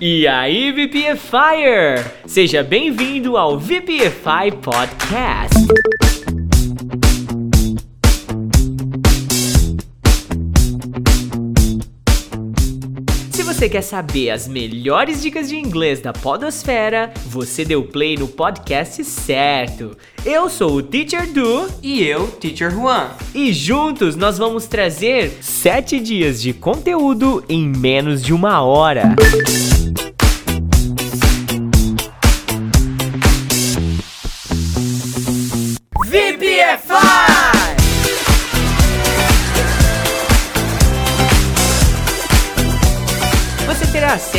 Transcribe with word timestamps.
E 0.00 0.26
aí, 0.26 0.72
VPFire! 0.72 2.04
Seja 2.26 2.62
bem-vindo 2.62 3.36
ao 3.36 3.58
VPFI 3.58 4.52
Podcast. 4.60 5.54
Se 13.30 13.42
você 13.42 13.68
quer 13.68 13.82
saber 13.82 14.30
as 14.30 14.46
melhores 14.48 15.20
dicas 15.22 15.48
de 15.48 15.56
inglês 15.56 16.00
da 16.00 16.12
Podosfera, 16.12 17.12
você 17.26 17.64
deu 17.64 17.82
play 17.84 18.16
no 18.16 18.28
podcast 18.28 19.02
certo. 19.04 19.96
Eu 20.24 20.48
sou 20.48 20.76
o 20.76 20.82
Teacher 20.82 21.30
Du 21.32 21.68
E 21.82 22.02
eu, 22.02 22.28
Teacher 22.28 22.70
Juan. 22.70 23.10
e 23.34 23.52
juntos 23.52 24.16
nós 24.16 24.38
vamos 24.38 24.66
trazer 24.66 25.36
7 25.40 25.98
dias 26.00 26.40
de 26.40 26.52
conteúdo 26.52 27.44
em 27.48 27.68
menos 27.68 28.22
de 28.22 28.32
uma 28.32 28.62
hora. 28.62 29.14
VPFI! 29.18 29.73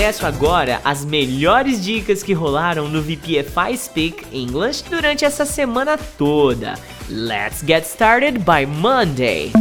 Acesso 0.05 0.27
agora 0.27 0.79
às 0.83 1.03
melhores 1.03 1.83
dicas 1.83 2.21
que 2.21 2.31
rolaram 2.31 2.87
no 2.87 3.01
VPFI 3.01 3.75
Speak 3.75 4.23
English 4.31 4.83
durante 4.87 5.25
essa 5.25 5.45
semana 5.45 5.97
toda. 5.97 6.75
Let's 7.09 7.63
get 7.65 7.85
started 7.85 8.37
by 8.39 8.67
Monday. 8.67 9.51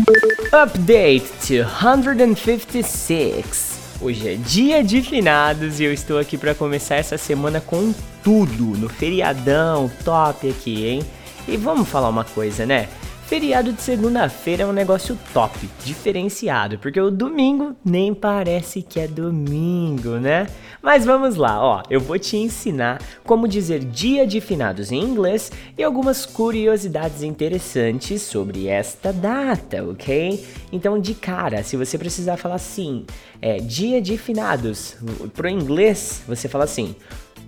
Update 0.53 1.31
256. 1.49 3.97
Hoje 4.03 4.29
é 4.29 4.35
dia 4.35 4.85
de 4.85 5.01
finados 5.01 5.81
e 5.81 5.85
eu 5.85 5.95
estou 5.95 6.19
aqui 6.19 6.37
para 6.37 6.55
começar 6.55 6.97
essa 6.97 7.17
semana 7.17 7.63
com 7.63 7.95
tudo 8.23 8.77
no 8.77 8.91
feriadão 8.91 9.91
top 10.05 10.51
aqui, 10.51 10.87
hein? 10.87 11.03
E 11.49 11.57
vamos 11.57 11.89
falar 11.89 12.11
uma 12.11 12.25
coisa, 12.25 12.67
né? 12.67 12.91
Feriado 13.27 13.73
de 13.73 13.81
segunda-feira 13.81 14.65
é 14.65 14.67
um 14.67 14.73
negócio 14.73 15.19
top, 15.33 15.59
diferenciado, 15.83 16.79
porque 16.79 17.01
o 17.01 17.11
domingo 17.11 17.75
nem 17.83 18.13
parece 18.13 18.83
que 18.83 19.01
é 19.01 19.09
domingo, 19.09 20.19
né? 20.19 20.47
Mas 20.83 21.07
vamos 21.07 21.37
lá, 21.37 21.59
ó, 21.59 21.83
eu 21.89 22.01
vou 22.01 22.19
te 22.19 22.37
ensinar 22.37 23.01
como 23.25 23.49
dizer 23.49 23.83
dia 23.83 24.27
de 24.27 24.43
finados 24.43 24.93
em 24.93 25.01
inglês 25.03 25.51
e 25.77 25.83
algumas 25.83 26.27
curiosidades 26.27 27.23
interessantes 27.23 28.21
sobre 28.21 28.69
esta 28.69 29.11
data, 29.11 29.83
ok? 29.83 30.45
Então, 30.71 31.01
de 31.01 31.15
cara, 31.15 31.63
se 31.63 31.79
você 31.79 31.97
precisar 31.97 32.37
falar 32.37 32.57
assim, 32.57 33.07
é 33.41 33.57
dia 33.57 34.03
de 34.03 34.19
finados, 34.19 34.97
pro 35.33 35.49
inglês, 35.49 36.23
você 36.29 36.47
fala 36.47 36.65
assim, 36.65 36.95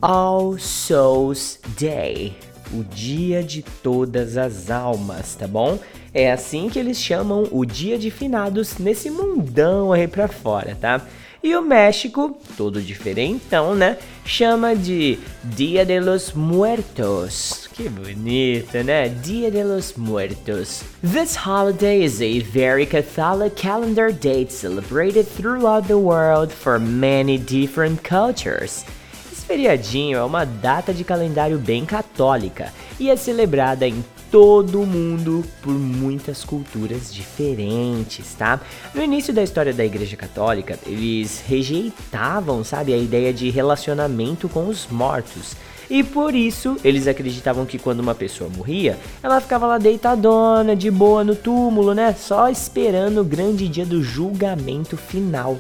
All 0.00 0.58
Souls 0.58 1.61
Day 1.78 2.34
o 2.72 2.83
dia 2.83 3.42
de 3.42 3.62
todas 3.62 4.36
as 4.36 4.70
almas, 4.70 5.34
tá 5.34 5.47
bom? 5.47 5.78
É 6.12 6.33
assim 6.33 6.69
que 6.69 6.78
eles 6.78 6.98
chamam 7.00 7.47
o 7.50 7.64
dia 7.64 7.98
de 7.98 8.11
finados 8.11 8.78
nesse 8.78 9.11
mundão 9.11 9.92
aí 9.92 10.08
pra 10.08 10.28
fora, 10.28 10.77
tá? 10.81 11.03
E 11.42 11.55
o 11.55 11.62
México, 11.62 12.36
todo 12.56 12.83
diferentão, 12.83 13.75
né? 13.75 13.98
Chama 14.25 14.75
de 14.75 15.17
Dia 15.45 15.84
de 15.84 16.00
los 16.00 16.33
Muertos. 16.33 17.69
Que 17.73 17.89
bonito, 17.89 18.83
né? 18.83 19.08
Dia 19.08 19.48
de 19.48 19.62
los 19.62 19.95
Muertos. 19.97 20.83
This 21.03 21.36
holiday 21.36 22.03
is 22.03 22.20
a 22.20 22.41
very 22.41 22.84
Catholic 22.84 23.55
calendar 23.55 24.11
date 24.11 24.51
celebrated 24.51 25.28
throughout 25.28 25.86
the 25.86 25.98
world 25.98 26.53
for 26.53 26.80
many 26.80 27.39
different 27.39 28.03
cultures. 28.03 28.84
Feriadinho 29.47 30.19
é 30.19 30.25
uma 30.25 30.44
data 30.44 30.92
de 30.92 31.05
calendário 31.05 31.56
bem 31.56 31.84
católica 31.84 32.72
e 32.98 33.08
é 33.08 33.14
celebrada 33.14 33.86
em 33.86 34.05
todo 34.28 34.83
o 34.83 34.86
mundo 34.86 35.44
por 35.62 35.72
muitas 35.72 36.42
culturas 36.42 37.14
diferentes, 37.14 38.34
tá? 38.34 38.61
No 38.92 39.01
início 39.01 39.33
da 39.33 39.45
história 39.45 39.73
da 39.73 39.84
Igreja 39.84 40.17
Católica, 40.17 40.77
eles 40.84 41.45
rejeitavam, 41.46 42.64
sabe, 42.64 42.92
a 42.92 42.96
ideia 42.96 43.33
de 43.33 43.48
relacionamento 43.48 44.48
com 44.48 44.67
os 44.67 44.89
mortos. 44.89 45.55
E 45.89 46.02
por 46.02 46.34
isso, 46.34 46.77
eles 46.83 47.07
acreditavam 47.07 47.64
que 47.64 47.78
quando 47.78 48.01
uma 48.01 48.17
pessoa 48.17 48.51
morria, 48.51 48.98
ela 49.23 49.40
ficava 49.40 49.68
lá 49.68 49.78
deitadona, 49.78 50.74
de 50.74 50.90
boa 50.90 51.23
no 51.23 51.36
túmulo, 51.36 51.95
né? 51.95 52.13
Só 52.18 52.48
esperando 52.48 53.20
o 53.20 53.24
grande 53.24 53.68
dia 53.68 53.86
do 53.86 54.02
julgamento 54.02 54.96
final. 54.96 55.57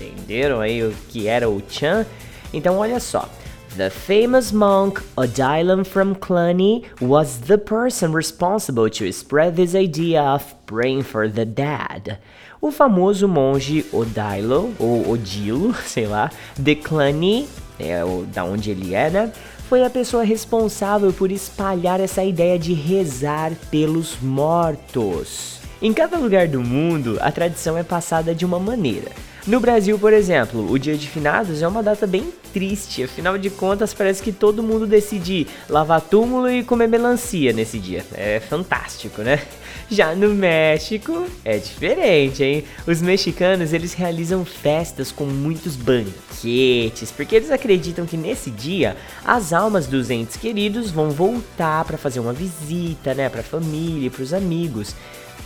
Entenderam 0.00 0.60
aí 0.60 0.82
o 0.82 0.94
que 1.10 1.28
era 1.28 1.50
o 1.50 1.62
Chan? 1.68 2.06
Então 2.52 2.78
olha 2.78 3.00
só. 3.00 3.28
The 3.76 3.90
famous 3.90 4.50
monk 4.50 5.00
Odilon 5.16 5.84
from 5.84 6.14
Cluny 6.14 6.84
was 7.00 7.38
the 7.46 7.58
person 7.58 8.12
responsible 8.12 8.90
to 8.90 9.12
spread 9.12 9.54
this 9.54 9.74
idea 9.74 10.22
of 10.22 10.44
praying 10.66 11.02
for 11.02 11.30
the 11.30 11.44
dead. 11.44 12.18
O 12.60 12.72
famoso 12.72 13.28
monge 13.28 13.86
Odilo, 13.92 14.74
ou 14.80 15.12
Odilo, 15.12 15.72
sei 15.86 16.06
lá, 16.06 16.30
de 16.58 16.74
Cluny, 16.74 17.46
é 17.78 18.04
o, 18.04 18.26
da 18.26 18.44
onde 18.44 18.70
ele 18.70 18.94
é, 18.94 19.10
né? 19.10 19.32
Foi 19.68 19.84
a 19.84 19.90
pessoa 19.90 20.24
responsável 20.24 21.12
por 21.12 21.30
espalhar 21.30 22.00
essa 22.00 22.24
ideia 22.24 22.58
de 22.58 22.72
rezar 22.72 23.52
pelos 23.70 24.18
mortos. 24.20 25.60
Em 25.80 25.92
cada 25.92 26.18
lugar 26.18 26.48
do 26.48 26.60
mundo, 26.60 27.16
a 27.20 27.30
tradição 27.30 27.78
é 27.78 27.84
passada 27.84 28.34
de 28.34 28.44
uma 28.44 28.58
maneira. 28.58 29.12
No 29.48 29.60
Brasil, 29.60 29.98
por 29.98 30.12
exemplo, 30.12 30.70
o 30.70 30.78
Dia 30.78 30.94
de 30.94 31.08
Finados 31.08 31.62
é 31.62 31.66
uma 31.66 31.82
data 31.82 32.06
bem 32.06 32.30
triste, 32.52 33.04
afinal 33.04 33.38
de 33.38 33.48
contas, 33.48 33.94
parece 33.94 34.22
que 34.22 34.30
todo 34.30 34.62
mundo 34.62 34.86
decide 34.86 35.46
lavar 35.70 36.02
túmulo 36.02 36.50
e 36.50 36.62
comer 36.62 36.86
melancia 36.86 37.50
nesse 37.54 37.78
dia. 37.78 38.04
É 38.12 38.40
fantástico, 38.40 39.22
né? 39.22 39.40
Já 39.90 40.14
no 40.14 40.34
México 40.34 41.26
é 41.42 41.56
diferente, 41.56 42.44
hein? 42.44 42.64
Os 42.86 43.00
mexicanos, 43.00 43.72
eles 43.72 43.94
realizam 43.94 44.44
festas 44.44 45.10
com 45.10 45.24
muitos 45.24 45.76
banquetes, 45.76 47.10
porque 47.10 47.34
eles 47.34 47.50
acreditam 47.50 48.04
que 48.04 48.18
nesse 48.18 48.50
dia 48.50 48.98
as 49.24 49.54
almas 49.54 49.86
dos 49.86 50.10
entes 50.10 50.36
queridos 50.36 50.90
vão 50.90 51.08
voltar 51.08 51.86
para 51.86 51.96
fazer 51.96 52.20
uma 52.20 52.34
visita, 52.34 53.14
né, 53.14 53.30
para 53.30 53.40
a 53.40 53.44
família, 53.44 54.10
para 54.10 54.22
os 54.22 54.34
amigos. 54.34 54.94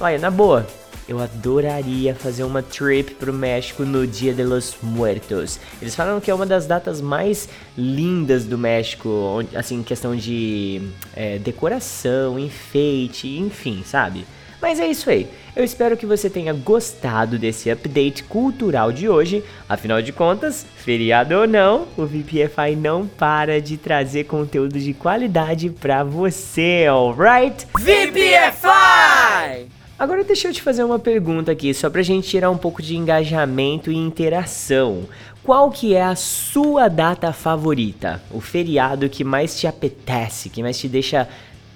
Olha, 0.01 0.19
na 0.19 0.31
boa, 0.31 0.67
eu 1.13 1.21
adoraria 1.21 2.15
fazer 2.15 2.43
uma 2.43 2.63
trip 2.63 3.15
pro 3.15 3.35
México 3.35 3.85
no 3.85 4.07
Dia 4.07 4.33
de 4.33 4.43
los 4.43 4.77
Muertos. 4.83 5.61
Eles 5.81 5.95
falam 5.95 6.21
que 6.21 6.31
é 6.31 6.35
uma 6.35 6.47
das 6.47 6.67
datas 6.67 7.03
mais 7.03 7.49
lindas 7.77 8.47
do 8.47 8.57
México, 8.57 9.45
assim, 9.55 9.83
questão 9.83 10.17
de 10.17 10.81
é, 11.15 11.39
decoração, 11.39 12.39
enfeite, 12.39 13.29
enfim, 13.39 13.83
sabe? 13.85 14.25
Mas 14.61 14.81
é 14.81 14.87
isso 14.87 15.11
aí. 15.11 15.29
Eu 15.55 15.63
espero 15.65 15.99
que 15.99 16.07
você 16.07 16.31
tenha 16.31 16.55
gostado 16.55 17.39
desse 17.39 17.71
update 17.71 18.25
cultural 18.25 18.91
de 18.91 19.07
hoje. 19.09 19.45
Afinal 19.69 20.01
de 20.01 20.13
contas, 20.13 20.65
feriado 20.77 21.35
ou 21.35 21.47
não, 21.47 21.87
o 21.97 22.07
VPFI 22.07 22.75
não 22.77 23.07
para 23.07 23.61
de 23.61 23.77
trazer 23.77 24.25
conteúdo 24.25 24.79
de 24.79 24.95
qualidade 24.95 25.69
pra 25.69 26.03
você, 26.05 26.87
alright? 26.89 27.67
VPFI! 27.79 29.82
Agora 30.03 30.25
deixa 30.25 30.49
eu 30.49 30.53
te 30.53 30.61
fazer 30.61 30.83
uma 30.83 30.99
pergunta 30.99 31.53
aqui, 31.53 31.73
só 31.73 31.89
pra 31.89 32.03
gente 32.03 32.29
tirar 32.29 32.51
um 32.51 32.59
pouco 32.59 32.83
de 32.83 32.97
engajamento 32.97 33.89
e 33.89 33.97
interação. 33.97 35.05
Qual 35.45 35.71
que 35.71 35.95
é 35.95 36.03
a 36.03 36.17
sua 36.17 36.89
data 36.89 37.33
favorita? 37.33 38.21
O 38.29 38.41
feriado 38.41 39.09
que 39.09 39.23
mais 39.23 39.61
te 39.61 39.65
apetece, 39.65 40.51
que 40.51 40.61
mais 40.61 40.77
te 40.77 40.89
deixa 40.89 41.29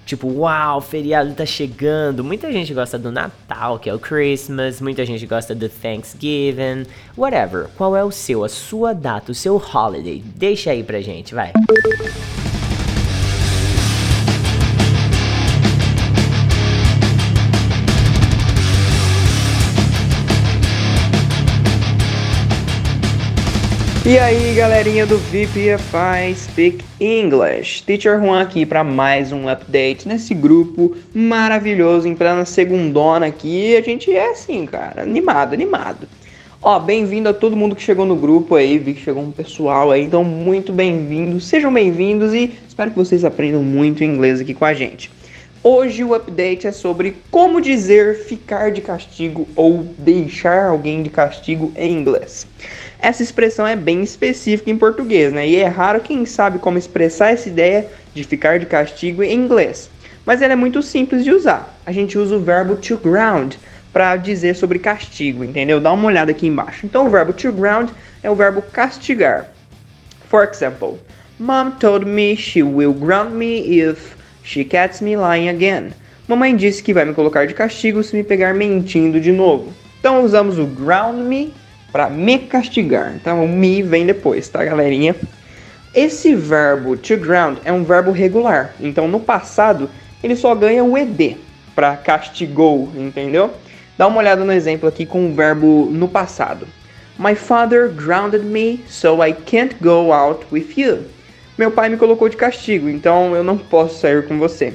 tipo, 0.04 0.26
uau, 0.26 0.78
o 0.78 0.80
feriado 0.80 1.32
tá 1.34 1.46
chegando. 1.46 2.24
Muita 2.24 2.50
gente 2.50 2.74
gosta 2.74 2.98
do 2.98 3.12
Natal, 3.12 3.78
que 3.78 3.88
é 3.88 3.94
o 3.94 3.98
Christmas, 4.00 4.80
muita 4.80 5.06
gente 5.06 5.24
gosta 5.24 5.54
do 5.54 5.68
Thanksgiving, 5.68 6.84
whatever. 7.16 7.68
Qual 7.76 7.96
é 7.96 8.02
o 8.02 8.10
seu, 8.10 8.42
a 8.42 8.48
sua 8.48 8.92
data, 8.92 9.30
o 9.30 9.36
seu 9.36 9.54
holiday? 9.54 10.20
Deixa 10.34 10.72
aí 10.72 10.82
pra 10.82 11.00
gente, 11.00 11.32
vai. 11.32 11.52
E 24.08 24.20
aí, 24.20 24.54
galerinha 24.54 25.04
do 25.04 25.18
VPFI 25.18 26.32
Speak 26.36 26.84
English. 27.00 27.82
Teacher 27.82 28.20
Juan 28.20 28.40
aqui 28.40 28.64
para 28.64 28.84
mais 28.84 29.32
um 29.32 29.48
update 29.48 30.06
nesse 30.06 30.32
grupo 30.32 30.94
maravilhoso 31.12 32.06
em 32.06 32.14
plena 32.14 32.44
segundona 32.44 33.26
aqui. 33.26 33.76
A 33.76 33.82
gente 33.82 34.14
é 34.14 34.30
assim, 34.30 34.64
cara, 34.64 35.02
animado, 35.02 35.54
animado. 35.54 36.06
Ó, 36.62 36.78
bem-vindo 36.78 37.28
a 37.28 37.34
todo 37.34 37.56
mundo 37.56 37.74
que 37.74 37.82
chegou 37.82 38.06
no 38.06 38.14
grupo 38.14 38.54
aí, 38.54 38.78
vi 38.78 38.94
que 38.94 39.02
chegou 39.02 39.24
um 39.24 39.32
pessoal 39.32 39.90
aí, 39.90 40.04
então 40.04 40.22
muito 40.22 40.72
bem-vindos, 40.72 41.44
sejam 41.48 41.74
bem-vindos 41.74 42.32
e 42.32 42.56
espero 42.68 42.92
que 42.92 42.96
vocês 42.96 43.24
aprendam 43.24 43.64
muito 43.64 44.04
inglês 44.04 44.40
aqui 44.40 44.54
com 44.54 44.64
a 44.64 44.72
gente. 44.72 45.10
Hoje 45.64 46.04
o 46.04 46.14
update 46.14 46.64
é 46.64 46.70
sobre 46.70 47.16
como 47.28 47.60
dizer 47.60 48.20
ficar 48.20 48.70
de 48.70 48.80
castigo 48.80 49.48
ou 49.56 49.82
deixar 49.98 50.68
alguém 50.68 51.02
de 51.02 51.10
castigo 51.10 51.72
em 51.74 51.92
inglês. 51.92 52.46
Essa 53.06 53.22
expressão 53.22 53.64
é 53.64 53.76
bem 53.76 54.02
específica 54.02 54.68
em 54.68 54.76
português, 54.76 55.32
né? 55.32 55.46
E 55.46 55.54
é 55.54 55.68
raro 55.68 56.00
quem 56.00 56.26
sabe 56.26 56.58
como 56.58 56.76
expressar 56.76 57.30
essa 57.30 57.48
ideia 57.48 57.86
de 58.12 58.24
ficar 58.24 58.58
de 58.58 58.66
castigo 58.66 59.22
em 59.22 59.32
inglês. 59.32 59.88
Mas 60.24 60.42
ela 60.42 60.54
é 60.54 60.56
muito 60.56 60.82
simples 60.82 61.22
de 61.22 61.30
usar. 61.30 61.78
A 61.86 61.92
gente 61.92 62.18
usa 62.18 62.34
o 62.34 62.40
verbo 62.40 62.74
to 62.74 62.96
ground 62.96 63.54
para 63.92 64.16
dizer 64.16 64.56
sobre 64.56 64.80
castigo, 64.80 65.44
entendeu? 65.44 65.80
Dá 65.80 65.92
uma 65.92 66.08
olhada 66.08 66.32
aqui 66.32 66.48
embaixo. 66.48 66.84
Então 66.84 67.06
o 67.06 67.08
verbo 67.08 67.32
to 67.32 67.52
ground 67.52 67.90
é 68.24 68.28
o 68.28 68.34
verbo 68.34 68.60
castigar. 68.60 69.52
For 70.28 70.42
example, 70.42 70.98
Mom 71.38 71.70
told 71.78 72.04
me 72.04 72.36
she 72.36 72.64
will 72.64 72.92
ground 72.92 73.30
me 73.30 73.78
if 73.82 74.16
she 74.42 74.64
catches 74.64 75.00
me 75.00 75.16
lying 75.16 75.48
again. 75.48 75.92
Mamãe 76.26 76.56
disse 76.56 76.82
que 76.82 76.92
vai 76.92 77.04
me 77.04 77.14
colocar 77.14 77.46
de 77.46 77.54
castigo 77.54 78.02
se 78.02 78.16
me 78.16 78.24
pegar 78.24 78.52
mentindo 78.52 79.20
de 79.20 79.30
novo. 79.30 79.72
Então 80.00 80.24
usamos 80.24 80.58
o 80.58 80.66
ground 80.66 81.20
me 81.20 81.54
para 81.96 82.10
me 82.10 82.38
castigar. 82.40 83.14
Então 83.16 83.42
o 83.42 83.48
me 83.48 83.80
vem 83.80 84.04
depois, 84.04 84.46
tá, 84.50 84.62
galerinha? 84.62 85.16
Esse 85.94 86.34
verbo 86.34 86.94
to 86.94 87.16
ground 87.16 87.56
é 87.64 87.72
um 87.72 87.84
verbo 87.84 88.10
regular. 88.10 88.74
Então 88.78 89.08
no 89.08 89.18
passado 89.18 89.88
ele 90.22 90.36
só 90.36 90.54
ganha 90.54 90.84
o 90.84 90.98
ed 90.98 91.38
para 91.74 91.96
castigou, 91.96 92.92
entendeu? 92.94 93.50
Dá 93.96 94.06
uma 94.06 94.18
olhada 94.18 94.44
no 94.44 94.52
exemplo 94.52 94.86
aqui 94.86 95.06
com 95.06 95.26
o 95.26 95.34
verbo 95.34 95.88
no 95.90 96.06
passado. 96.06 96.68
My 97.18 97.34
father 97.34 97.88
grounded 97.88 98.44
me 98.44 98.84
so 98.86 99.24
I 99.24 99.32
can't 99.32 99.74
go 99.80 100.12
out 100.12 100.44
with 100.52 100.74
you. 100.76 100.98
Meu 101.56 101.70
pai 101.70 101.88
me 101.88 101.96
colocou 101.96 102.28
de 102.28 102.36
castigo, 102.36 102.90
então 102.90 103.34
eu 103.34 103.42
não 103.42 103.56
posso 103.56 104.00
sair 104.00 104.28
com 104.28 104.38
você. 104.38 104.74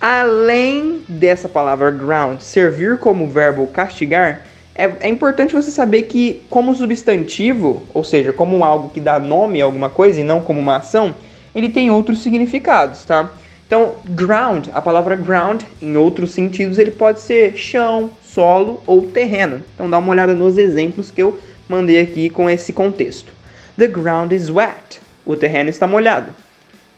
Além 0.00 1.02
dessa 1.08 1.48
palavra 1.48 1.90
ground 1.90 2.38
servir 2.38 2.98
como 2.98 3.28
verbo 3.28 3.66
castigar, 3.66 4.51
é, 4.74 4.90
é, 5.00 5.08
importante 5.08 5.54
você 5.54 5.70
saber 5.70 6.02
que, 6.02 6.42
como 6.48 6.74
substantivo, 6.74 7.82
ou 7.92 8.02
seja, 8.02 8.32
como 8.32 8.64
algo 8.64 8.88
que 8.88 9.00
dá 9.00 9.18
nome 9.18 9.60
a 9.60 9.64
alguma 9.64 9.90
coisa 9.90 10.20
e 10.20 10.24
não 10.24 10.40
como 10.40 10.60
uma 10.60 10.76
ação, 10.76 11.14
ele 11.54 11.68
tem 11.68 11.90
outros 11.90 12.22
significados, 12.22 13.04
tá? 13.04 13.30
Então, 13.66 13.96
ground, 14.04 14.68
a 14.72 14.82
palavra 14.82 15.16
ground, 15.16 15.62
em 15.80 15.96
outros 15.96 16.32
sentidos, 16.32 16.78
ele 16.78 16.90
pode 16.90 17.20
ser 17.20 17.56
chão, 17.56 18.10
solo 18.22 18.82
ou 18.86 19.02
terreno. 19.02 19.62
Então, 19.74 19.88
dá 19.88 19.98
uma 19.98 20.10
olhada 20.10 20.34
nos 20.34 20.58
exemplos 20.58 21.10
que 21.10 21.22
eu 21.22 21.38
mandei 21.68 22.00
aqui 22.00 22.28
com 22.28 22.48
esse 22.50 22.72
contexto. 22.72 23.32
The 23.78 23.86
ground 23.86 24.32
is 24.32 24.50
wet. 24.50 25.00
O 25.24 25.36
terreno 25.36 25.70
está 25.70 25.86
molhado. 25.86 26.34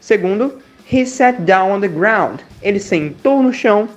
Segundo, 0.01 0.59
he 0.91 1.05
sat 1.05 1.41
down 1.41 1.71
on 1.71 1.79
the 1.79 1.87
ground. 1.87 2.41
Ele 2.61 2.79
sentou 2.79 3.41
no 3.41 3.53
chão. 3.53 3.87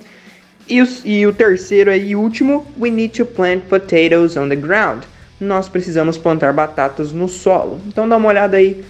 E 0.69 0.83
o, 0.83 0.87
e 1.03 1.25
o 1.25 1.33
terceiro 1.33 1.91
e 1.91 2.15
último, 2.15 2.63
we 2.79 2.91
need 2.91 3.17
to 3.17 3.25
plant 3.25 3.63
potatoes 3.63 4.37
on 4.37 4.49
the 4.49 4.55
ground. 4.55 5.01
Nós 5.39 5.67
precisamos 5.67 6.15
plantar 6.15 6.53
batatas 6.53 7.11
no 7.11 7.27
solo. 7.27 7.81
Então 7.87 8.07
dá 8.07 8.17
uma 8.17 8.27
olhada 8.27 8.57
aí. 8.57 8.85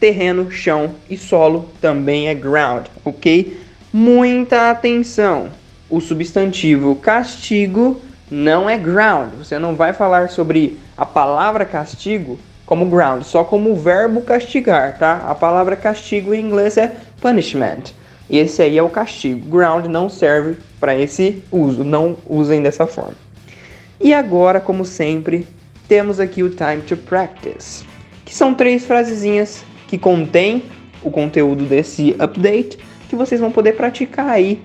Terreno, 0.00 0.50
chão 0.50 0.94
e 1.10 1.18
solo 1.18 1.68
também 1.80 2.28
é 2.28 2.34
ground, 2.34 2.86
ok? 3.04 3.60
Muita 3.92 4.70
atenção. 4.70 5.50
O 5.90 6.00
substantivo 6.00 6.96
castigo 6.96 8.00
não 8.30 8.70
é 8.70 8.78
ground. 8.78 9.32
Você 9.38 9.58
não 9.58 9.74
vai 9.74 9.92
falar 9.92 10.30
sobre 10.30 10.78
a 10.96 11.04
palavra 11.04 11.66
castigo 11.66 12.38
como 12.64 12.86
ground, 12.86 13.24
só 13.24 13.44
como 13.44 13.72
o 13.72 13.76
verbo 13.76 14.22
castigar, 14.22 14.98
tá? 14.98 15.24
A 15.26 15.34
palavra 15.34 15.76
castigo 15.76 16.32
em 16.32 16.44
inglês 16.44 16.76
é 16.76 16.94
punishment. 17.20 17.92
Esse 18.30 18.62
aí 18.62 18.78
é 18.78 18.82
o 18.82 18.90
castigo. 18.90 19.48
Ground 19.48 19.86
não 19.86 20.08
serve 20.08 20.56
para 20.78 20.96
esse 20.96 21.42
uso, 21.50 21.84
não 21.84 22.16
usem 22.26 22.62
dessa 22.62 22.86
forma. 22.86 23.16
E 24.00 24.14
agora, 24.14 24.60
como 24.60 24.84
sempre, 24.84 25.46
temos 25.88 26.20
aqui 26.20 26.42
o 26.42 26.50
time 26.50 26.82
to 26.86 26.96
practice, 26.96 27.84
que 28.24 28.34
são 28.34 28.54
três 28.54 28.84
frasezinhas 28.84 29.64
que 29.88 29.98
contém 29.98 30.62
o 31.02 31.10
conteúdo 31.10 31.64
desse 31.64 32.14
update 32.18 32.78
que 33.08 33.16
vocês 33.16 33.40
vão 33.40 33.50
poder 33.50 33.72
praticar 33.72 34.28
aí 34.28 34.60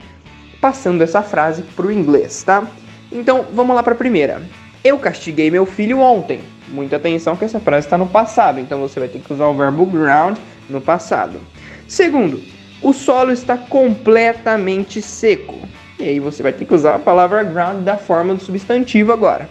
passando 0.59 1.01
essa 1.01 1.21
frase 1.21 1.61
para 1.61 1.87
o 1.87 1.91
inglês, 1.91 2.43
tá? 2.43 2.67
Então, 3.11 3.45
vamos 3.53 3.75
lá 3.75 3.83
para 3.83 3.93
a 3.93 3.97
primeira. 3.97 4.41
Eu 4.83 4.99
castiguei 4.99 5.49
meu 5.49 5.65
filho 5.65 5.99
ontem. 5.99 6.41
Muita 6.67 6.95
atenção 6.95 7.35
que 7.35 7.45
essa 7.45 7.59
frase 7.59 7.85
está 7.85 7.97
no 7.97 8.07
passado, 8.07 8.59
então 8.59 8.79
você 8.79 8.99
vai 8.99 9.09
ter 9.09 9.19
que 9.19 9.33
usar 9.33 9.47
o 9.47 9.53
verbo 9.53 9.85
ground 9.85 10.37
no 10.69 10.81
passado. 10.81 11.39
Segundo, 11.87 12.41
o 12.81 12.91
solo 12.91 13.31
está 13.31 13.57
completamente 13.57 15.01
seco. 15.01 15.62
E 16.03 16.09
aí 16.09 16.19
você 16.19 16.43
vai 16.43 16.51
ter 16.51 16.65
que 16.65 16.73
usar 16.73 16.95
a 16.95 16.99
palavra 16.99 17.43
ground 17.43 17.85
da 17.85 17.95
forma 17.95 18.35
do 18.35 18.43
substantivo 18.43 19.13
agora. 19.13 19.49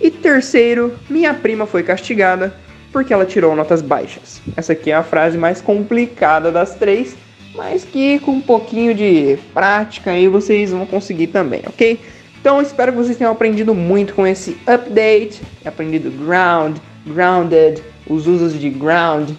E 0.00 0.08
terceiro, 0.08 0.96
minha 1.08 1.34
prima 1.34 1.66
foi 1.66 1.82
castigada 1.82 2.54
porque 2.92 3.12
ela 3.12 3.26
tirou 3.26 3.56
notas 3.56 3.82
baixas. 3.82 4.40
Essa 4.56 4.72
aqui 4.72 4.92
é 4.92 4.94
a 4.94 5.02
frase 5.02 5.36
mais 5.36 5.60
complicada 5.60 6.52
das 6.52 6.76
três, 6.76 7.16
mas 7.56 7.84
que 7.84 8.20
com 8.20 8.30
um 8.30 8.40
pouquinho 8.40 8.94
de 8.94 9.36
prática 9.52 10.12
aí 10.12 10.28
vocês 10.28 10.70
vão 10.70 10.86
conseguir 10.86 11.26
também, 11.26 11.62
ok? 11.66 11.98
Então 12.40 12.62
espero 12.62 12.92
que 12.92 12.98
vocês 12.98 13.16
tenham 13.16 13.32
aprendido 13.32 13.74
muito 13.74 14.14
com 14.14 14.24
esse 14.24 14.56
update, 14.68 15.42
aprendido 15.64 16.08
ground, 16.24 16.78
grounded, 17.04 17.82
os 18.06 18.28
usos 18.28 18.58
de 18.58 18.70
ground 18.70 19.30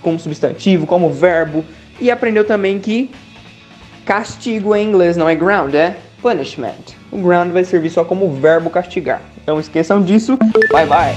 como 0.00 0.18
substantivo, 0.18 0.86
como 0.86 1.12
verbo, 1.12 1.62
e 2.00 2.10
aprendeu 2.10 2.44
também 2.44 2.78
que 2.78 3.10
castigo 4.04 4.74
em 4.74 4.88
inglês 4.88 5.16
não 5.16 5.28
é 5.28 5.34
ground, 5.34 5.74
é 5.74 5.96
punishment. 6.20 6.94
O 7.10 7.18
ground 7.18 7.52
vai 7.52 7.64
servir 7.64 7.90
só 7.90 8.04
como 8.04 8.32
verbo 8.34 8.70
castigar. 8.70 9.20
Então 9.42 9.60
esqueçam 9.60 10.02
disso. 10.02 10.36
Bye 10.70 10.86
bye. 10.86 11.14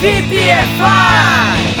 VPFI! 0.00 1.72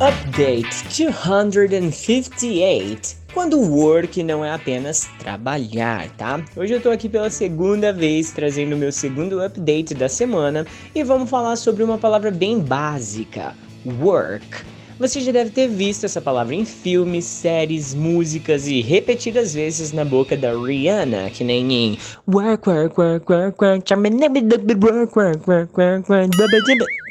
Update 0.00 0.88
258. 0.88 3.19
Quando 3.32 3.60
work 3.60 4.24
não 4.24 4.44
é 4.44 4.50
apenas 4.50 5.08
trabalhar, 5.20 6.10
tá? 6.16 6.44
Hoje 6.56 6.74
eu 6.74 6.80
tô 6.80 6.90
aqui 6.90 7.08
pela 7.08 7.30
segunda 7.30 7.92
vez 7.92 8.32
trazendo 8.32 8.74
o 8.74 8.78
meu 8.78 8.90
segundo 8.90 9.40
update 9.40 9.94
da 9.94 10.08
semana 10.08 10.66
e 10.92 11.04
vamos 11.04 11.30
falar 11.30 11.54
sobre 11.54 11.84
uma 11.84 11.96
palavra 11.96 12.32
bem 12.32 12.58
básica: 12.58 13.54
work. 14.00 14.64
Você 14.98 15.20
já 15.20 15.32
deve 15.32 15.48
ter 15.48 15.66
visto 15.66 16.04
essa 16.04 16.20
palavra 16.20 16.54
em 16.54 16.64
filmes, 16.66 17.24
séries, 17.24 17.94
músicas 17.94 18.66
e 18.66 18.82
repetidas 18.82 19.54
vezes 19.54 19.92
na 19.92 20.04
boca 20.04 20.36
da 20.36 20.52
Rihanna, 20.52 21.30
que 21.30 21.42
nem 21.42 21.72
em 21.72 21.98
work, 22.28 22.68
work, 22.68 23.00
work, 23.00 23.32
work, 23.32 23.64
work, 23.64 23.94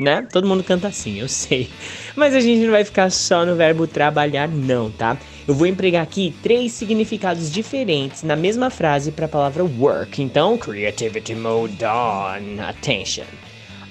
né? 0.01 0.27
Todo 0.31 0.47
mundo 0.47 0.63
canta 0.63 0.89
assim, 0.89 1.19
eu 1.19 1.27
sei. 1.27 1.67
Mas 2.15 2.35
a 2.35 2.39
gente 2.39 2.63
não 2.63 2.71
vai 2.71 2.83
ficar 2.83 3.09
só 3.09 3.43
no 3.43 3.55
verbo 3.55 3.87
trabalhar, 3.87 4.47
não, 4.47 4.91
tá? 4.91 5.17
Eu 5.49 5.55
vou 5.55 5.65
empregar 5.65 6.03
aqui 6.03 6.31
três 6.43 6.73
significados 6.73 7.51
diferentes 7.51 8.21
na 8.21 8.35
mesma 8.35 8.69
frase 8.69 9.11
para 9.11 9.25
a 9.25 9.27
palavra 9.27 9.63
work. 9.63 10.21
Então, 10.21 10.59
creativity 10.59 11.33
mode 11.33 11.83
on. 11.83 12.61
Attention. 12.61 13.25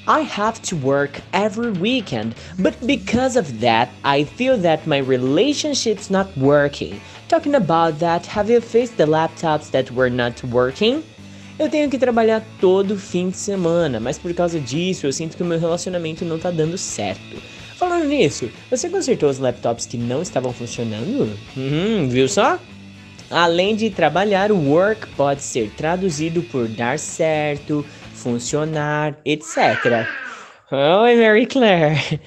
I 0.06 0.24
have 0.38 0.60
to 0.60 0.76
work 0.76 1.20
every 1.32 1.72
weekend, 1.72 2.36
but 2.60 2.76
because 2.86 3.36
of 3.36 3.52
that, 3.54 3.90
I 4.04 4.24
feel 4.24 4.56
that 4.58 4.88
my 4.88 4.98
relationship's 5.00 6.08
not 6.08 6.30
working. 6.38 7.00
Talking 7.26 7.56
about 7.56 7.98
that, 7.98 8.28
have 8.28 8.48
you 8.48 8.60
faced 8.60 8.96
the 8.96 9.06
laptops 9.06 9.72
that 9.72 9.92
were 9.92 10.14
not 10.14 10.40
working? 10.52 11.02
Eu 11.58 11.68
tenho 11.68 11.90
que 11.90 11.98
trabalhar 11.98 12.40
todo 12.60 12.96
fim 12.96 13.30
de 13.30 13.36
semana, 13.36 13.98
mas 13.98 14.16
por 14.16 14.32
causa 14.32 14.60
disso 14.60 15.08
eu 15.08 15.12
sinto 15.12 15.36
que 15.36 15.42
o 15.42 15.46
meu 15.46 15.58
relacionamento 15.58 16.24
não 16.24 16.38
tá 16.38 16.52
dando 16.52 16.78
certo. 16.78 17.42
Falando 17.78 18.06
nisso, 18.06 18.50
você 18.68 18.90
consertou 18.90 19.30
os 19.30 19.38
laptops 19.38 19.86
que 19.86 19.96
não 19.96 20.20
estavam 20.20 20.52
funcionando? 20.52 21.32
Uhum, 21.56 22.08
viu 22.08 22.28
só? 22.28 22.58
Além 23.30 23.76
de 23.76 23.88
trabalhar, 23.88 24.50
o 24.50 24.70
work 24.70 25.06
pode 25.10 25.42
ser 25.42 25.70
traduzido 25.76 26.42
por 26.42 26.66
dar 26.66 26.98
certo, 26.98 27.86
funcionar, 28.14 29.16
etc. 29.24 30.08
Oi, 30.72 31.16
Mary 31.16 31.46
Claire. 31.46 32.20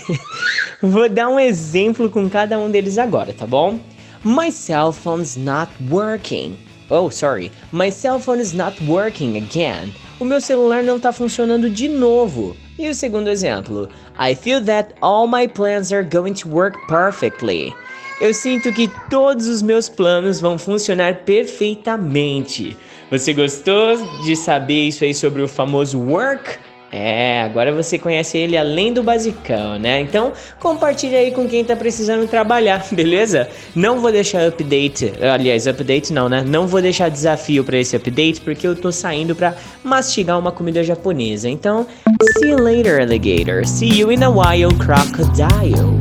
Vou 0.80 1.06
dar 1.06 1.28
um 1.28 1.38
exemplo 1.38 2.08
com 2.08 2.26
cada 2.30 2.58
um 2.58 2.70
deles 2.70 2.96
agora, 2.96 3.34
tá 3.34 3.46
bom? 3.46 3.78
My 4.24 4.50
cell 4.50 4.90
phone's 4.90 5.36
not 5.36 5.70
working. 5.90 6.56
Oh, 6.88 7.10
sorry. 7.10 7.52
My 7.72 7.90
cell 7.90 8.18
phone 8.18 8.40
is 8.40 8.54
not 8.54 8.82
working 8.84 9.36
again. 9.36 9.92
O 10.18 10.24
meu 10.24 10.40
celular 10.40 10.82
não 10.82 10.96
está 10.96 11.12
funcionando 11.12 11.68
de 11.68 11.88
novo. 11.88 12.56
E 12.78 12.88
o 12.88 12.94
segundo 12.94 13.28
exemplo. 13.28 13.88
I 14.16 14.36
feel 14.36 14.62
that 14.64 14.94
all 15.00 15.26
my 15.26 15.48
plans 15.48 15.92
are 15.92 16.04
going 16.04 16.34
to 16.34 16.48
work 16.48 16.78
perfectly. 16.86 17.74
Eu 18.20 18.32
sinto 18.32 18.72
que 18.72 18.88
todos 19.10 19.48
os 19.48 19.62
meus 19.62 19.88
planos 19.88 20.40
vão 20.40 20.56
funcionar 20.56 21.24
perfeitamente. 21.24 22.76
Você 23.10 23.32
gostou 23.32 23.96
de 24.24 24.36
saber 24.36 24.88
isso 24.88 25.02
aí 25.02 25.12
sobre 25.12 25.42
o 25.42 25.48
famoso 25.48 25.98
work? 25.98 26.58
É, 26.90 27.42
agora 27.42 27.70
você 27.70 27.98
conhece 27.98 28.38
ele 28.38 28.56
além 28.56 28.92
do 28.92 29.02
basicão, 29.02 29.78
né? 29.78 30.00
Então 30.00 30.32
compartilha 30.58 31.18
aí 31.18 31.30
com 31.30 31.46
quem 31.46 31.62
tá 31.62 31.76
precisando 31.76 32.26
trabalhar, 32.26 32.84
beleza? 32.92 33.48
Não 33.74 34.00
vou 34.00 34.10
deixar 34.10 34.46
update, 34.46 35.12
aliás, 35.20 35.66
update 35.66 36.12
não, 36.12 36.28
né? 36.28 36.42
Não 36.46 36.66
vou 36.66 36.80
deixar 36.80 37.10
desafio 37.10 37.62
para 37.62 37.76
esse 37.76 37.94
update 37.94 38.40
porque 38.40 38.66
eu 38.66 38.74
tô 38.74 38.90
saindo 38.90 39.34
para 39.36 39.54
mastigar 39.84 40.38
uma 40.38 40.50
comida 40.50 40.82
japonesa. 40.82 41.48
Então, 41.48 41.86
see 42.38 42.50
you 42.50 42.58
later, 42.58 43.00
alligator. 43.00 43.66
See 43.66 44.00
you 44.00 44.10
in 44.10 44.22
a 44.22 44.30
while, 44.30 44.74
crocodile. 44.78 45.98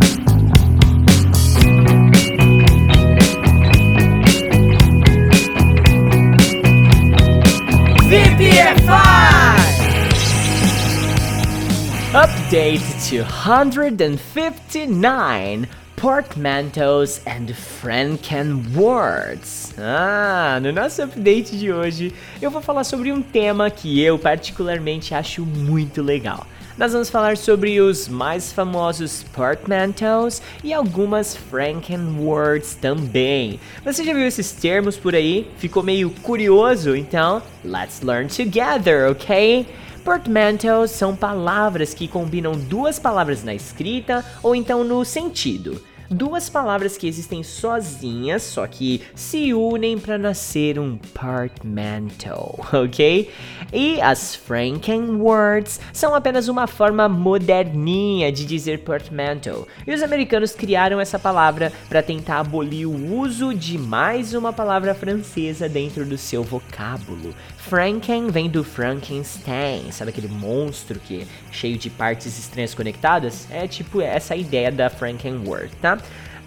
Update 12.18 12.82
259 13.12 15.68
Portmanteaus 15.96 17.22
and 17.28 17.54
Franken 17.54 18.66
Words. 18.76 19.76
Ah, 19.78 20.58
no 20.60 20.72
nosso 20.72 21.04
update 21.04 21.56
de 21.56 21.72
hoje 21.72 22.12
eu 22.42 22.50
vou 22.50 22.60
falar 22.60 22.84
sobre 22.86 23.12
um 23.12 23.22
tema 23.22 23.70
que 23.70 24.02
eu 24.02 24.18
particularmente 24.18 25.14
acho 25.14 25.46
muito 25.46 26.02
legal. 26.02 26.48
Nós 26.76 26.94
vamos 26.94 27.12
falar 27.12 27.38
sobre 27.38 27.80
os 27.80 28.08
mais 28.08 28.52
famosos 28.52 29.24
portmanteaus 29.32 30.42
e 30.64 30.74
algumas 30.74 31.36
Franken 31.36 32.18
Words 32.20 32.74
também. 32.74 33.60
Você 33.86 34.04
já 34.04 34.12
viu 34.12 34.26
esses 34.26 34.54
termos 34.54 34.98
por 34.98 35.14
aí? 35.14 35.48
Ficou 35.60 35.84
meio 35.84 36.10
curioso? 36.24 36.96
Então, 36.96 37.44
let's 37.64 38.02
learn 38.02 38.28
together, 38.28 39.12
ok? 39.12 39.68
Portmanteaus 40.08 40.92
são 40.92 41.14
palavras 41.14 41.94
que 41.94 42.08
combinam 42.08 42.54
duas 42.54 42.98
palavras 42.98 43.44
na 43.44 43.54
escrita 43.54 44.24
ou 44.42 44.56
então 44.56 44.82
no 44.82 45.04
sentido. 45.04 45.84
Duas 46.10 46.50
palavras 46.50 46.96
que 46.96 47.06
existem 47.06 47.44
sozinhas, 47.44 48.42
só 48.42 48.66
que 48.66 49.02
se 49.14 49.54
unem 49.54 50.00
para 50.00 50.18
nascer 50.18 50.80
um 50.80 50.98
portmanteau, 51.14 52.66
ok? 52.72 53.30
E 53.74 54.00
as 54.00 54.34
Franken 54.34 55.18
Words 55.18 55.82
são 55.92 56.16
apenas 56.16 56.48
uma 56.48 56.66
forma 56.68 57.10
moderninha 57.10 58.32
de 58.32 58.46
dizer 58.46 58.86
portmanteau. 58.86 59.68
E 59.86 59.94
os 59.94 60.02
americanos 60.02 60.54
criaram 60.54 61.02
essa 61.02 61.20
palavra 61.20 61.74
para 61.90 62.02
tentar 62.02 62.40
abolir 62.40 62.88
o 62.88 63.14
uso 63.14 63.54
de 63.54 63.78
mais 63.78 64.34
uma 64.34 64.54
palavra 64.54 64.96
francesa 64.96 65.68
dentro 65.68 66.06
do 66.06 66.18
seu 66.18 66.42
vocábulo. 66.42 67.36
Franken 67.70 68.28
vem 68.30 68.50
do 68.50 68.64
Frankenstein, 68.64 69.92
sabe 69.92 70.12
aquele 70.12 70.30
monstro 70.30 71.02
que 71.02 71.24
é 71.24 71.26
cheio 71.52 71.78
de 71.78 71.90
partes 71.90 72.40
estranhas 72.40 72.74
conectadas? 72.74 73.46
É 73.52 73.68
tipo 73.68 74.00
essa 74.00 74.38
ideia 74.38 74.72
da 74.72 74.90
Franken 74.90 75.42
Word, 75.46 75.76
tá? 75.82 75.98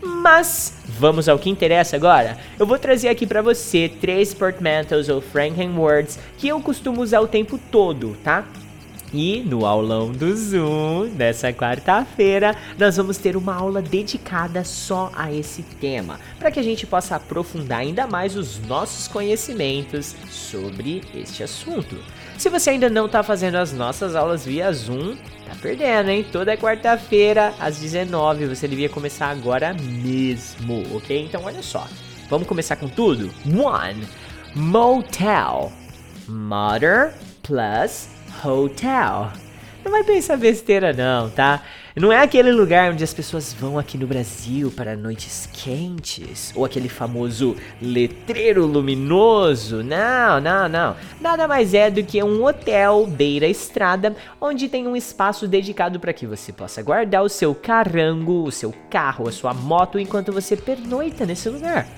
Mas 0.02 0.78
vamos 0.86 1.28
ao 1.28 1.38
que 1.38 1.50
interessa 1.50 1.94
agora. 1.94 2.38
Eu 2.58 2.66
vou 2.66 2.78
trazer 2.78 3.08
aqui 3.08 3.26
para 3.26 3.42
você 3.42 3.86
três 4.00 4.32
portmanteaus 4.32 5.10
ou 5.10 5.20
Franken 5.20 5.76
Words 5.76 6.18
que 6.38 6.48
eu 6.48 6.58
costumo 6.58 7.02
usar 7.02 7.20
o 7.20 7.28
tempo 7.28 7.60
todo, 7.70 8.16
tá? 8.24 8.46
E 9.12 9.40
no 9.40 9.66
aulão 9.66 10.12
do 10.12 10.36
Zoom 10.36 11.08
dessa 11.08 11.52
quarta-feira, 11.52 12.54
nós 12.78 12.96
vamos 12.96 13.18
ter 13.18 13.36
uma 13.36 13.54
aula 13.54 13.82
dedicada 13.82 14.62
só 14.62 15.10
a 15.14 15.32
esse 15.32 15.62
tema, 15.62 16.20
para 16.38 16.50
que 16.50 16.60
a 16.60 16.62
gente 16.62 16.86
possa 16.86 17.16
aprofundar 17.16 17.80
ainda 17.80 18.06
mais 18.06 18.36
os 18.36 18.60
nossos 18.60 19.08
conhecimentos 19.08 20.14
sobre 20.30 21.02
este 21.12 21.42
assunto. 21.42 21.96
Se 22.38 22.48
você 22.48 22.70
ainda 22.70 22.88
não 22.88 23.06
está 23.06 23.22
fazendo 23.22 23.56
as 23.56 23.72
nossas 23.72 24.14
aulas 24.14 24.46
via 24.46 24.72
Zoom, 24.72 25.16
tá 25.44 25.56
perdendo, 25.60 26.10
hein? 26.10 26.24
Toda 26.30 26.56
quarta-feira 26.56 27.52
às 27.58 27.78
19 27.78 28.46
você 28.46 28.68
devia 28.68 28.88
começar 28.88 29.28
agora 29.28 29.74
mesmo, 29.74 30.84
ok? 30.96 31.26
Então 31.26 31.42
olha 31.44 31.62
só, 31.62 31.86
vamos 32.28 32.46
começar 32.46 32.76
com 32.76 32.88
tudo? 32.88 33.30
One, 33.44 34.06
motel, 34.54 35.72
mother 36.28 37.12
plus 37.42 38.19
hotel. 38.44 39.32
Não 39.84 39.90
vai 39.90 40.04
pensar 40.04 40.36
besteira 40.36 40.92
não, 40.92 41.30
tá? 41.30 41.62
Não 41.96 42.12
é 42.12 42.22
aquele 42.22 42.52
lugar 42.52 42.92
onde 42.92 43.02
as 43.02 43.12
pessoas 43.12 43.52
vão 43.52 43.78
aqui 43.78 43.98
no 43.98 44.06
Brasil 44.06 44.70
para 44.70 44.94
noites 44.94 45.48
quentes, 45.52 46.52
ou 46.54 46.64
aquele 46.64 46.88
famoso 46.88 47.56
letreiro 47.80 48.64
luminoso. 48.66 49.82
Não, 49.82 50.40
não, 50.40 50.68
não. 50.68 50.96
Nada 51.20 51.48
mais 51.48 51.74
é 51.74 51.90
do 51.90 52.04
que 52.04 52.22
um 52.22 52.44
hotel 52.44 53.06
beira 53.06 53.46
estrada, 53.46 54.14
onde 54.40 54.68
tem 54.68 54.86
um 54.86 54.94
espaço 54.94 55.48
dedicado 55.48 55.98
para 55.98 56.12
que 56.12 56.26
você 56.26 56.52
possa 56.52 56.82
guardar 56.82 57.24
o 57.24 57.28
seu 57.28 57.54
carango, 57.54 58.44
o 58.44 58.52
seu 58.52 58.72
carro, 58.88 59.28
a 59.28 59.32
sua 59.32 59.52
moto 59.52 59.98
enquanto 59.98 60.32
você 60.32 60.56
pernoita 60.56 61.26
nesse 61.26 61.48
lugar 61.48 61.88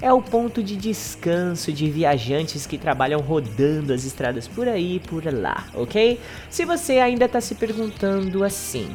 é 0.00 0.12
o 0.12 0.20
ponto 0.20 0.62
de 0.62 0.76
descanso 0.76 1.72
de 1.72 1.90
viajantes 1.90 2.66
que 2.66 2.78
trabalham 2.78 3.20
rodando 3.20 3.92
as 3.92 4.04
estradas 4.04 4.46
por 4.46 4.68
aí 4.68 4.96
e 4.96 5.00
por 5.00 5.24
lá, 5.32 5.66
ok? 5.74 6.20
Se 6.50 6.64
você 6.64 6.98
ainda 6.98 7.24
está 7.24 7.40
se 7.40 7.54
perguntando 7.54 8.44
assim, 8.44 8.88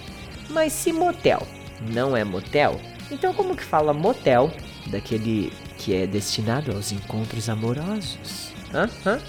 mas 0.49 0.73
se 0.73 0.93
motel 0.93 1.45
não 1.93 2.15
é 2.15 2.23
motel, 2.23 2.79
então 3.09 3.33
como 3.33 3.55
que 3.55 3.63
fala 3.63 3.93
motel 3.93 4.51
daquele 4.87 5.51
que 5.77 5.95
é 5.95 6.05
destinado 6.05 6.71
aos 6.71 6.91
encontros 6.91 7.49
amorosos? 7.49 8.51
Hã? 8.73 8.89
Hã? 9.05 9.19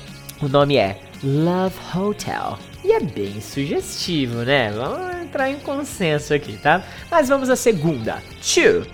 O 0.41 0.49
nome 0.49 0.77
é 0.77 1.01
Love 1.23 1.77
Hotel. 1.97 2.59
E 2.85 2.93
é 2.93 3.01
bem 3.01 3.41
sugestivo, 3.41 4.43
né? 4.43 4.73
Vamos 4.73 5.23
entrar 5.23 5.49
em 5.49 5.59
consenso 5.61 6.35
aqui, 6.35 6.57
tá? 6.57 6.85
Mas 7.09 7.29
vamos 7.29 7.49
à 7.49 7.55
segunda. 7.55 8.21
Two. 8.43 8.85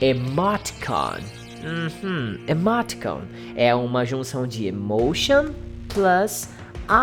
Emoticon. 0.00 1.35
Uhum. 1.66 2.38
Emoticon 2.46 3.22
é 3.56 3.74
uma 3.74 4.04
junção 4.04 4.46
de 4.46 4.66
emotion 4.66 5.52
plus 5.92 6.48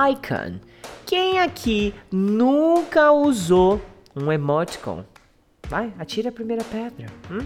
icon. 0.09 0.59
Quem 1.05 1.39
aqui 1.39 1.93
nunca 2.09 3.11
usou 3.11 3.81
um 4.15 4.31
emoticon? 4.31 5.03
Vai, 5.67 5.93
atira 5.99 6.29
a 6.29 6.31
primeira 6.31 6.63
pedra. 6.63 7.07
Hum? 7.29 7.45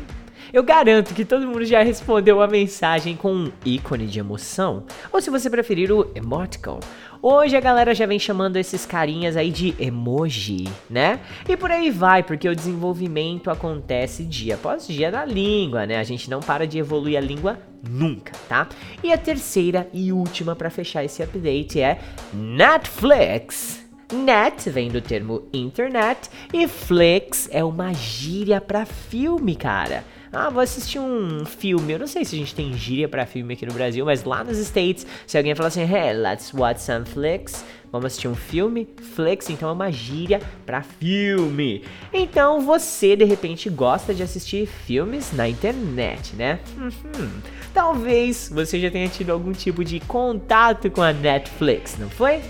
Eu 0.53 0.63
garanto 0.63 1.13
que 1.13 1.25
todo 1.25 1.45
mundo 1.45 1.65
já 1.65 1.83
respondeu 1.83 2.41
a 2.41 2.47
mensagem 2.47 3.17
com 3.17 3.33
um 3.33 3.51
ícone 3.65 4.07
de 4.07 4.19
emoção, 4.19 4.85
ou 5.11 5.19
se 5.19 5.29
você 5.29 5.49
preferir 5.49 5.91
o 5.91 6.09
emoticon. 6.15 6.79
Hoje 7.21 7.57
a 7.57 7.59
galera 7.59 7.93
já 7.93 8.05
vem 8.05 8.17
chamando 8.17 8.55
esses 8.55 8.85
carinhas 8.85 9.35
aí 9.35 9.51
de 9.51 9.75
emoji, 9.77 10.65
né? 10.89 11.19
E 11.49 11.57
por 11.57 11.69
aí 11.69 11.91
vai, 11.91 12.23
porque 12.23 12.47
o 12.47 12.55
desenvolvimento 12.55 13.49
acontece 13.49 14.23
dia 14.23 14.55
após 14.55 14.87
dia 14.87 15.11
na 15.11 15.25
língua, 15.25 15.85
né? 15.85 15.97
A 15.97 16.03
gente 16.03 16.29
não 16.29 16.39
para 16.39 16.65
de 16.65 16.79
evoluir 16.79 17.17
a 17.17 17.21
língua 17.21 17.59
nunca, 17.89 18.31
tá? 18.47 18.69
E 19.03 19.11
a 19.11 19.17
terceira 19.17 19.89
e 19.91 20.13
última 20.13 20.55
para 20.55 20.69
fechar 20.69 21.03
esse 21.03 21.21
update 21.21 21.81
é 21.81 21.99
Netflix. 22.33 23.85
Net 24.13 24.69
vem 24.69 24.89
do 24.89 25.01
termo 25.01 25.49
internet 25.51 26.29
e 26.53 26.65
flex 26.65 27.49
é 27.51 27.61
uma 27.61 27.93
gíria 27.93 28.61
para 28.61 28.85
filme, 28.85 29.53
cara. 29.53 30.05
Ah, 30.39 30.51
vou 30.51 30.61
assistir 30.61 30.99
um 30.99 31.43
filme. 31.45 31.93
Eu 31.93 31.97
não 31.97 32.05
sei 32.05 32.23
se 32.23 32.35
a 32.35 32.37
gente 32.37 32.53
tem 32.53 32.71
gíria 32.71 33.09
para 33.09 33.25
filme 33.25 33.55
aqui 33.55 33.65
no 33.65 33.73
Brasil, 33.73 34.05
mas 34.05 34.23
lá 34.23 34.43
nos 34.43 34.59
States, 34.59 35.03
se 35.25 35.35
alguém 35.35 35.55
falar 35.55 35.69
assim, 35.69 35.81
hey, 35.81 36.13
let's 36.13 36.53
watch 36.53 36.79
some 36.79 37.03
flicks, 37.07 37.65
vamos 37.91 38.05
assistir 38.05 38.27
um 38.27 38.35
filme, 38.35 38.87
flicks, 39.15 39.49
então 39.49 39.67
é 39.67 39.71
uma 39.71 39.91
gíria 39.91 40.39
para 40.63 40.83
filme. 40.83 41.83
Então 42.13 42.61
você 42.61 43.15
de 43.15 43.23
repente 43.23 43.67
gosta 43.67 44.13
de 44.13 44.21
assistir 44.21 44.67
filmes 44.67 45.31
na 45.33 45.49
internet, 45.49 46.35
né? 46.35 46.59
Uhum. 46.77 47.31
Talvez 47.73 48.47
você 48.53 48.79
já 48.79 48.91
tenha 48.91 49.09
tido 49.09 49.31
algum 49.31 49.53
tipo 49.53 49.83
de 49.83 49.99
contato 50.01 50.91
com 50.91 51.01
a 51.01 51.13
Netflix, 51.13 51.97
não 51.97 52.11
foi? 52.11 52.41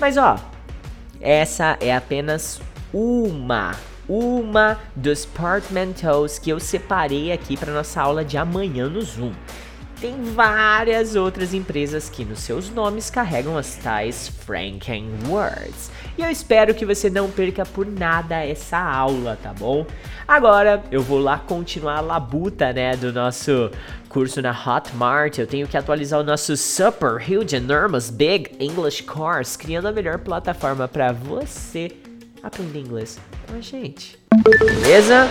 Mas 0.00 0.16
ó, 0.16 0.36
essa 1.20 1.76
é 1.82 1.94
apenas 1.94 2.62
uma 2.94 3.76
uma 4.08 4.78
dos 4.94 5.26
portmanteaus 5.26 6.38
que 6.38 6.50
eu 6.50 6.60
separei 6.60 7.32
aqui 7.32 7.56
para 7.56 7.72
nossa 7.72 8.00
aula 8.00 8.24
de 8.24 8.36
amanhã 8.36 8.88
no 8.88 9.02
Zoom. 9.02 9.32
Tem 10.00 10.22
várias 10.22 11.16
outras 11.16 11.54
empresas 11.54 12.10
que 12.10 12.22
nos 12.22 12.40
seus 12.40 12.68
nomes 12.68 13.08
carregam 13.08 13.56
as 13.56 13.76
tais 13.76 14.28
Franken 14.28 15.08
Words. 15.26 15.90
E 16.18 16.22
eu 16.22 16.30
espero 16.30 16.74
que 16.74 16.84
você 16.84 17.08
não 17.08 17.30
perca 17.30 17.64
por 17.64 17.86
nada 17.86 18.44
essa 18.44 18.78
aula, 18.78 19.38
tá 19.42 19.54
bom? 19.54 19.86
Agora 20.28 20.82
eu 20.90 21.02
vou 21.02 21.18
lá 21.18 21.38
continuar 21.38 21.96
a 21.96 22.00
labuta, 22.00 22.74
né, 22.74 22.94
do 22.94 23.10
nosso 23.10 23.70
curso 24.10 24.42
na 24.42 24.50
Hotmart. 24.50 25.38
Eu 25.38 25.46
tenho 25.46 25.66
que 25.66 25.78
atualizar 25.78 26.20
o 26.20 26.24
nosso 26.24 26.58
Super 26.58 27.16
Huge 27.16 27.56
Enormous 27.56 28.10
Big 28.10 28.50
English 28.60 29.02
Course, 29.02 29.56
criando 29.56 29.88
a 29.88 29.92
melhor 29.92 30.18
plataforma 30.18 30.86
para 30.86 31.10
você 31.10 31.90
aprender 32.46 32.80
inglês 32.80 33.18
com 33.46 33.56
a 33.56 33.60
gente. 33.60 34.18
Beleza? 34.44 35.28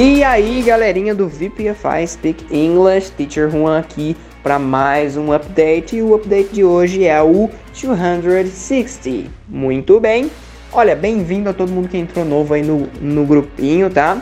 E 0.00 0.22
aí, 0.22 0.62
galerinha 0.62 1.14
do 1.14 1.28
VPFI 1.28 2.06
Speak 2.06 2.46
English, 2.50 3.10
Teacher 3.12 3.50
Juan 3.50 3.80
aqui 3.80 4.16
para 4.42 4.58
mais 4.58 5.16
um 5.16 5.32
update. 5.32 5.96
E 5.96 6.02
o 6.02 6.14
update 6.14 6.54
de 6.54 6.64
hoje 6.64 7.04
é 7.04 7.20
o 7.20 7.50
260. 7.72 9.28
Muito 9.48 9.98
bem. 9.98 10.30
Olha, 10.70 10.94
bem-vindo 10.94 11.48
a 11.48 11.54
todo 11.54 11.72
mundo 11.72 11.88
que 11.88 11.96
entrou 11.96 12.26
novo 12.26 12.52
aí 12.52 12.62
no, 12.62 12.86
no 13.00 13.24
grupinho, 13.24 13.88
tá? 13.88 14.20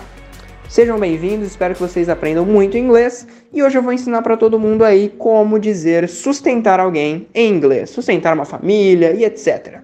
Sejam 0.69 0.97
bem-vindos, 0.97 1.49
espero 1.49 1.75
que 1.75 1.81
vocês 1.81 2.09
aprendam 2.09 2.47
muito 2.47 2.79
inglês. 2.79 3.27
E 3.53 3.65
hoje 3.65 3.77
eu 3.77 3.83
vou 3.83 3.93
ensinar 3.93 4.23
para 4.23 4.37
todo 4.37 4.57
mundo 4.57 4.85
aí 4.85 5.13
como 5.19 5.59
dizer 5.59 6.09
sustentar 6.09 6.79
alguém 6.79 7.27
em 7.35 7.53
inglês, 7.53 7.91
sustentar 7.91 8.33
uma 8.33 8.45
família 8.45 9.13
e 9.13 9.25
etc. 9.25 9.81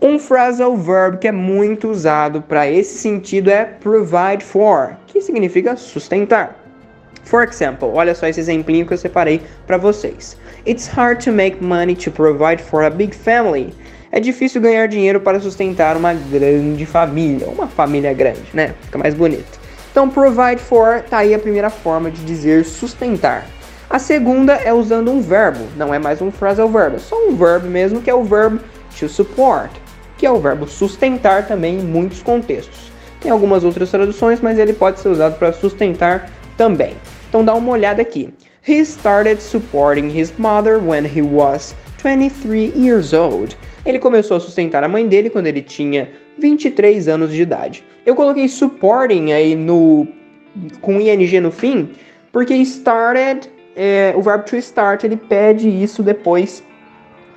Um 0.00 0.18
phrasal 0.18 0.74
verb 0.74 1.18
que 1.18 1.28
é 1.28 1.32
muito 1.32 1.90
usado 1.90 2.40
para 2.40 2.66
esse 2.66 2.96
sentido 2.96 3.50
é 3.50 3.66
provide 3.66 4.42
for, 4.42 4.96
que 5.06 5.20
significa 5.20 5.76
sustentar. 5.76 6.58
For 7.24 7.42
example, 7.42 7.90
olha 7.92 8.14
só 8.14 8.26
esse 8.26 8.40
exemplinho 8.40 8.86
que 8.86 8.94
eu 8.94 8.98
separei 8.98 9.42
para 9.66 9.76
vocês. 9.76 10.34
It's 10.66 10.86
hard 10.86 11.22
to 11.24 11.30
make 11.30 11.62
money 11.62 11.94
to 11.96 12.10
provide 12.10 12.62
for 12.62 12.84
a 12.84 12.90
big 12.90 13.14
family. 13.14 13.74
É 14.10 14.20
difícil 14.20 14.60
ganhar 14.60 14.86
dinheiro 14.86 15.20
para 15.20 15.40
sustentar 15.40 15.96
uma 15.96 16.14
grande 16.14 16.86
família, 16.86 17.46
uma 17.48 17.66
família 17.66 18.12
grande, 18.12 18.44
né? 18.54 18.74
Fica 18.82 18.98
mais 18.98 19.14
bonito. 19.14 19.58
Então, 19.90 20.08
provide 20.08 20.60
for 20.60 21.02
tá 21.02 21.18
aí 21.18 21.34
a 21.34 21.38
primeira 21.38 21.70
forma 21.70 22.10
de 22.10 22.24
dizer 22.24 22.64
sustentar. 22.64 23.46
A 23.90 23.98
segunda 23.98 24.54
é 24.54 24.72
usando 24.72 25.10
um 25.10 25.20
verbo, 25.20 25.64
não 25.76 25.92
é 25.92 25.98
mais 25.98 26.20
um 26.20 26.30
phrasal 26.30 26.68
verb, 26.68 26.96
é 26.96 26.98
só 26.98 27.16
um 27.16 27.34
verbo 27.34 27.66
mesmo 27.66 28.02
que 28.02 28.10
é 28.10 28.14
o 28.14 28.22
verbo 28.22 28.60
to 28.98 29.08
support 29.08 29.70
que 30.18 30.26
é 30.26 30.30
o 30.30 30.40
verbo 30.40 30.66
sustentar 30.66 31.46
também 31.46 31.78
em 31.78 31.82
muitos 31.82 32.22
contextos. 32.22 32.90
Tem 33.20 33.30
algumas 33.30 33.64
outras 33.64 33.90
traduções, 33.90 34.40
mas 34.40 34.58
ele 34.58 34.72
pode 34.72 35.00
ser 35.00 35.08
usado 35.08 35.38
para 35.38 35.52
sustentar 35.52 36.28
também. 36.56 36.94
Então 37.28 37.44
dá 37.44 37.54
uma 37.54 37.70
olhada 37.70 38.02
aqui. 38.02 38.34
He 38.66 38.80
started 38.80 39.40
supporting 39.40 40.08
his 40.08 40.32
mother 40.36 40.78
when 40.78 41.06
he 41.06 41.22
was 41.22 41.74
23 42.02 42.72
years 42.76 43.14
old. 43.14 43.56
Ele 43.84 43.98
começou 43.98 44.36
a 44.36 44.40
sustentar 44.40 44.82
a 44.84 44.88
mãe 44.88 45.06
dele 45.06 45.30
quando 45.30 45.46
ele 45.46 45.62
tinha 45.62 46.10
23 46.38 47.08
anos 47.08 47.32
de 47.32 47.42
idade. 47.42 47.84
Eu 48.04 48.14
coloquei 48.14 48.48
supporting 48.48 49.32
aí 49.32 49.54
no 49.54 50.06
com 50.80 51.00
ing 51.00 51.40
no 51.40 51.52
fim, 51.52 51.90
porque 52.32 52.54
started, 52.54 53.48
é, 53.76 54.12
o 54.16 54.22
verbo 54.22 54.44
to 54.44 54.56
start, 54.56 55.04
ele 55.04 55.16
pede 55.16 55.68
isso 55.68 56.02
depois. 56.02 56.64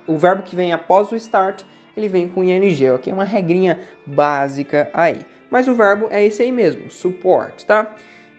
O 0.06 0.16
verbo 0.16 0.42
que 0.42 0.56
vem 0.56 0.72
após 0.72 1.12
o 1.12 1.16
start 1.16 1.62
ele 1.96 2.08
vem 2.08 2.28
com 2.28 2.42
ing, 2.42 2.90
ok? 2.90 3.12
Uma 3.12 3.24
regrinha 3.24 3.80
básica 4.06 4.90
aí. 4.92 5.20
Mas 5.50 5.68
o 5.68 5.74
verbo 5.74 6.08
é 6.10 6.24
esse 6.24 6.42
aí 6.42 6.50
mesmo, 6.50 6.90
support, 6.90 7.64
tá? 7.64 7.94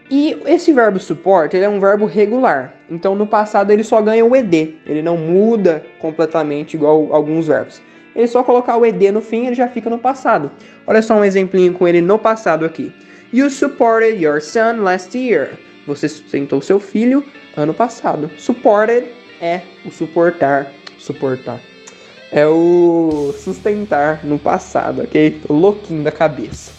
E 0.09 0.37
esse 0.45 0.73
verbo 0.73 0.99
support, 0.99 1.53
ele 1.53 1.65
é 1.65 1.69
um 1.69 1.79
verbo 1.79 2.05
regular. 2.05 2.73
Então 2.89 3.15
no 3.15 3.27
passado 3.27 3.71
ele 3.71 3.83
só 3.83 4.01
ganha 4.01 4.25
o 4.25 4.35
ed, 4.35 4.77
ele 4.85 5.01
não 5.01 5.17
muda 5.17 5.83
completamente 5.99 6.75
igual 6.75 7.13
alguns 7.13 7.47
verbos. 7.47 7.81
Ele 8.15 8.27
só 8.27 8.43
colocar 8.43 8.77
o 8.77 8.85
ed 8.85 9.11
no 9.11 9.21
fim, 9.21 9.47
ele 9.47 9.55
já 9.55 9.67
fica 9.67 9.89
no 9.89 9.97
passado. 9.97 10.51
Olha 10.85 11.01
só 11.01 11.15
um 11.15 11.23
exemplinho 11.23 11.73
com 11.73 11.87
ele 11.87 12.01
no 12.01 12.19
passado 12.19 12.65
aqui. 12.65 12.91
You 13.33 13.49
supported 13.49 14.21
your 14.21 14.41
son 14.41 14.83
last 14.83 15.17
year. 15.17 15.51
Você 15.87 16.07
sustentou 16.07 16.61
seu 16.61 16.79
filho 16.79 17.23
ano 17.57 17.73
passado. 17.73 18.29
Supported 18.37 19.07
é 19.41 19.61
o 19.85 19.91
suportar, 19.91 20.71
suportar 20.97 21.59
é 22.33 22.47
o 22.47 23.31
sustentar 23.37 24.25
no 24.25 24.39
passado, 24.39 25.03
ok? 25.03 25.39
Tô 25.47 25.53
louquinho 25.53 26.03
da 26.03 26.11
cabeça. 26.11 26.71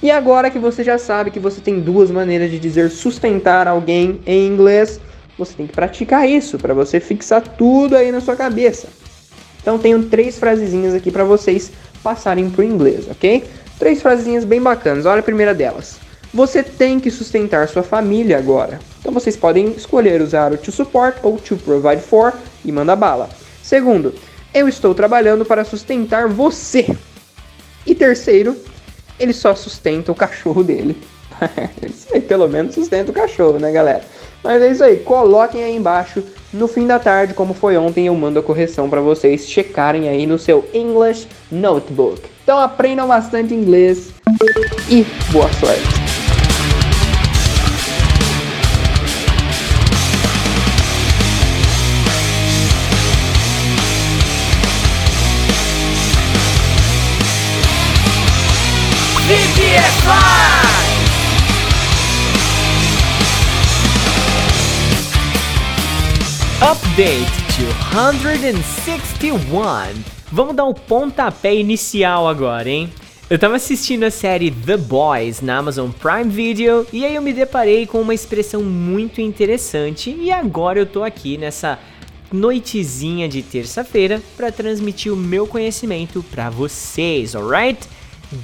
E 0.00 0.08
agora 0.08 0.50
que 0.50 0.58
você 0.58 0.84
já 0.84 0.96
sabe 0.98 1.32
que 1.32 1.40
você 1.40 1.60
tem 1.60 1.80
duas 1.80 2.12
maneiras 2.12 2.48
de 2.48 2.60
dizer 2.60 2.90
sustentar 2.90 3.66
alguém 3.66 4.20
em 4.24 4.46
inglês, 4.46 5.00
você 5.36 5.54
tem 5.54 5.66
que 5.66 5.72
praticar 5.72 6.28
isso 6.28 6.56
para 6.58 6.72
você 6.72 7.00
fixar 7.00 7.42
tudo 7.42 7.96
aí 7.96 8.12
na 8.12 8.20
sua 8.20 8.36
cabeça. 8.36 8.88
Então 9.60 9.78
tenho 9.78 10.04
três 10.04 10.38
frasezinhas 10.38 10.94
aqui 10.94 11.10
para 11.10 11.24
vocês 11.24 11.70
passarem 12.02 12.48
pro 12.50 12.64
inglês, 12.64 13.06
ok? 13.10 13.44
Três 13.78 14.02
frasezinhas 14.02 14.44
bem 14.44 14.60
bacanas. 14.60 15.06
Olha 15.06 15.20
a 15.20 15.22
primeira 15.22 15.54
delas. 15.54 15.98
Você 16.32 16.62
tem 16.62 17.00
que 17.00 17.10
sustentar 17.10 17.68
sua 17.68 17.82
família 17.82 18.38
agora. 18.38 18.78
Então 19.00 19.12
vocês 19.12 19.36
podem 19.36 19.68
escolher 19.72 20.20
usar 20.22 20.52
o 20.52 20.58
to 20.58 20.70
support 20.70 21.16
ou 21.22 21.38
to 21.38 21.56
provide 21.56 22.02
for 22.02 22.32
e 22.64 22.70
manda 22.70 22.94
bala. 22.94 23.28
Segundo, 23.62 24.14
eu 24.52 24.68
estou 24.68 24.94
trabalhando 24.94 25.44
para 25.44 25.64
sustentar 25.64 26.28
você. 26.28 26.86
E 27.86 27.94
terceiro, 27.94 28.56
ele 29.18 29.32
só 29.32 29.54
sustenta 29.54 30.12
o 30.12 30.14
cachorro 30.14 30.62
dele. 30.62 30.96
pelo 32.28 32.48
menos 32.48 32.74
sustenta 32.74 33.10
o 33.10 33.14
cachorro, 33.14 33.58
né, 33.58 33.72
galera? 33.72 34.02
Mas 34.42 34.62
é 34.62 34.70
isso 34.70 34.84
aí, 34.84 34.98
coloquem 34.98 35.64
aí 35.64 35.74
embaixo. 35.74 36.22
No 36.52 36.66
fim 36.66 36.84
da 36.84 36.98
tarde, 36.98 37.32
como 37.32 37.54
foi 37.54 37.76
ontem, 37.76 38.06
eu 38.08 38.14
mando 38.14 38.40
a 38.40 38.42
correção 38.42 38.90
para 38.90 39.00
vocês 39.00 39.48
checarem 39.48 40.08
aí 40.08 40.26
no 40.26 40.36
seu 40.36 40.68
English 40.74 41.28
Notebook. 41.50 42.22
Então 42.42 42.58
aprendam 42.58 43.06
bastante 43.06 43.54
inglês 43.54 44.12
e 44.90 45.06
boa 45.32 45.48
sorte! 45.52 46.09
Update 66.70 67.66
261. 67.92 69.34
Vamos 70.30 70.54
dar 70.54 70.66
um 70.66 70.72
pontapé 70.72 71.52
inicial 71.52 72.28
agora, 72.28 72.70
hein? 72.70 72.92
Eu 73.28 73.36
tava 73.40 73.56
assistindo 73.56 74.04
a 74.04 74.10
série 74.10 74.52
The 74.52 74.76
Boys 74.76 75.40
na 75.40 75.56
Amazon 75.56 75.90
Prime 75.90 76.30
Video 76.30 76.86
e 76.92 77.04
aí 77.04 77.16
eu 77.16 77.22
me 77.22 77.32
deparei 77.32 77.88
com 77.88 78.00
uma 78.00 78.14
expressão 78.14 78.62
muito 78.62 79.20
interessante 79.20 80.16
e 80.16 80.30
agora 80.30 80.78
eu 80.78 80.86
tô 80.86 81.02
aqui 81.02 81.36
nessa 81.36 81.76
noitezinha 82.30 83.28
de 83.28 83.42
terça-feira 83.42 84.22
para 84.36 84.52
transmitir 84.52 85.12
o 85.12 85.16
meu 85.16 85.48
conhecimento 85.48 86.24
para 86.30 86.50
vocês, 86.50 87.34
alright? 87.34 87.80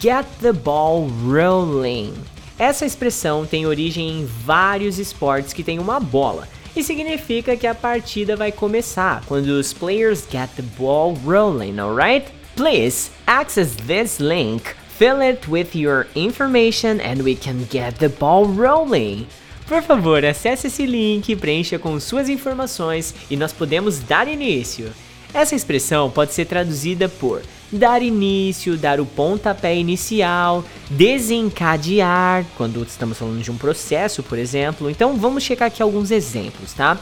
Get 0.00 0.26
the 0.40 0.52
ball 0.52 1.08
rolling. 1.24 2.12
Essa 2.58 2.84
expressão 2.84 3.46
tem 3.46 3.66
origem 3.66 4.08
em 4.08 4.26
vários 4.26 4.98
esportes 4.98 5.52
que 5.52 5.62
tem 5.62 5.78
uma 5.78 6.00
bola 6.00 6.48
e 6.76 6.82
significa 6.82 7.56
que 7.56 7.66
a 7.66 7.74
partida 7.74 8.36
vai 8.36 8.52
começar 8.52 9.24
quando 9.26 9.48
os 9.48 9.72
players 9.72 10.24
get 10.30 10.50
the 10.56 10.62
ball 10.78 11.14
rolling, 11.24 11.80
alright? 11.80 12.26
Please 12.54 13.10
access 13.26 13.74
this 13.86 14.20
link, 14.20 14.74
fill 14.98 15.22
it 15.22 15.50
with 15.50 15.74
your 15.74 16.06
information 16.14 17.00
and 17.00 17.22
we 17.22 17.34
can 17.34 17.66
get 17.70 17.98
the 17.98 18.08
ball 18.08 18.44
rolling. 18.44 19.26
Por 19.66 19.82
favor, 19.82 20.24
acesse 20.24 20.68
esse 20.68 20.86
link, 20.86 21.34
preencha 21.34 21.78
com 21.78 21.98
suas 21.98 22.28
informações 22.28 23.14
e 23.30 23.36
nós 23.36 23.52
podemos 23.52 23.98
dar 23.98 24.28
início. 24.28 24.92
Essa 25.34 25.56
expressão 25.56 26.10
pode 26.10 26.32
ser 26.32 26.44
traduzida 26.44 27.08
por 27.08 27.42
dar 27.72 28.02
início, 28.02 28.76
dar 28.76 29.00
o 29.00 29.06
pontapé 29.06 29.76
inicial, 29.76 30.64
desencadear, 30.90 32.44
quando 32.56 32.82
estamos 32.82 33.18
falando 33.18 33.42
de 33.42 33.50
um 33.50 33.56
processo, 33.56 34.22
por 34.22 34.38
exemplo. 34.38 34.90
Então 34.90 35.16
vamos 35.16 35.42
checar 35.42 35.68
aqui 35.68 35.82
alguns 35.82 36.10
exemplos, 36.10 36.72
tá? 36.72 36.98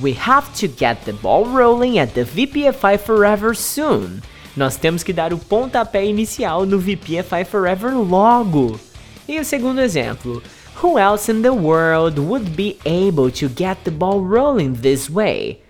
We 0.00 0.16
have 0.26 0.48
to 0.60 0.66
get 0.66 1.04
the 1.04 1.12
ball 1.12 1.44
rolling 1.44 1.98
at 1.98 2.12
the 2.12 2.24
VPFI 2.24 2.98
Forever 3.04 3.54
soon. 3.54 4.20
Nós 4.56 4.76
temos 4.76 5.02
que 5.02 5.12
dar 5.12 5.32
o 5.32 5.38
pontapé 5.38 6.04
inicial 6.04 6.66
no 6.66 6.78
VPFI 6.78 7.44
Forever 7.48 7.94
logo. 7.94 8.80
E 9.28 9.38
o 9.38 9.44
segundo 9.44 9.80
exemplo. 9.80 10.42
Who 10.82 10.98
else 10.98 11.30
in 11.30 11.42
the 11.42 11.50
world 11.50 12.18
would 12.18 12.50
be 12.56 12.78
able 12.86 13.30
to 13.32 13.48
get 13.48 13.84
the 13.84 13.90
ball 13.90 14.20
rolling 14.20 14.72
this 14.72 15.10
way? 15.10 15.60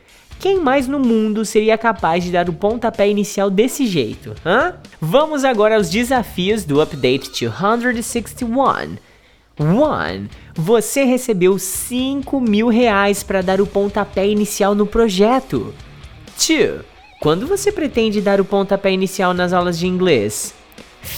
Quem 0.40 0.58
mais 0.58 0.88
no 0.88 0.98
mundo 0.98 1.44
seria 1.44 1.76
capaz 1.76 2.24
de 2.24 2.32
dar 2.32 2.48
o 2.48 2.54
pontapé 2.54 3.06
inicial 3.06 3.50
desse 3.50 3.86
jeito? 3.86 4.34
Hã? 4.44 4.72
Vamos 4.98 5.44
agora 5.44 5.76
aos 5.76 5.90
desafios 5.90 6.64
do 6.64 6.80
Update 6.80 7.28
261. 7.44 8.96
1. 9.60 10.28
Você 10.54 11.04
recebeu 11.04 11.58
5 11.58 12.40
mil 12.40 12.68
reais 12.68 13.22
para 13.22 13.42
dar 13.42 13.60
o 13.60 13.66
pontapé 13.66 14.26
inicial 14.26 14.74
no 14.74 14.86
projeto. 14.86 15.74
2. 16.38 16.86
Quando 17.20 17.46
você 17.46 17.70
pretende 17.70 18.22
dar 18.22 18.40
o 18.40 18.44
pontapé 18.44 18.90
inicial 18.92 19.34
nas 19.34 19.52
aulas 19.52 19.78
de 19.78 19.86
inglês? 19.86 20.54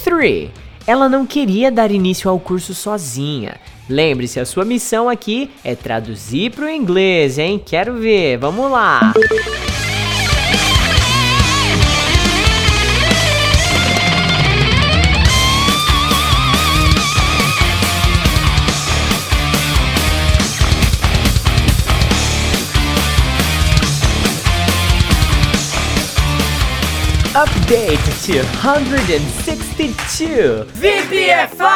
3. 0.02 0.50
Ela 0.85 1.08
não 1.08 1.24
queria 1.24 1.70
dar 1.70 1.92
início 1.92 2.28
ao 2.28 2.40
curso 2.40 2.74
sozinha. 2.74 3.54
Lembre-se, 3.92 4.40
a 4.40 4.46
sua 4.46 4.64
missão 4.64 5.07
aqui 5.07 5.50
é 5.62 5.74
traduzir 5.74 6.52
para 6.52 6.64
o 6.64 6.70
inglês, 6.70 7.38
hein? 7.38 7.62
Quero 7.62 7.98
ver, 7.98 8.38
vamos 8.38 8.70
lá! 8.70 9.12
Update 27.35 28.11
to 28.24 28.42
162 28.62 30.66
VPFI! 30.72 31.71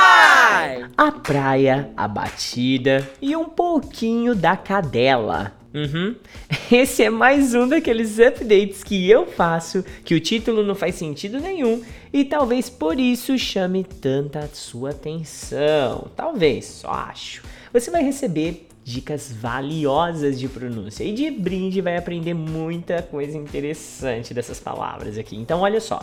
A 0.99 1.13
praia, 1.13 1.91
a 1.95 2.09
batida 2.09 3.07
e 3.21 3.37
um 3.37 3.45
pouquinho 3.45 4.35
da 4.35 4.57
cadela. 4.57 5.53
Uhum. 5.75 6.17
Esse 6.73 7.03
é 7.03 7.11
mais 7.11 7.55
um 7.55 7.69
daqueles 7.69 8.19
updates 8.19 8.83
que 8.83 9.11
eu 9.11 9.27
faço, 9.27 9.85
que 10.03 10.15
o 10.15 10.21
título 10.21 10.63
não 10.63 10.75
faz 10.75 10.95
sentido 10.95 11.39
nenhum 11.39 11.83
e 12.11 12.25
talvez 12.25 12.71
por 12.71 12.99
isso 12.99 13.37
chame 13.37 13.85
tanta 13.85 14.49
sua 14.55 14.89
atenção. 14.89 16.09
Talvez, 16.17 16.65
só 16.65 16.89
acho. 16.89 17.43
Você 17.75 17.91
vai 17.91 18.03
receber 18.03 18.67
dicas 18.83 19.31
valiosas 19.31 20.41
de 20.41 20.49
pronúncia 20.49 21.05
e 21.05 21.13
de 21.13 21.31
brinde 21.31 21.83
vai 21.83 21.99
aprender 21.99 22.33
muita 22.33 23.03
coisa 23.03 23.37
interessante 23.37 24.33
dessas 24.33 24.61
palavras 24.61 25.19
aqui. 25.19 25.37
Então, 25.37 25.61
olha 25.61 25.79
só, 25.79 26.01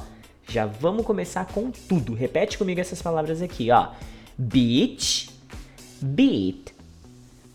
já 0.48 0.68
vamos 0.68 1.04
começar 1.04 1.48
com 1.48 1.72
tudo. 1.72 2.14
Repete 2.14 2.60
comigo 2.60 2.80
essas 2.80 3.02
palavras 3.02 3.42
aqui, 3.42 3.72
ó. 3.72 3.88
Beach, 4.38 5.30
beat, 6.02 6.74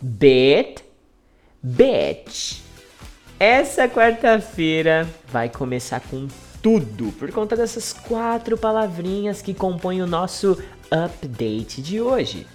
bit, 0.03 0.85
bitch. 1.62 2.61
Essa 3.38 3.88
quarta-feira 3.88 5.09
vai 5.29 5.49
começar 5.49 6.01
com 6.01 6.27
tudo 6.62 7.12
por 7.12 7.31
conta 7.31 7.57
dessas 7.57 7.93
quatro 7.93 8.59
palavrinhas 8.59 9.41
que 9.41 9.55
compõem 9.55 10.03
o 10.03 10.07
nosso 10.07 10.59
update 10.91 11.81
de 11.81 12.01
hoje. 12.01 12.47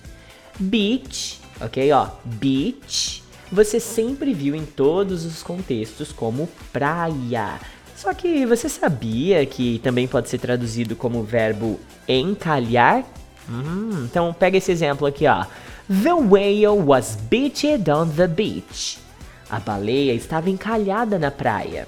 Beach 0.59 1.43
ok? 1.61 1.91
Ó, 1.91 2.07
beach 2.25 3.23
você 3.51 3.79
sempre 3.79 4.33
viu 4.33 4.55
em 4.55 4.65
todos 4.65 5.25
os 5.25 5.43
contextos 5.43 6.11
como 6.11 6.49
praia. 6.71 7.59
Só 7.95 8.13
que 8.13 8.45
você 8.45 8.67
sabia 8.67 9.45
que 9.45 9.79
também 9.79 10.07
pode 10.07 10.27
ser 10.27 10.39
traduzido 10.39 10.95
como 10.95 11.23
verbo 11.23 11.79
encalhar? 12.07 13.05
Hum, 13.49 14.05
então 14.09 14.33
pega 14.33 14.57
esse 14.57 14.71
exemplo 14.71 15.07
aqui, 15.07 15.27
ó. 15.27 15.45
The 15.87 16.13
whale 16.13 16.81
was 16.85 17.15
beached 17.29 17.89
on 17.89 18.09
the 18.09 18.27
beach. 18.27 18.99
A 19.49 19.59
baleia 19.59 20.13
estava 20.13 20.49
encalhada 20.49 21.19
na 21.19 21.29
praia. 21.29 21.87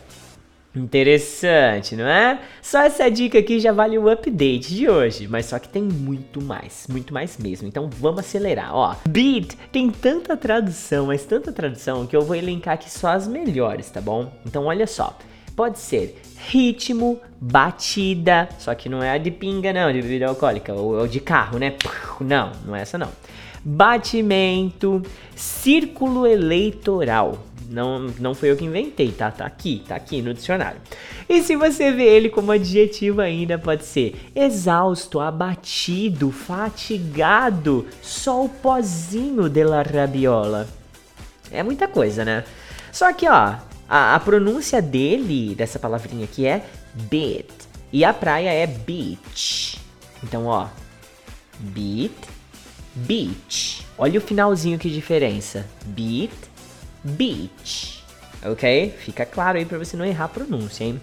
Interessante, 0.76 1.96
não 1.96 2.06
é? 2.06 2.42
Só 2.62 2.82
essa 2.82 3.10
dica 3.10 3.40
aqui 3.40 3.62
já 3.62 3.72
vale 3.72 3.98
o 3.98 4.10
update 4.10 4.76
de 4.76 4.90
hoje, 4.90 5.26
mas 5.26 5.46
só 5.46 5.58
que 5.58 5.70
tem 5.70 5.82
muito 5.82 6.42
mais, 6.42 6.86
muito 6.90 7.14
mais 7.14 7.38
mesmo. 7.38 7.66
Então 7.66 7.90
vamos 7.90 8.20
acelerar, 8.20 8.76
ó. 8.76 8.96
Beat 9.08 9.56
tem 9.72 9.90
tanta 9.90 10.36
tradução, 10.36 11.08
mas 11.08 11.24
tanta 11.24 11.54
tradução 11.54 12.06
que 12.06 12.16
eu 12.16 12.22
vou 12.22 12.36
elencar 12.36 12.74
aqui 12.74 12.92
só 12.92 13.10
as 13.10 13.26
melhores, 13.26 13.90
tá 13.90 14.02
bom? 14.02 14.34
Então 14.46 14.66
olha 14.66 14.86
só. 14.86 15.18
Pode 15.56 15.80
ser 15.80 16.22
ritmo, 16.50 17.20
batida, 17.40 18.50
só 18.58 18.74
que 18.74 18.90
não 18.90 19.04
é 19.04 19.12
a 19.12 19.18
de 19.18 19.32
pinga 19.32 19.74
não, 19.74 19.92
de 19.92 20.02
bebida 20.02 20.28
alcoólica, 20.28 20.74
ou 20.74 21.08
de 21.08 21.20
carro, 21.20 21.60
né? 21.60 21.76
Não, 22.20 22.52
não 22.66 22.76
é 22.76 22.82
essa 22.82 22.98
não. 22.98 23.10
Batimento, 23.64 25.02
círculo 25.36 26.26
eleitoral. 26.26 27.44
Não, 27.68 28.08
não 28.20 28.36
foi 28.36 28.52
eu 28.52 28.56
que 28.56 28.64
inventei, 28.64 29.12
tá? 29.12 29.32
Tá 29.32 29.46
aqui, 29.46 29.84
tá 29.88 29.96
aqui 29.96 30.22
no 30.22 30.34
dicionário. 30.34 30.80
E 31.28 31.42
se 31.42 31.56
você 31.56 31.92
vê 31.92 32.04
ele 32.04 32.30
como 32.30 32.52
adjetivo 32.52 33.22
ainda, 33.22 33.58
pode 33.58 33.84
ser 33.84 34.30
exausto, 34.36 35.20
abatido, 35.20 36.32
fatigado, 36.32 37.88
só 38.02 38.46
o 38.46 38.50
pozinho 38.50 39.50
de 39.50 39.64
la 39.64 39.82
rabiola. 39.82 40.68
É 41.52 41.64
muita 41.64 41.88
coisa, 41.88 42.24
né? 42.24 42.44
Só 42.92 43.12
que, 43.12 43.28
ó, 43.28 43.56
a, 43.88 44.16
a 44.16 44.20
pronúncia 44.20 44.82
dele, 44.82 45.56
dessa 45.56 45.80
palavrinha 45.80 46.26
aqui, 46.26 46.46
é 46.46 46.66
bit. 46.94 47.52
E 47.92 48.04
a 48.04 48.14
praia 48.14 48.52
é 48.52 48.66
beach. 48.68 49.80
Então, 50.24 50.46
ó, 50.48 50.68
beat, 51.60 52.14
beach. 52.96 53.86
Olha 53.98 54.20
o 54.20 54.22
finalzinho 54.22 54.80
que 54.80 54.90
diferença. 54.90 55.66
Beat, 55.86 56.34
beach. 57.04 58.04
Ok? 58.44 58.94
Fica 59.00 59.26
claro 59.26 59.58
aí 59.58 59.66
para 59.66 59.78
você 59.78 59.96
não 59.96 60.06
errar 60.06 60.26
a 60.26 60.30
pronúncia, 60.30 60.84
hein? 60.84 61.02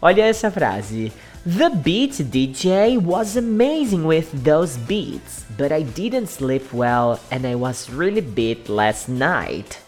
Olha 0.00 0.22
essa 0.22 0.50
frase. 0.50 1.12
The 1.44 1.70
beat 1.70 2.22
DJ 2.22 2.98
was 2.98 3.36
amazing 3.36 4.04
with 4.04 4.30
those 4.44 4.78
beats, 4.78 5.44
but 5.58 5.72
I 5.72 5.82
didn't 5.82 6.28
sleep 6.28 6.72
well 6.72 7.18
and 7.30 7.46
I 7.46 7.56
was 7.56 7.88
really 7.90 8.20
beat 8.20 8.68
last 8.68 9.08
night. 9.08 9.81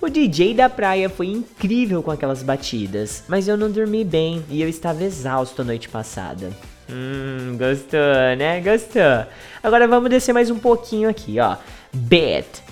O 0.00 0.08
DJ 0.08 0.54
da 0.54 0.68
praia 0.68 1.08
foi 1.08 1.26
incrível 1.26 2.04
com 2.04 2.12
aquelas 2.12 2.40
batidas, 2.42 3.24
mas 3.26 3.48
eu 3.48 3.56
não 3.56 3.68
dormi 3.68 4.04
bem 4.04 4.44
e 4.48 4.62
eu 4.62 4.68
estava 4.68 5.02
exausto 5.02 5.62
a 5.62 5.64
noite 5.64 5.88
passada. 5.88 6.52
Hum, 6.88 7.56
gostou, 7.58 8.36
né? 8.38 8.60
Gostou. 8.60 9.26
Agora 9.60 9.88
vamos 9.88 10.08
descer 10.08 10.32
mais 10.32 10.50
um 10.50 10.58
pouquinho 10.58 11.08
aqui, 11.08 11.40
ó. 11.40 11.56
Bit, 11.92 12.62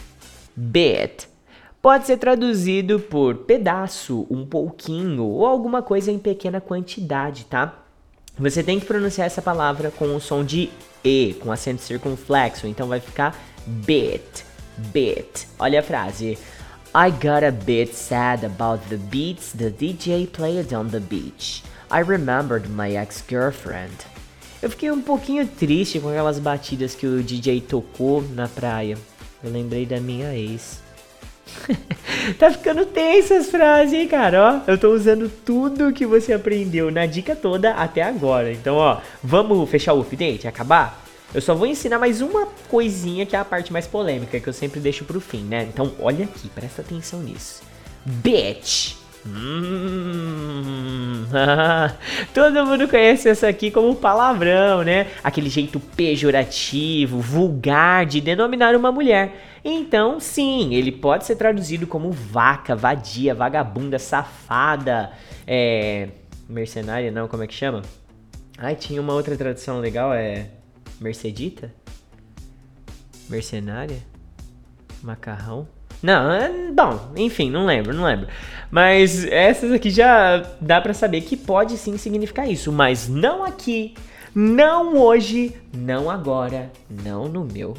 bit 0.55 1.29
pode 1.83 2.07
ser 2.07 2.17
traduzido 2.17 3.01
por 3.01 3.35
pedaço, 3.39 4.27
um 4.31 4.47
pouquinho 4.47 5.25
ou 5.25 5.47
alguma 5.47 5.83
coisa 5.83 6.13
em 6.13 6.19
pequena 6.19 6.61
quantidade, 6.61 7.45
tá? 7.45 7.75
Você 8.39 8.63
tem 8.63 8.79
que 8.79 8.87
pronunciar 8.87 9.27
essa 9.27 9.43
palavra 9.43 9.91
com 9.91 10.15
o 10.15 10.21
som 10.21 10.45
de 10.45 10.71
E, 11.05 11.35
com 11.41 11.51
acento 11.51 11.83
circunflexo, 11.83 12.67
então 12.67 12.87
vai 12.89 13.01
ficar 13.01 13.37
bit, 13.65 14.45
bit. 14.77 15.49
Olha 15.59 15.81
a 15.81 15.83
frase. 15.83 16.37
I 16.99 17.11
got 17.11 17.45
a 17.45 17.53
bit 17.53 17.95
sad 17.95 18.43
about 18.43 18.81
the 18.89 18.97
beats 18.97 19.53
the 19.53 19.71
DJ 19.71 20.33
played 20.33 20.73
on 20.73 20.89
the 20.89 20.99
beach. 20.99 21.63
I 21.91 21.99
remembered 21.99 22.71
my 22.71 22.97
ex-girlfriend. 22.97 24.07
Eu 24.63 24.71
fiquei 24.71 24.91
um 24.91 25.03
pouquinho 25.03 25.47
triste 25.47 26.01
com 26.01 26.09
aquelas 26.09 26.39
batidas 26.39 26.95
que 26.95 27.07
o 27.07 27.23
DJ 27.23 27.61
tocou 27.61 28.23
na 28.23 28.49
praia. 28.49 28.97
Eu 29.45 29.51
lembrei 29.51 29.85
da 29.85 30.01
minha 30.01 30.35
ex. 30.35 30.81
tá 32.41 32.51
ficando 32.51 32.87
tenso 32.87 33.35
as 33.35 33.51
frases, 33.51 33.93
hein, 33.93 34.09
cara? 34.09 34.65
Ó, 34.67 34.71
eu 34.71 34.79
tô 34.79 34.89
usando 34.89 35.31
tudo 35.45 35.93
que 35.93 36.07
você 36.07 36.33
aprendeu 36.33 36.91
na 36.91 37.05
dica 37.05 37.37
toda 37.37 37.75
até 37.75 38.01
agora. 38.01 38.51
Então, 38.51 38.75
ó, 38.77 39.03
vamos 39.23 39.69
fechar 39.69 39.93
o 39.93 40.01
update? 40.01 40.49
Acabar? 40.49 41.06
Eu 41.35 41.41
só 41.41 41.55
vou 41.55 41.67
ensinar 41.67 41.99
mais 41.99 42.21
uma 42.21 42.47
coisinha 42.69 43.27
que 43.27 43.37
é 43.37 43.39
a 43.39 43.45
parte 43.45 43.73
mais 43.73 43.87
polêmica, 43.87 44.39
que 44.41 44.49
eu 44.49 44.53
sempre 44.53 44.81
deixo 44.81 45.05
pro 45.05 45.21
fim, 45.21 45.43
né? 45.43 45.65
Então, 45.65 45.93
olha 46.01 46.25
aqui, 46.25 46.49
presta 46.49 46.83
atenção 46.83 47.21
nisso. 47.21 47.63
Bitch. 48.05 48.95
Hum, 49.27 51.25
todo 52.33 52.65
mundo 52.65 52.87
conhece 52.87 53.29
essa 53.29 53.49
aqui 53.49 53.73
como 53.73 53.97
palavrão, 53.97 54.85
né? 54.85 55.09
Aquele 55.23 55.51
jeito 55.51 55.81
pejorativo, 55.81 57.19
vulgar 57.19 58.07
de 58.07 58.21
denominar 58.21 58.77
uma 58.77 58.93
mulher. 58.93 59.59
Então, 59.65 60.21
sim, 60.21 60.73
ele 60.75 60.93
pode 60.93 61.27
ser 61.27 61.35
traduzido 61.35 61.89
como 61.89 62.13
vaca, 62.13 62.77
vadia, 62.77 63.35
vagabunda, 63.35 63.99
safada, 63.99 65.11
é. 65.45 66.09
mercenária, 66.49 67.11
não, 67.11 67.27
como 67.27 67.43
é 67.43 67.49
que 67.49 67.55
chama? 67.55 67.83
Ai, 68.57 68.77
tinha 68.77 69.01
uma 69.01 69.13
outra 69.13 69.37
tradução 69.37 69.81
legal, 69.81 70.15
é. 70.15 70.47
Mercedita? 71.01 71.73
Mercenária? 73.29 73.99
Macarrão? 75.03 75.69
Não, 76.03 76.31
é, 76.31 76.71
bom, 76.73 77.13
enfim, 77.17 77.51
não 77.51 77.67
lembro, 77.67 77.95
não 77.95 78.05
lembro. 78.05 78.29
Mas 78.71 79.25
essas 79.25 79.73
aqui 79.73 79.91
já 79.91 80.39
dá 80.61 80.81
para 80.81 80.95
saber 80.95 81.23
que 81.23 81.37
pode 81.37 81.77
sim 81.77 81.97
significar 81.97 82.49
isso, 82.49 82.71
mas 82.71 83.09
não 83.09 83.45
aqui, 83.45 83.95
não 84.35 84.99
hoje, 84.99 85.55
não 85.75 86.11
agora, 86.11 86.71
não 86.89 87.29
no 87.29 87.45
meu 87.45 87.75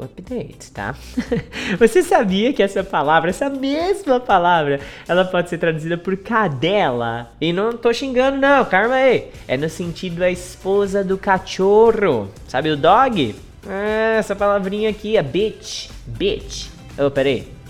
update, 0.00 0.70
tá? 0.72 0.94
Você 1.78 2.02
sabia 2.02 2.52
que 2.52 2.62
essa 2.62 2.82
palavra, 2.82 3.30
essa 3.30 3.50
mesma 3.50 4.18
palavra, 4.18 4.80
ela 5.06 5.24
pode 5.24 5.50
ser 5.50 5.58
traduzida 5.58 5.98
por 5.98 6.16
cadela? 6.16 7.30
E 7.40 7.52
não 7.52 7.76
tô 7.76 7.92
xingando, 7.92 8.38
não, 8.38 8.64
calma 8.64 8.94
aí. 8.94 9.28
É 9.46 9.56
no 9.56 9.68
sentido 9.68 10.22
a 10.22 10.30
esposa 10.30 11.04
do 11.04 11.18
cachorro. 11.18 12.30
Sabe 12.48 12.70
o 12.70 12.76
dog? 12.76 13.34
Ah, 13.66 14.16
essa 14.18 14.34
palavrinha 14.34 14.88
aqui 14.88 15.16
é 15.16 15.22
bitch. 15.22 15.90
Bitch. 16.06 16.68
Oh, 16.98 17.10
peraí 17.10 17.62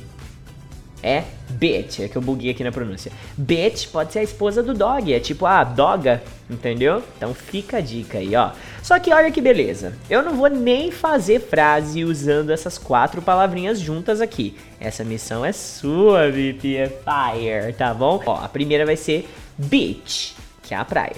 é 1.02 1.24
bitch, 1.50 2.00
é 2.00 2.08
que 2.08 2.16
eu 2.16 2.22
buguei 2.22 2.50
aqui 2.50 2.62
na 2.62 2.70
pronúncia. 2.70 3.10
Bitch 3.36 3.88
pode 3.88 4.12
ser 4.12 4.20
a 4.20 4.22
esposa 4.22 4.62
do 4.62 4.72
dog, 4.72 5.12
é 5.12 5.18
tipo 5.18 5.44
a 5.44 5.64
doga, 5.64 6.22
entendeu? 6.48 7.02
Então 7.16 7.34
fica 7.34 7.78
a 7.78 7.80
dica 7.80 8.18
aí, 8.18 8.34
ó. 8.36 8.52
Só 8.82 8.98
que 8.98 9.12
olha 9.12 9.30
que 9.30 9.40
beleza, 9.40 9.96
eu 10.10 10.22
não 10.22 10.34
vou 10.34 10.48
nem 10.48 10.90
fazer 10.90 11.40
frase 11.40 12.04
usando 12.04 12.50
essas 12.50 12.78
quatro 12.78 13.22
palavrinhas 13.22 13.78
juntas 13.78 14.20
aqui. 14.20 14.56
Essa 14.80 15.04
missão 15.04 15.44
é 15.44 15.52
sua, 15.52 16.28
VP 16.28 16.90
Fire, 17.04 17.72
tá 17.78 17.94
bom? 17.94 18.20
Ó, 18.26 18.44
a 18.44 18.48
primeira 18.48 18.84
vai 18.84 18.96
ser 18.96 19.28
beach, 19.56 20.34
que 20.64 20.74
é 20.74 20.76
a 20.76 20.84
praia. 20.84 21.16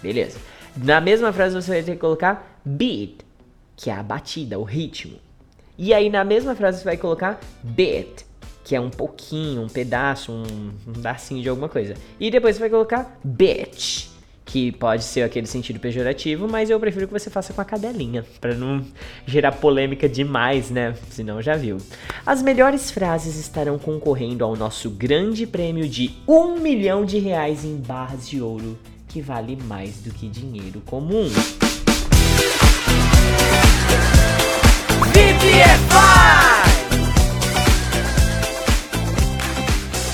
Beleza. 0.00 0.38
Na 0.76 1.00
mesma 1.00 1.32
frase 1.32 1.56
você 1.56 1.72
vai 1.72 1.82
ter 1.82 1.92
que 1.92 1.98
colocar 1.98 2.60
beat, 2.64 3.16
que 3.76 3.90
é 3.90 3.94
a 3.94 4.02
batida, 4.02 4.56
o 4.56 4.62
ritmo. 4.62 5.18
E 5.76 5.92
aí 5.92 6.08
na 6.08 6.22
mesma 6.22 6.54
frase 6.54 6.78
você 6.78 6.84
vai 6.84 6.96
colocar 6.96 7.40
bit, 7.62 8.24
que 8.62 8.76
é 8.76 8.80
um 8.80 8.90
pouquinho, 8.90 9.62
um 9.62 9.68
pedaço, 9.68 10.30
um, 10.30 10.72
um 10.86 10.92
pedacinho 10.92 11.42
de 11.42 11.48
alguma 11.48 11.68
coisa. 11.68 11.94
E 12.20 12.30
depois 12.30 12.54
você 12.54 12.60
vai 12.60 12.70
colocar 12.70 13.18
bitch, 13.24 14.08
que 14.48 14.72
pode 14.72 15.04
ser 15.04 15.22
aquele 15.22 15.46
sentido 15.46 15.78
pejorativo, 15.78 16.48
mas 16.48 16.70
eu 16.70 16.80
prefiro 16.80 17.06
que 17.06 17.12
você 17.12 17.28
faça 17.28 17.52
com 17.52 17.60
a 17.60 17.64
cadelinha, 17.66 18.24
para 18.40 18.54
não 18.54 18.82
gerar 19.26 19.52
polêmica 19.52 20.08
demais, 20.08 20.70
né? 20.70 20.94
Senão 21.10 21.42
já 21.42 21.54
viu. 21.54 21.76
As 22.24 22.42
melhores 22.42 22.90
frases 22.90 23.36
estarão 23.36 23.78
concorrendo 23.78 24.42
ao 24.42 24.56
nosso 24.56 24.88
grande 24.88 25.46
prêmio 25.46 25.86
de 25.86 26.12
um 26.26 26.58
milhão 26.58 27.04
de 27.04 27.18
reais 27.18 27.62
em 27.62 27.76
barras 27.76 28.26
de 28.26 28.40
ouro, 28.40 28.78
que 29.06 29.20
vale 29.20 29.54
mais 29.54 30.00
do 30.00 30.10
que 30.14 30.26
dinheiro 30.26 30.80
comum. 30.86 31.28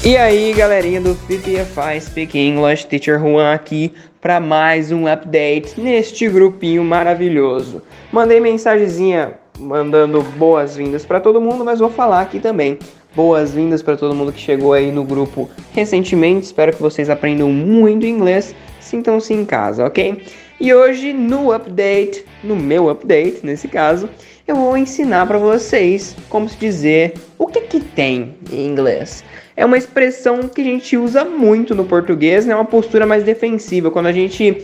E 0.05 0.19
aí, 0.19 0.53
galerinha 0.53 1.01
do 1.01 1.15
PPFI 1.15 1.99
Speak 1.99 2.39
English, 2.39 2.87
Teacher 2.87 3.19
Juan 3.19 3.55
aqui 3.55 3.91
para 4.25 4.41
mais 4.41 4.91
um 4.91 5.07
update 5.07 5.79
neste 5.79 6.27
grupinho 6.31 6.83
maravilhoso. 6.83 7.83
Mandei 8.11 8.41
mensagenzinha 8.41 9.35
mandando 9.59 10.23
boas-vindas 10.23 11.05
para 11.05 11.21
todo 11.21 11.43
mundo, 11.43 11.63
mas 11.63 11.79
vou 11.79 11.91
falar 11.91 12.23
aqui 12.23 12.41
também. 12.41 12.79
Boas-vindas 13.15 13.83
para 13.83 13.99
todo 13.99 14.15
mundo 14.15 14.33
que 14.33 14.41
chegou 14.41 14.73
aí 14.73 14.91
no 14.91 15.05
grupo 15.05 15.51
recentemente. 15.75 16.47
Espero 16.47 16.73
que 16.73 16.81
vocês 16.81 17.11
aprendam 17.11 17.51
muito 17.51 18.07
inglês. 18.07 18.57
Sintam-se 18.81 19.35
em 19.35 19.45
casa, 19.45 19.85
ok? 19.85 20.23
E 20.59 20.73
hoje 20.73 21.13
no 21.13 21.53
update, 21.53 22.25
no 22.43 22.57
meu 22.57 22.89
update 22.89 23.41
nesse 23.45 23.69
caso, 23.69 24.09
eu 24.49 24.57
vou 24.57 24.75
ensinar 24.75 25.27
para 25.27 25.37
vocês 25.37 26.17
como 26.31 26.49
se 26.49 26.57
dizer 26.57 27.13
o 27.37 27.47
que 27.47 27.61
que 27.61 27.81
tem 27.81 28.37
em 28.51 28.67
inglês 28.69 29.23
é 29.57 29.65
uma 29.65 29.79
expressão 29.79 30.49
que 30.49 30.61
a 30.61 30.65
gente 30.65 30.97
usa 30.97 31.25
muito 31.25 31.75
no 31.75 31.85
português, 31.85 32.45
né? 32.47 32.55
Uma 32.55 32.65
postura 32.65 33.07
mais 33.07 33.23
defensiva, 33.23 33.91
quando 33.91 34.07
a 34.07 34.13
gente 34.13 34.63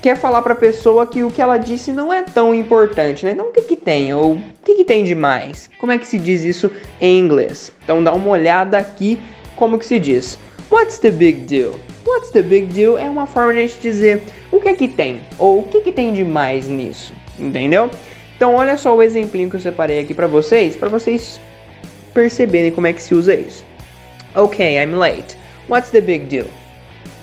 quer 0.00 0.16
falar 0.16 0.42
para 0.42 0.52
a 0.52 0.56
pessoa 0.56 1.06
que 1.06 1.22
o 1.22 1.30
que 1.30 1.40
ela 1.40 1.56
disse 1.56 1.92
não 1.92 2.12
é 2.12 2.22
tão 2.22 2.54
importante, 2.54 3.24
né? 3.24 3.32
Então 3.32 3.46
o 3.48 3.52
que 3.52 3.62
que 3.62 3.76
tem? 3.76 4.12
Ou 4.12 4.34
o 4.34 4.42
que 4.64 4.74
que 4.74 4.84
tem 4.84 5.04
de 5.04 5.14
mais? 5.14 5.70
Como 5.78 5.92
é 5.92 5.98
que 5.98 6.06
se 6.06 6.18
diz 6.18 6.42
isso 6.42 6.70
em 7.00 7.18
inglês? 7.18 7.72
Então 7.84 8.02
dá 8.02 8.12
uma 8.12 8.28
olhada 8.30 8.78
aqui 8.78 9.18
como 9.56 9.78
que 9.78 9.86
se 9.86 9.98
diz. 9.98 10.38
What's 10.70 10.98
the 10.98 11.10
big 11.10 11.42
deal? 11.42 11.74
What's 12.04 12.30
the 12.30 12.42
big 12.42 12.66
deal 12.66 12.98
é 12.98 13.08
uma 13.08 13.26
forma 13.26 13.52
de 13.52 13.58
a 13.60 13.62
gente 13.62 13.80
dizer 13.80 14.22
o 14.50 14.60
que 14.60 14.68
é 14.68 14.74
que 14.74 14.88
tem 14.88 15.20
ou 15.38 15.60
o 15.60 15.62
que 15.64 15.80
que 15.80 15.92
tem 15.92 16.12
de 16.12 16.24
mais 16.24 16.66
nisso, 16.66 17.12
entendeu? 17.38 17.88
Então 18.36 18.54
olha 18.54 18.76
só 18.76 18.96
o 18.96 19.02
exemplinho 19.02 19.48
que 19.48 19.56
eu 19.56 19.60
separei 19.60 20.00
aqui 20.00 20.14
para 20.14 20.26
vocês, 20.26 20.74
para 20.74 20.88
vocês 20.88 21.40
perceberem 22.12 22.72
como 22.72 22.88
é 22.88 22.92
que 22.92 23.02
se 23.02 23.14
usa 23.14 23.34
isso. 23.34 23.64
Ok, 24.34 24.64
I'm 24.64 24.94
late. 24.94 25.36
What's 25.68 25.90
the 25.90 26.00
big 26.00 26.24
deal? 26.24 26.46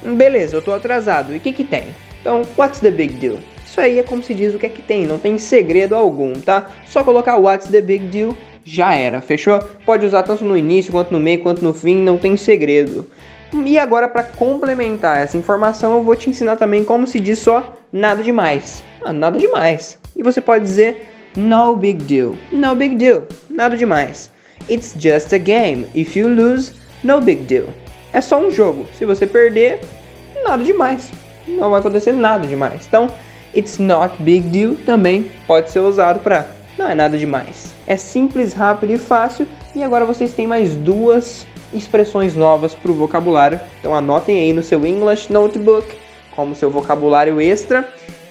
Beleza, 0.03 0.55
eu 0.55 0.61
tô 0.61 0.71
atrasado. 0.71 1.33
E 1.33 1.37
o 1.37 1.39
que 1.39 1.51
que 1.51 1.63
tem? 1.63 1.85
Então, 2.21 2.43
what's 2.57 2.79
the 2.79 2.91
big 2.91 3.15
deal? 3.15 3.39
Isso 3.65 3.81
aí 3.81 3.99
é 3.99 4.03
como 4.03 4.21
se 4.21 4.33
diz 4.33 4.53
o 4.53 4.59
que 4.59 4.65
é 4.65 4.69
que 4.69 4.81
tem, 4.81 5.05
não 5.05 5.17
tem 5.17 5.37
segredo 5.37 5.95
algum, 5.95 6.33
tá? 6.33 6.69
Só 6.87 7.03
colocar 7.03 7.37
what's 7.37 7.67
the 7.67 7.81
big 7.81 8.05
deal, 8.07 8.35
já 8.63 8.93
era, 8.93 9.21
fechou? 9.21 9.59
Pode 9.85 10.05
usar 10.05 10.23
tanto 10.23 10.43
no 10.43 10.57
início, 10.57 10.91
quanto 10.91 11.11
no 11.11 11.19
meio, 11.19 11.41
quanto 11.41 11.63
no 11.63 11.73
fim, 11.73 11.95
não 11.95 12.17
tem 12.17 12.37
segredo. 12.37 13.09
E 13.53 13.79
agora, 13.79 14.07
para 14.07 14.23
complementar 14.23 15.23
essa 15.23 15.37
informação, 15.37 15.97
eu 15.97 16.03
vou 16.03 16.15
te 16.15 16.29
ensinar 16.29 16.55
também 16.57 16.83
como 16.83 17.07
se 17.07 17.19
diz 17.19 17.39
só 17.39 17.75
nada 17.91 18.21
demais. 18.21 18.83
Ah, 19.03 19.11
nada 19.11 19.39
demais. 19.39 19.97
E 20.15 20.21
você 20.21 20.39
pode 20.39 20.65
dizer 20.65 21.09
no 21.35 21.75
big 21.75 22.03
deal. 22.03 22.35
No 22.51 22.75
big 22.75 22.95
deal. 22.95 23.23
Nada 23.49 23.75
demais. 23.75 24.31
It's 24.69 24.93
just 24.95 25.33
a 25.33 25.39
game. 25.39 25.87
If 25.95 26.15
you 26.15 26.27
lose, 26.27 26.73
no 27.03 27.21
big 27.21 27.43
deal. 27.43 27.67
É 28.11 28.21
só 28.21 28.39
um 28.39 28.51
jogo. 28.51 28.87
Se 28.97 29.05
você 29.05 29.27
perder, 29.27 29.81
nada 30.43 30.63
demais. 30.63 31.11
Não 31.47 31.69
vai 31.69 31.79
acontecer 31.79 32.11
nada 32.11 32.47
demais. 32.47 32.85
Então, 32.87 33.09
it's 33.55 33.77
not 33.77 34.15
big 34.21 34.47
deal 34.49 34.75
também 34.85 35.31
pode 35.47 35.71
ser 35.71 35.79
usado 35.79 36.19
para 36.19 36.47
não 36.77 36.89
é 36.89 36.95
nada 36.95 37.17
demais. 37.17 37.73
É 37.85 37.97
simples, 37.97 38.53
rápido 38.53 38.93
e 38.93 38.97
fácil. 38.97 39.45
E 39.75 39.83
agora 39.83 40.05
vocês 40.05 40.33
têm 40.33 40.47
mais 40.47 40.75
duas 40.75 41.45
expressões 41.73 42.35
novas 42.35 42.73
para 42.73 42.89
o 42.89 42.95
vocabulário. 42.95 43.59
Então 43.79 43.93
anotem 43.93 44.39
aí 44.39 44.53
no 44.53 44.63
seu 44.63 44.85
English 44.85 45.31
Notebook 45.31 45.87
como 46.35 46.55
seu 46.55 46.71
vocabulário 46.71 47.41
extra 47.41 47.87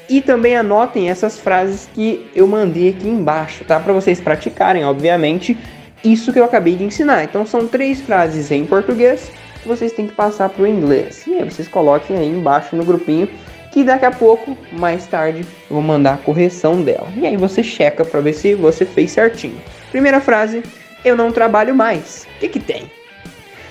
e 0.08 0.22
também 0.22 0.56
anotem 0.56 1.10
essas 1.10 1.38
frases 1.38 1.88
que 1.92 2.30
eu 2.34 2.46
mandei 2.46 2.88
aqui 2.88 3.06
embaixo, 3.06 3.64
tá? 3.64 3.78
Para 3.78 3.92
vocês 3.92 4.18
praticarem, 4.18 4.84
obviamente, 4.84 5.58
isso 6.04 6.32
que 6.32 6.38
eu 6.38 6.44
acabei 6.44 6.76
de 6.76 6.84
ensinar. 6.84 7.24
Então 7.24 7.44
são 7.46 7.66
três 7.66 8.00
frases 8.00 8.50
em 8.50 8.64
português 8.64 9.30
que 9.62 9.68
vocês 9.68 9.92
têm 9.92 10.06
que 10.06 10.14
passar 10.14 10.48
para 10.48 10.62
o 10.62 10.66
inglês. 10.66 11.24
E 11.26 11.34
aí 11.34 11.44
vocês 11.44 11.68
coloquem 11.68 12.16
aí 12.16 12.28
embaixo 12.28 12.76
no 12.76 12.84
grupinho 12.84 13.28
que 13.70 13.84
daqui 13.84 14.06
a 14.06 14.10
pouco, 14.10 14.56
mais 14.72 15.06
tarde, 15.06 15.40
eu 15.40 15.74
vou 15.74 15.82
mandar 15.82 16.14
a 16.14 16.16
correção 16.16 16.82
dela. 16.82 17.08
E 17.16 17.26
aí 17.26 17.36
você 17.36 17.62
checa 17.62 18.04
para 18.04 18.20
ver 18.20 18.32
se 18.32 18.54
você 18.54 18.84
fez 18.84 19.12
certinho. 19.12 19.60
Primeira 19.90 20.20
frase, 20.20 20.62
eu 21.04 21.16
não 21.16 21.30
trabalho 21.30 21.74
mais. 21.74 22.26
O 22.36 22.40
que 22.40 22.48
que 22.48 22.60
tem? 22.60 22.90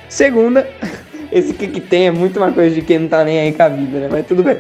Segunda, 0.08 0.70
esse 1.32 1.54
que 1.54 1.68
que 1.68 1.82
tem 1.82 2.08
é 2.08 2.12
muito 2.12 2.38
uma 2.38 2.52
coisa 2.52 2.76
de 2.76 2.82
quem 2.82 3.00
não 3.00 3.08
tá 3.08 3.24
nem 3.24 3.40
aí 3.40 3.52
com 3.52 3.64
a 3.64 3.70
vida, 3.70 4.00
né? 4.00 4.08
Mas 4.10 4.26
tudo 4.26 4.44
bem. 4.44 4.58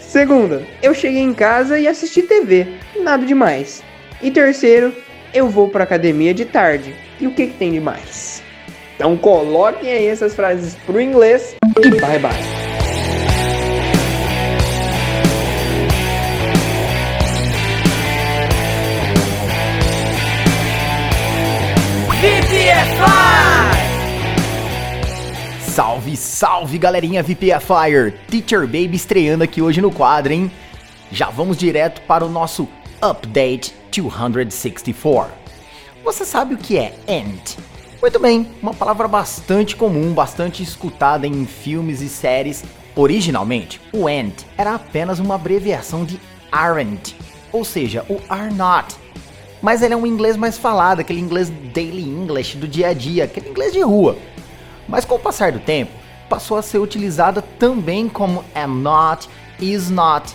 Segunda, 0.00 0.62
eu 0.82 0.94
cheguei 0.94 1.20
em 1.20 1.34
casa 1.34 1.78
e 1.78 1.88
assisti 1.88 2.22
TV. 2.22 2.66
Nada 3.00 3.24
demais. 3.24 3.82
E 4.22 4.30
terceiro, 4.30 4.94
eu 5.32 5.48
vou 5.48 5.68
para 5.68 5.84
academia 5.84 6.32
de 6.32 6.44
tarde. 6.44 6.94
E 7.20 7.26
o 7.26 7.30
que, 7.32 7.46
que 7.48 7.54
tem 7.54 7.72
de 7.72 7.80
mais? 7.80 8.42
Então 8.94 9.16
coloquem 9.16 9.90
aí 9.90 10.06
essas 10.06 10.34
frases 10.34 10.74
pro 10.86 11.00
inglês 11.00 11.54
e 11.78 11.90
bye 12.00 12.18
bye. 12.18 12.66
Salve, 25.60 26.16
salve 26.16 26.78
galerinha 26.78 27.22
VPFire! 27.22 28.14
Teacher 28.30 28.60
Baby 28.62 28.96
estreando 28.96 29.44
aqui 29.44 29.60
hoje 29.60 29.82
no 29.82 29.92
quadro, 29.92 30.32
hein? 30.32 30.50
Já 31.12 31.28
vamos 31.28 31.58
direto 31.58 32.00
para 32.02 32.24
o 32.24 32.30
nosso 32.30 32.66
Update 33.02 33.74
264. 34.00 35.32
Você 36.04 36.24
sabe 36.24 36.54
o 36.54 36.58
que 36.58 36.78
é 36.78 36.94
end? 37.08 37.56
Muito 38.00 38.18
bem, 38.18 38.50
uma 38.62 38.74
palavra 38.74 39.08
bastante 39.08 39.74
comum, 39.74 40.12
bastante 40.12 40.62
escutada 40.62 41.26
em 41.26 41.46
filmes 41.46 42.00
e 42.00 42.08
séries. 42.08 42.64
Originalmente, 42.94 43.80
o 43.92 44.08
end 44.08 44.34
era 44.56 44.74
apenas 44.74 45.18
uma 45.18 45.34
abreviação 45.34 46.04
de 46.04 46.20
aren't, 46.52 47.16
ou 47.52 47.64
seja, 47.64 48.04
o 48.08 48.20
are 48.28 48.52
not. 48.54 48.94
Mas 49.60 49.82
ele 49.82 49.94
é 49.94 49.96
um 49.96 50.06
inglês 50.06 50.36
mais 50.36 50.56
falado, 50.58 51.00
aquele 51.00 51.20
inglês 51.20 51.50
daily 51.74 52.04
English 52.04 52.56
do 52.56 52.68
dia 52.68 52.88
a 52.88 52.92
dia, 52.92 53.24
aquele 53.24 53.48
inglês 53.48 53.72
de 53.72 53.80
rua. 53.80 54.16
Mas 54.86 55.04
com 55.04 55.16
o 55.16 55.18
passar 55.18 55.52
do 55.52 55.58
tempo, 55.58 55.90
passou 56.28 56.56
a 56.56 56.62
ser 56.62 56.78
utilizada 56.78 57.42
também 57.42 58.08
como 58.08 58.44
am 58.54 58.82
not, 58.82 59.28
is 59.58 59.90
not, 59.90 60.34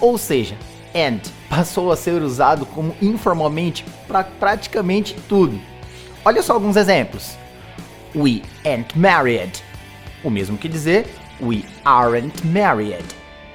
ou 0.00 0.16
seja, 0.16 0.56
and 0.94 1.20
passou 1.54 1.92
a 1.92 1.96
ser 1.96 2.22
usado 2.22 2.64
como 2.64 2.96
informalmente 3.02 3.84
para 4.08 4.24
praticamente 4.24 5.14
tudo. 5.28 5.60
Olha 6.24 6.42
só 6.42 6.54
alguns 6.54 6.76
exemplos. 6.76 7.36
We 8.14 8.40
ain't 8.64 8.98
married. 8.98 9.62
O 10.24 10.30
mesmo 10.30 10.56
que 10.56 10.66
dizer 10.66 11.06
we 11.42 11.62
aren't 11.84 12.46
married. 12.46 13.04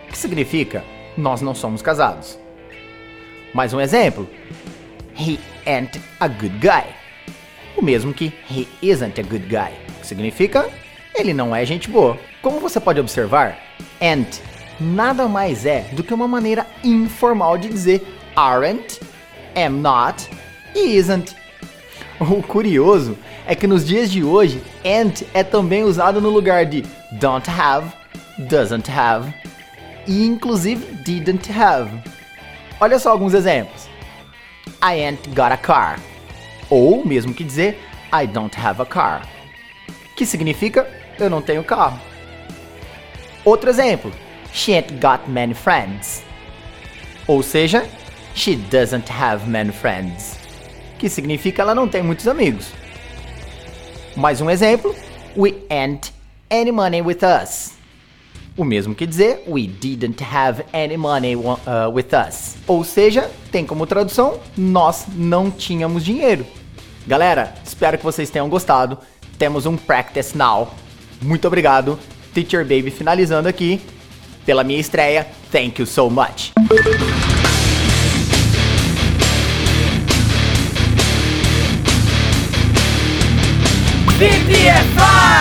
Que 0.10 0.16
significa 0.16 0.84
nós 1.18 1.42
não 1.42 1.56
somos 1.56 1.82
casados. 1.82 2.38
Mais 3.52 3.74
um 3.74 3.82
exemplo. 3.82 4.30
He 5.20 5.40
ain't 5.66 6.00
a 6.20 6.28
good 6.28 6.60
guy. 6.60 6.94
O 7.76 7.82
mesmo 7.82 8.14
que 8.14 8.32
he 8.48 8.68
isn't 8.80 9.20
a 9.20 9.24
good 9.24 9.48
guy. 9.48 9.74
Que 10.02 10.06
significa 10.06 10.70
ele 11.16 11.34
não 11.34 11.56
é 11.56 11.66
gente 11.66 11.90
boa. 11.90 12.16
Como 12.44 12.60
você 12.60 12.80
pode 12.80 13.00
observar, 13.00 13.58
ain't 14.00 14.40
nada 14.80 15.28
mais 15.28 15.66
é 15.66 15.82
do 15.94 16.04
que 16.04 16.14
uma 16.14 16.28
maneira 16.28 16.66
informal 16.84 17.58
de 17.58 17.70
dizer 17.70 18.06
aren't, 18.36 19.00
am 19.56 19.82
not 19.82 20.30
e 20.76 20.98
isn't. 20.98 21.36
O 22.20 22.42
curioso 22.42 23.18
é 23.46 23.56
que 23.56 23.68
nos 23.68 23.86
dias 23.86 24.12
de 24.12 24.24
hoje, 24.24 24.62
ain't 24.84 25.26
é 25.34 25.44
também 25.44 25.84
usado 25.84 26.20
no 26.20 26.30
lugar 26.30 26.66
de 26.66 26.84
don't 27.12 27.50
have, 27.50 27.92
doesn't 28.50 28.90
have 28.92 29.34
e 30.08 30.26
inclusive 30.26 30.84
didn't 31.04 31.52
have. 31.52 31.92
Olha 32.80 33.00
só 33.00 33.12
alguns 33.12 33.34
exemplos. 33.34 33.88
I 34.82 35.04
ain't 35.06 35.30
got 35.30 35.52
a 35.52 35.58
car. 35.58 36.00
Ou 36.70 37.06
mesmo 37.06 37.34
que 37.34 37.44
dizer 37.44 37.80
I 38.14 38.28
don't 38.28 38.56
have 38.60 38.82
a 38.82 38.86
car. 38.86 39.28
Que 40.16 40.26
significa 40.26 40.88
eu 41.20 41.30
não 41.30 41.42
tenho 41.42 41.64
carro. 41.64 42.00
Outro 43.44 43.70
exemplo. 43.70 44.12
She 44.54 44.74
ain't 44.74 45.00
got 45.00 45.30
many 45.30 45.54
friends. 45.54 46.24
Ou 47.28 47.44
seja, 47.44 47.88
she 48.34 48.56
doesn't 48.56 49.10
have 49.10 49.48
many 49.48 49.72
friends. 49.72 50.38
Que 50.98 51.10
significa 51.10 51.62
ela 51.62 51.76
não 51.76 51.88
tem 51.88 52.02
muitos 52.02 52.28
amigos. 52.28 52.72
Mais 54.16 54.42
um 54.42 54.50
exemplo. 54.50 54.96
We 55.36 55.56
ain't 55.70 56.12
any 56.50 56.72
money 56.72 57.02
with 57.02 57.20
us. 57.24 57.74
O 58.56 58.64
mesmo 58.64 58.96
que 58.96 59.06
dizer 59.06 59.44
we 59.46 59.68
didn't 59.68 60.24
have 60.24 60.64
any 60.74 60.98
money 60.98 61.36
uh, 61.36 61.56
with 61.94 62.08
us. 62.14 62.56
Ou 62.66 62.84
seja, 62.84 63.30
tem 63.52 63.66
como 63.66 63.86
tradução 63.86 64.40
nós 64.58 65.06
não 65.16 65.52
tínhamos 65.52 66.04
dinheiro. 66.04 66.46
Galera, 67.06 67.54
espero 67.64 67.98
que 67.98 68.04
vocês 68.04 68.30
tenham 68.30 68.50
gostado. 68.50 68.98
Temos 69.38 69.66
um 69.66 69.78
practice 69.78 70.36
now. 70.36 70.74
Muito 71.22 71.46
obrigado. 71.48 72.00
Teacher 72.34 72.64
Baby 72.64 72.90
finalizando 72.90 73.48
aqui 73.48 73.82
pela 74.48 74.64
minha 74.64 74.80
estreia. 74.80 75.28
Thank 75.52 75.82
you 75.82 75.86
so 75.86 76.10
much. 76.10 76.54
BPFI! 84.18 85.38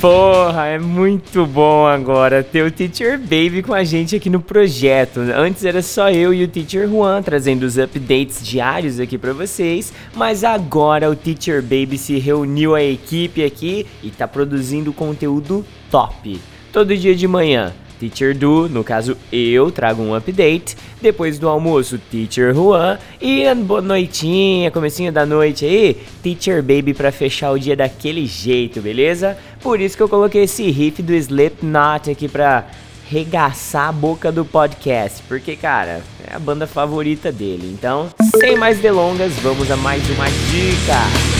Porra, 0.00 0.66
é 0.66 0.78
muito 0.80 1.46
bom 1.46 1.86
agora 1.86 2.42
ter 2.42 2.64
o 2.64 2.70
Teacher 2.72 3.16
Baby 3.16 3.62
com 3.62 3.72
a 3.72 3.84
gente 3.84 4.16
aqui 4.16 4.28
no 4.28 4.40
projeto. 4.40 5.20
Antes 5.20 5.64
era 5.64 5.80
só 5.80 6.10
eu 6.10 6.34
e 6.34 6.42
o 6.42 6.48
Teacher 6.48 6.88
Juan 6.88 7.22
trazendo 7.22 7.62
os 7.62 7.78
updates 7.78 8.44
diários 8.44 8.98
aqui 8.98 9.16
para 9.16 9.32
vocês, 9.32 9.92
mas 10.16 10.42
agora 10.42 11.08
o 11.08 11.14
Teacher 11.14 11.62
Baby 11.62 11.98
se 11.98 12.18
reuniu 12.18 12.74
a 12.74 12.82
equipe 12.82 13.44
aqui 13.44 13.86
e 14.02 14.10
tá 14.10 14.26
produzindo 14.26 14.92
conteúdo 14.92 15.64
top. 15.88 16.40
Todo 16.72 16.96
dia 16.96 17.14
de 17.14 17.28
manhã 17.28 17.72
Teacher 18.02 18.36
Du, 18.36 18.68
no 18.68 18.82
caso 18.82 19.16
eu, 19.30 19.70
trago 19.70 20.02
um 20.02 20.14
update. 20.14 20.76
Depois 21.00 21.38
do 21.38 21.48
almoço, 21.48 21.98
Teacher 22.10 22.52
Juan. 22.52 22.98
E 23.20 23.42
boa 23.54 23.80
noitinha, 23.80 24.72
comecinho 24.72 25.12
da 25.12 25.24
noite 25.24 25.64
aí, 25.64 25.96
Teacher 26.22 26.62
Baby 26.62 26.94
pra 26.94 27.12
fechar 27.12 27.52
o 27.52 27.58
dia 27.58 27.76
daquele 27.76 28.26
jeito, 28.26 28.80
beleza? 28.80 29.38
Por 29.60 29.80
isso 29.80 29.96
que 29.96 30.02
eu 30.02 30.08
coloquei 30.08 30.44
esse 30.44 30.68
riff 30.70 31.00
do 31.00 31.12
Slipknot 31.12 32.10
aqui 32.10 32.26
pra 32.26 32.66
regaçar 33.08 33.88
a 33.88 33.92
boca 33.92 34.32
do 34.32 34.44
podcast, 34.44 35.22
porque, 35.28 35.54
cara, 35.54 36.02
é 36.26 36.34
a 36.34 36.38
banda 36.38 36.66
favorita 36.66 37.30
dele. 37.30 37.70
Então, 37.72 38.08
sem 38.40 38.56
mais 38.56 38.78
delongas, 38.78 39.34
vamos 39.34 39.70
a 39.70 39.76
mais 39.76 40.02
uma 40.10 40.26
dica. 40.26 41.31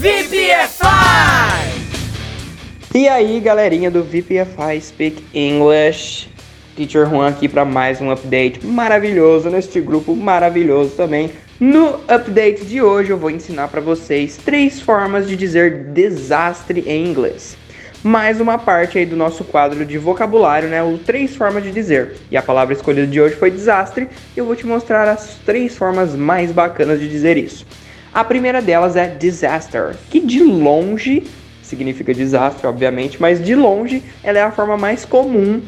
VPFI! 0.00 0.88
E 2.94 3.06
aí, 3.06 3.38
galerinha 3.38 3.90
do 3.90 4.02
VPFI 4.02 4.80
Speak 4.80 5.22
English, 5.34 6.26
Teacher 6.74 7.06
Juan 7.06 7.28
aqui 7.28 7.46
para 7.46 7.66
mais 7.66 8.00
um 8.00 8.10
update 8.10 8.64
maravilhoso 8.64 9.50
neste 9.50 9.78
grupo 9.78 10.16
maravilhoso 10.16 10.92
também. 10.96 11.30
No 11.60 12.00
update 12.08 12.64
de 12.64 12.80
hoje 12.80 13.10
eu 13.10 13.18
vou 13.18 13.30
ensinar 13.30 13.68
para 13.68 13.82
vocês 13.82 14.38
três 14.38 14.80
formas 14.80 15.28
de 15.28 15.36
dizer 15.36 15.90
desastre 15.92 16.82
em 16.86 17.06
inglês. 17.06 17.58
Mais 18.02 18.40
uma 18.40 18.56
parte 18.56 18.96
aí 18.96 19.04
do 19.04 19.16
nosso 19.16 19.44
quadro 19.44 19.84
de 19.84 19.98
vocabulário, 19.98 20.70
né? 20.70 20.82
O 20.82 20.96
três 20.96 21.36
formas 21.36 21.62
de 21.62 21.70
dizer. 21.70 22.16
E 22.30 22.38
a 22.38 22.42
palavra 22.42 22.72
escolhida 22.72 23.06
de 23.06 23.20
hoje 23.20 23.36
foi 23.36 23.50
desastre. 23.50 24.08
E 24.34 24.38
eu 24.38 24.46
vou 24.46 24.56
te 24.56 24.66
mostrar 24.66 25.06
as 25.06 25.34
três 25.44 25.76
formas 25.76 26.16
mais 26.16 26.50
bacanas 26.50 26.98
de 26.98 27.06
dizer 27.06 27.36
isso. 27.36 27.66
A 28.12 28.24
primeira 28.24 28.60
delas 28.60 28.96
é 28.96 29.06
disaster, 29.06 29.96
que 30.10 30.18
de 30.18 30.42
longe 30.42 31.24
significa 31.62 32.12
desastre, 32.12 32.66
obviamente, 32.66 33.20
mas 33.20 33.42
de 33.42 33.54
longe 33.54 34.02
ela 34.24 34.38
é 34.38 34.42
a 34.42 34.50
forma 34.50 34.76
mais 34.76 35.04
comum 35.04 35.62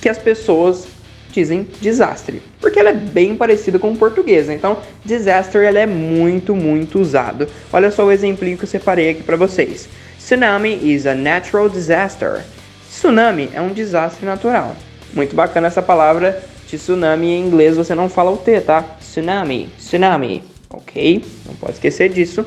que 0.00 0.08
as 0.08 0.16
pessoas 0.16 0.86
dizem 1.30 1.66
desastre, 1.80 2.42
porque 2.60 2.78
ela 2.78 2.90
é 2.90 2.94
bem 2.94 3.36
parecida 3.36 3.78
com 3.78 3.92
o 3.92 3.96
português. 3.96 4.46
Né? 4.46 4.54
Então, 4.54 4.78
disaster 5.04 5.62
ela 5.64 5.78
é 5.78 5.86
muito, 5.86 6.54
muito 6.54 6.98
usado. 6.98 7.46
Olha 7.72 7.90
só 7.90 8.04
o 8.04 8.12
exemplinho 8.12 8.56
que 8.56 8.64
eu 8.64 8.68
separei 8.68 9.10
aqui 9.10 9.22
para 9.22 9.36
vocês. 9.36 9.88
Tsunami 10.18 10.78
is 10.82 11.06
a 11.06 11.14
natural 11.14 11.68
disaster. 11.68 12.42
Tsunami 12.88 13.50
é 13.52 13.60
um 13.60 13.72
desastre 13.72 14.24
natural. 14.24 14.76
Muito 15.12 15.34
bacana 15.34 15.66
essa 15.66 15.82
palavra 15.82 16.42
de 16.66 16.78
tsunami 16.78 17.28
em 17.28 17.46
inglês, 17.46 17.76
você 17.76 17.94
não 17.94 18.08
fala 18.08 18.30
o 18.30 18.36
T, 18.38 18.60
tá? 18.60 18.82
Tsunami, 18.98 19.68
tsunami, 19.78 20.42
ok? 20.72 21.24
Não 21.46 21.54
pode 21.54 21.72
esquecer 21.74 22.08
disso. 22.08 22.44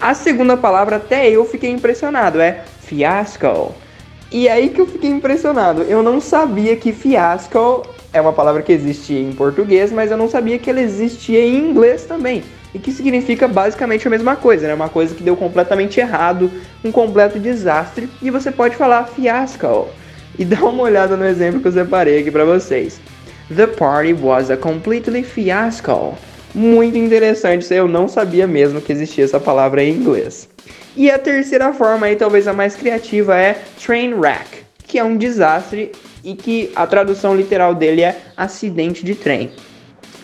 A 0.00 0.14
segunda 0.14 0.56
palavra, 0.56 0.96
até 0.96 1.30
eu 1.30 1.44
fiquei 1.44 1.70
impressionado, 1.70 2.40
é 2.40 2.64
fiasco. 2.80 3.74
E 4.30 4.48
aí 4.48 4.70
que 4.70 4.80
eu 4.80 4.86
fiquei 4.86 5.10
impressionado. 5.10 5.82
Eu 5.82 6.02
não 6.02 6.20
sabia 6.20 6.74
que 6.76 6.92
fiasco 6.92 7.86
é 8.12 8.20
uma 8.20 8.32
palavra 8.32 8.62
que 8.62 8.72
existe 8.72 9.14
em 9.14 9.32
português, 9.32 9.92
mas 9.92 10.10
eu 10.10 10.16
não 10.16 10.28
sabia 10.28 10.58
que 10.58 10.68
ela 10.68 10.80
existia 10.80 11.40
em 11.40 11.70
inglês 11.70 12.04
também. 12.04 12.42
E 12.74 12.78
que 12.78 12.90
significa 12.90 13.46
basicamente 13.46 14.06
a 14.06 14.10
mesma 14.10 14.34
coisa, 14.34 14.66
né? 14.66 14.74
Uma 14.74 14.88
coisa 14.88 15.14
que 15.14 15.22
deu 15.22 15.36
completamente 15.36 16.00
errado, 16.00 16.50
um 16.82 16.90
completo 16.90 17.38
desastre. 17.38 18.08
E 18.20 18.30
você 18.30 18.50
pode 18.50 18.76
falar 18.76 19.06
fiasco. 19.06 19.88
E 20.38 20.44
dá 20.46 20.64
uma 20.64 20.82
olhada 20.82 21.16
no 21.16 21.24
exemplo 21.24 21.60
que 21.60 21.68
eu 21.68 21.72
separei 21.72 22.20
aqui 22.20 22.30
para 22.30 22.44
vocês. 22.44 23.00
The 23.54 23.66
party 23.66 24.14
was 24.14 24.50
a 24.50 24.56
completely 24.56 25.22
fiasco 25.22 26.16
muito 26.54 26.98
interessante, 26.98 27.72
eu 27.72 27.88
não 27.88 28.06
sabia 28.06 28.46
mesmo 28.46 28.80
que 28.80 28.92
existia 28.92 29.24
essa 29.24 29.40
palavra 29.40 29.82
em 29.82 29.94
inglês. 29.94 30.48
E 30.94 31.10
a 31.10 31.18
terceira 31.18 31.72
forma 31.72 32.06
aí, 32.06 32.16
talvez 32.16 32.46
a 32.46 32.52
mais 32.52 32.76
criativa, 32.76 33.36
é 33.36 33.58
train 33.82 34.14
wreck, 34.14 34.62
que 34.86 34.98
é 34.98 35.04
um 35.04 35.16
desastre 35.16 35.92
e 36.22 36.34
que 36.34 36.70
a 36.76 36.86
tradução 36.86 37.34
literal 37.34 37.74
dele 37.74 38.02
é 38.02 38.18
acidente 38.36 39.04
de 39.04 39.14
trem. 39.14 39.50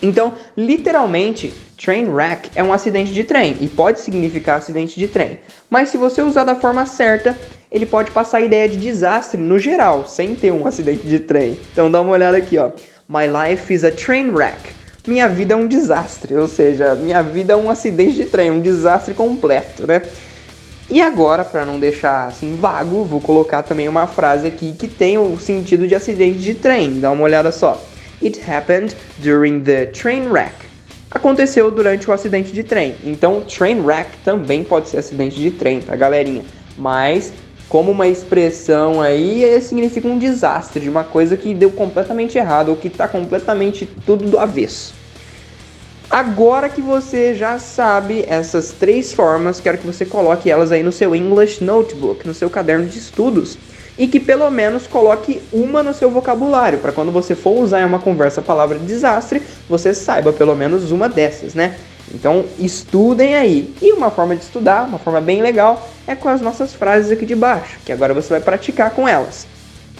Então, 0.02 0.34
literalmente, 0.56 1.52
train 1.76 2.08
wreck 2.08 2.50
é 2.54 2.62
um 2.62 2.72
acidente 2.72 3.12
de 3.12 3.24
trem 3.24 3.56
e 3.60 3.66
pode 3.66 4.00
significar 4.00 4.58
acidente 4.58 5.00
de 5.00 5.08
trem. 5.08 5.40
Mas 5.70 5.88
se 5.88 5.96
você 5.96 6.22
usar 6.22 6.44
da 6.44 6.54
forma 6.54 6.84
certa, 6.84 7.36
ele 7.72 7.86
pode 7.86 8.10
passar 8.10 8.38
a 8.38 8.42
ideia 8.42 8.68
de 8.68 8.76
desastre 8.76 9.40
no 9.40 9.58
geral, 9.58 10.06
sem 10.06 10.34
ter 10.34 10.52
um 10.52 10.66
acidente 10.66 11.06
de 11.06 11.18
trem. 11.20 11.58
Então 11.72 11.90
dá 11.90 12.00
uma 12.00 12.12
olhada 12.12 12.36
aqui, 12.36 12.58
ó. 12.58 12.70
My 13.08 13.26
life 13.26 13.72
is 13.72 13.84
a 13.84 13.90
train 13.90 14.30
wreck 14.30 14.78
minha 15.08 15.28
vida 15.28 15.54
é 15.54 15.56
um 15.56 15.66
desastre, 15.66 16.34
ou 16.34 16.46
seja, 16.46 16.94
minha 16.94 17.22
vida 17.22 17.54
é 17.54 17.56
um 17.56 17.70
acidente 17.70 18.12
de 18.12 18.26
trem, 18.26 18.50
um 18.50 18.60
desastre 18.60 19.14
completo, 19.14 19.86
né? 19.86 20.02
E 20.90 21.00
agora, 21.00 21.44
para 21.44 21.64
não 21.64 21.80
deixar 21.80 22.28
assim 22.28 22.56
vago, 22.56 23.04
vou 23.04 23.20
colocar 23.20 23.62
também 23.62 23.88
uma 23.88 24.06
frase 24.06 24.46
aqui 24.46 24.72
que 24.72 24.86
tem 24.86 25.18
o 25.18 25.38
sentido 25.38 25.86
de 25.86 25.94
acidente 25.94 26.38
de 26.38 26.54
trem. 26.54 27.00
Dá 27.00 27.10
uma 27.10 27.24
olhada 27.24 27.52
só. 27.52 27.82
It 28.22 28.40
happened 28.50 28.94
during 29.18 29.60
the 29.60 29.86
train 29.86 30.28
wreck. 30.28 30.54
Aconteceu 31.10 31.70
durante 31.70 32.08
o 32.08 32.12
acidente 32.12 32.52
de 32.52 32.62
trem. 32.62 32.94
Então, 33.04 33.42
train 33.42 33.80
wreck 33.80 34.10
também 34.24 34.64
pode 34.64 34.88
ser 34.88 34.98
acidente 34.98 35.38
de 35.38 35.50
trem, 35.50 35.80
tá, 35.80 35.96
galerinha? 35.96 36.42
Mas 36.76 37.32
como 37.68 37.92
uma 37.92 38.06
expressão 38.06 39.00
aí 39.00 39.60
significa 39.60 40.08
um 40.08 40.18
desastre, 40.18 40.80
de 40.80 40.88
uma 40.88 41.04
coisa 41.04 41.36
que 41.36 41.52
deu 41.52 41.70
completamente 41.70 42.38
errado 42.38 42.70
ou 42.70 42.76
que 42.76 42.88
está 42.88 43.06
completamente 43.06 43.86
tudo 44.06 44.24
do 44.24 44.38
avesso. 44.38 44.97
Agora 46.10 46.70
que 46.70 46.80
você 46.80 47.34
já 47.34 47.58
sabe 47.58 48.24
essas 48.26 48.72
três 48.72 49.12
formas, 49.12 49.60
quero 49.60 49.76
que 49.76 49.86
você 49.86 50.06
coloque 50.06 50.50
elas 50.50 50.72
aí 50.72 50.82
no 50.82 50.90
seu 50.90 51.14
English 51.14 51.62
Notebook, 51.62 52.26
no 52.26 52.32
seu 52.32 52.48
caderno 52.48 52.86
de 52.86 52.98
estudos, 52.98 53.58
e 53.98 54.08
que 54.08 54.18
pelo 54.18 54.50
menos 54.50 54.86
coloque 54.86 55.42
uma 55.52 55.82
no 55.82 55.92
seu 55.92 56.10
vocabulário, 56.10 56.78
para 56.78 56.92
quando 56.92 57.12
você 57.12 57.34
for 57.34 57.62
usar 57.62 57.82
em 57.82 57.84
uma 57.84 57.98
conversa 57.98 58.40
a 58.40 58.42
palavra 58.44 58.78
desastre, 58.78 59.42
você 59.68 59.92
saiba 59.92 60.32
pelo 60.32 60.56
menos 60.56 60.90
uma 60.90 61.10
dessas, 61.10 61.52
né? 61.52 61.76
Então 62.14 62.46
estudem 62.58 63.34
aí. 63.34 63.74
E 63.82 63.92
uma 63.92 64.10
forma 64.10 64.34
de 64.34 64.44
estudar, 64.44 64.88
uma 64.88 64.98
forma 64.98 65.20
bem 65.20 65.42
legal, 65.42 65.90
é 66.06 66.14
com 66.14 66.30
as 66.30 66.40
nossas 66.40 66.72
frases 66.72 67.12
aqui 67.12 67.26
de 67.26 67.36
baixo, 67.36 67.78
que 67.84 67.92
agora 67.92 68.14
você 68.14 68.30
vai 68.30 68.40
praticar 68.40 68.92
com 68.92 69.06
elas. 69.06 69.46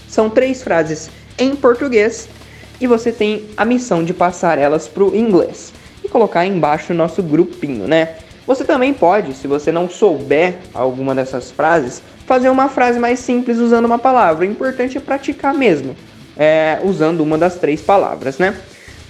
São 0.08 0.30
três 0.30 0.62
frases 0.62 1.10
em 1.38 1.54
português 1.54 2.30
e 2.80 2.86
você 2.86 3.12
tem 3.12 3.44
a 3.58 3.64
missão 3.66 4.02
de 4.02 4.14
passar 4.14 4.56
elas 4.56 4.88
para 4.88 5.04
o 5.04 5.14
inglês 5.14 5.76
colocar 6.08 6.44
embaixo 6.44 6.92
o 6.92 6.96
nosso 6.96 7.22
grupinho, 7.22 7.86
né? 7.86 8.16
Você 8.46 8.64
também 8.64 8.94
pode, 8.94 9.34
se 9.34 9.46
você 9.46 9.70
não 9.70 9.90
souber 9.90 10.56
alguma 10.72 11.14
dessas 11.14 11.50
frases, 11.50 12.02
fazer 12.26 12.48
uma 12.48 12.68
frase 12.68 12.98
mais 12.98 13.18
simples 13.18 13.58
usando 13.58 13.84
uma 13.84 13.98
palavra. 13.98 14.46
O 14.46 14.50
importante 14.50 14.96
é 14.96 15.00
praticar 15.00 15.52
mesmo, 15.52 15.94
é, 16.36 16.78
usando 16.82 17.20
uma 17.20 17.36
das 17.36 17.56
três 17.56 17.82
palavras, 17.82 18.38
né? 18.38 18.56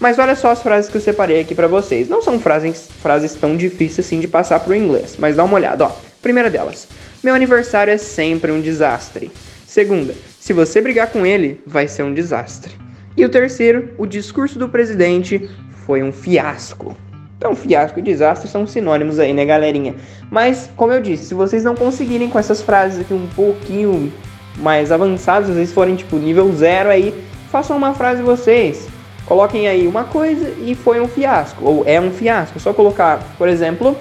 Mas 0.00 0.18
olha 0.18 0.34
só 0.36 0.50
as 0.50 0.62
frases 0.62 0.90
que 0.90 0.96
eu 0.96 1.00
separei 1.00 1.40
aqui 1.40 1.54
para 1.54 1.66
vocês. 1.66 2.08
Não 2.08 2.22
são 2.22 2.38
frases, 2.38 2.88
frases 3.00 3.34
tão 3.34 3.56
difíceis 3.56 4.06
assim 4.06 4.20
de 4.20 4.28
passar 4.28 4.60
para 4.60 4.72
o 4.72 4.76
inglês, 4.76 5.16
mas 5.18 5.36
dá 5.36 5.44
uma 5.44 5.54
olhada, 5.54 5.84
ó. 5.84 5.92
Primeira 6.22 6.50
delas: 6.50 6.88
Meu 7.22 7.34
aniversário 7.34 7.92
é 7.92 7.98
sempre 7.98 8.52
um 8.52 8.60
desastre. 8.60 9.30
Segunda: 9.66 10.14
Se 10.40 10.52
você 10.52 10.80
brigar 10.80 11.08
com 11.08 11.26
ele, 11.26 11.60
vai 11.66 11.88
ser 11.88 12.02
um 12.02 12.14
desastre. 12.14 12.72
E 13.16 13.24
o 13.24 13.28
terceiro: 13.28 13.90
O 13.98 14.06
discurso 14.06 14.58
do 14.58 14.68
presidente 14.68 15.48
foi 15.88 16.02
um 16.02 16.12
fiasco. 16.12 16.94
Então, 17.38 17.56
fiasco 17.56 17.98
e 17.98 18.02
desastre 18.02 18.46
são 18.46 18.66
sinônimos 18.66 19.18
aí, 19.18 19.32
né, 19.32 19.44
galerinha? 19.46 19.94
Mas, 20.30 20.70
como 20.76 20.92
eu 20.92 21.00
disse, 21.00 21.24
se 21.24 21.34
vocês 21.34 21.64
não 21.64 21.74
conseguirem 21.74 22.28
com 22.28 22.38
essas 22.38 22.60
frases 22.60 23.00
aqui 23.00 23.14
um 23.14 23.26
pouquinho 23.34 24.12
mais 24.58 24.92
avançadas, 24.92 25.48
vocês 25.48 25.72
forem 25.72 25.96
tipo 25.96 26.16
nível 26.16 26.52
zero 26.54 26.90
aí, 26.90 27.14
façam 27.50 27.76
uma 27.76 27.94
frase 27.94 28.22
vocês. 28.22 28.86
Coloquem 29.24 29.66
aí 29.66 29.86
uma 29.86 30.04
coisa 30.04 30.52
e 30.60 30.74
foi 30.74 31.00
um 31.00 31.08
fiasco, 31.08 31.64
ou 31.64 31.84
é 31.86 31.98
um 31.98 32.10
fiasco. 32.10 32.58
É 32.58 32.60
só 32.60 32.72
colocar, 32.74 33.20
por 33.38 33.48
exemplo, 33.48 33.96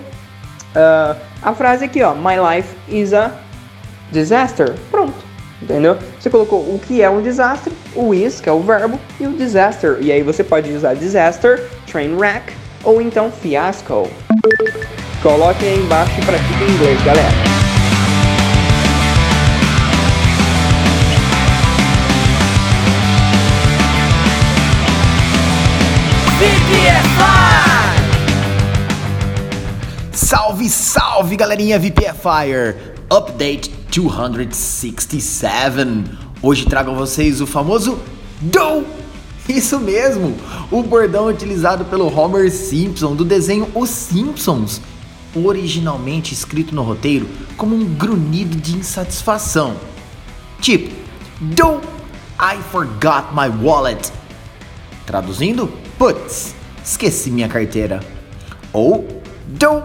Uh, 0.77 1.17
a 1.41 1.53
frase 1.55 1.85
aqui, 1.85 2.03
ó, 2.03 2.13
My 2.13 2.35
life 2.37 2.75
is 2.87 3.11
a 3.11 3.31
disaster. 4.11 4.75
Pronto, 4.91 5.15
entendeu? 5.61 5.97
Você 6.19 6.29
colocou 6.29 6.59
o 6.59 6.79
que 6.79 7.01
é 7.01 7.09
um 7.09 7.21
desastre, 7.21 7.73
o 7.95 8.13
is, 8.13 8.39
que 8.39 8.49
é 8.49 8.51
o 8.51 8.61
verbo, 8.61 8.99
e 9.19 9.27
o 9.27 9.33
disaster. 9.33 9.97
E 10.01 10.11
aí 10.11 10.23
você 10.23 10.43
pode 10.43 10.71
usar 10.71 10.93
disaster, 10.93 11.63
train 11.89 12.15
wreck 12.15 12.53
ou 12.83 13.01
então 13.01 13.31
fiasco. 13.31 14.09
Coloquem 15.21 15.69
aí 15.69 15.79
embaixo 15.79 16.13
e 16.19 16.25
pratiquem 16.25 16.69
inglês, 16.69 17.03
galera. 17.03 17.57
Salve, 30.13 30.69
salve 30.69 31.35
galerinha 31.35 31.79
VPFire! 31.79 32.75
Update 33.09 33.76
267. 33.91 36.27
Hoje 36.41 36.65
trago 36.65 36.91
a 36.91 36.93
vocês 36.93 37.41
o 37.41 37.47
famoso 37.47 37.99
DO! 38.41 38.85
Isso 39.49 39.79
mesmo! 39.79 40.35
O 40.69 40.83
bordão 40.83 41.27
utilizado 41.27 41.85
pelo 41.85 42.13
Homer 42.13 42.51
Simpson 42.51 43.15
do 43.15 43.23
desenho 43.23 43.69
Os 43.73 43.89
Simpsons, 43.89 44.81
originalmente 45.33 46.33
escrito 46.33 46.75
no 46.75 46.83
roteiro 46.83 47.25
como 47.55 47.73
um 47.75 47.85
grunhido 47.85 48.57
de 48.57 48.75
insatisfação. 48.75 49.77
Tipo, 50.59 50.93
Do! 51.39 51.79
I 52.39 52.57
forgot 52.71 53.33
my 53.33 53.47
wallet. 53.63 54.11
Traduzindo, 55.05 55.71
putz, 55.97 56.53
esqueci 56.83 57.31
minha 57.31 57.47
carteira. 57.47 58.01
Ou 58.73 59.07
Do! 59.47 59.83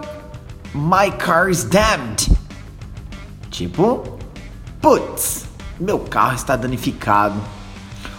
My 0.73 1.09
car 1.11 1.49
is 1.49 1.63
damned. 1.63 2.27
Tipo, 3.53 4.17
putz, 4.81 5.45
meu 5.79 5.99
carro 5.99 6.33
está 6.33 6.55
danificado. 6.55 7.39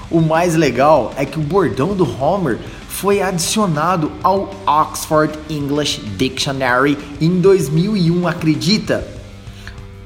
O 0.08 0.20
mais 0.20 0.54
legal 0.54 1.12
é 1.16 1.26
que 1.26 1.40
o 1.40 1.42
bordão 1.42 1.92
do 1.92 2.04
Homer 2.22 2.60
foi 2.88 3.20
adicionado 3.20 4.12
ao 4.22 4.48
Oxford 4.64 5.36
English 5.50 6.00
Dictionary 6.16 6.96
em 7.20 7.40
2001, 7.40 8.28
acredita? 8.28 9.04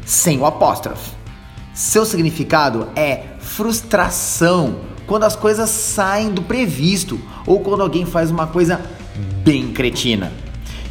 Sem 0.06 0.38
o 0.38 0.46
apóstrofo. 0.46 1.14
Seu 1.74 2.06
significado 2.06 2.88
é 2.96 3.24
frustração, 3.38 4.76
quando 5.06 5.24
as 5.24 5.36
coisas 5.36 5.68
saem 5.68 6.30
do 6.30 6.40
previsto 6.40 7.20
ou 7.46 7.60
quando 7.60 7.82
alguém 7.82 8.06
faz 8.06 8.30
uma 8.30 8.46
coisa 8.46 8.80
bem 9.44 9.72
cretina. 9.72 10.32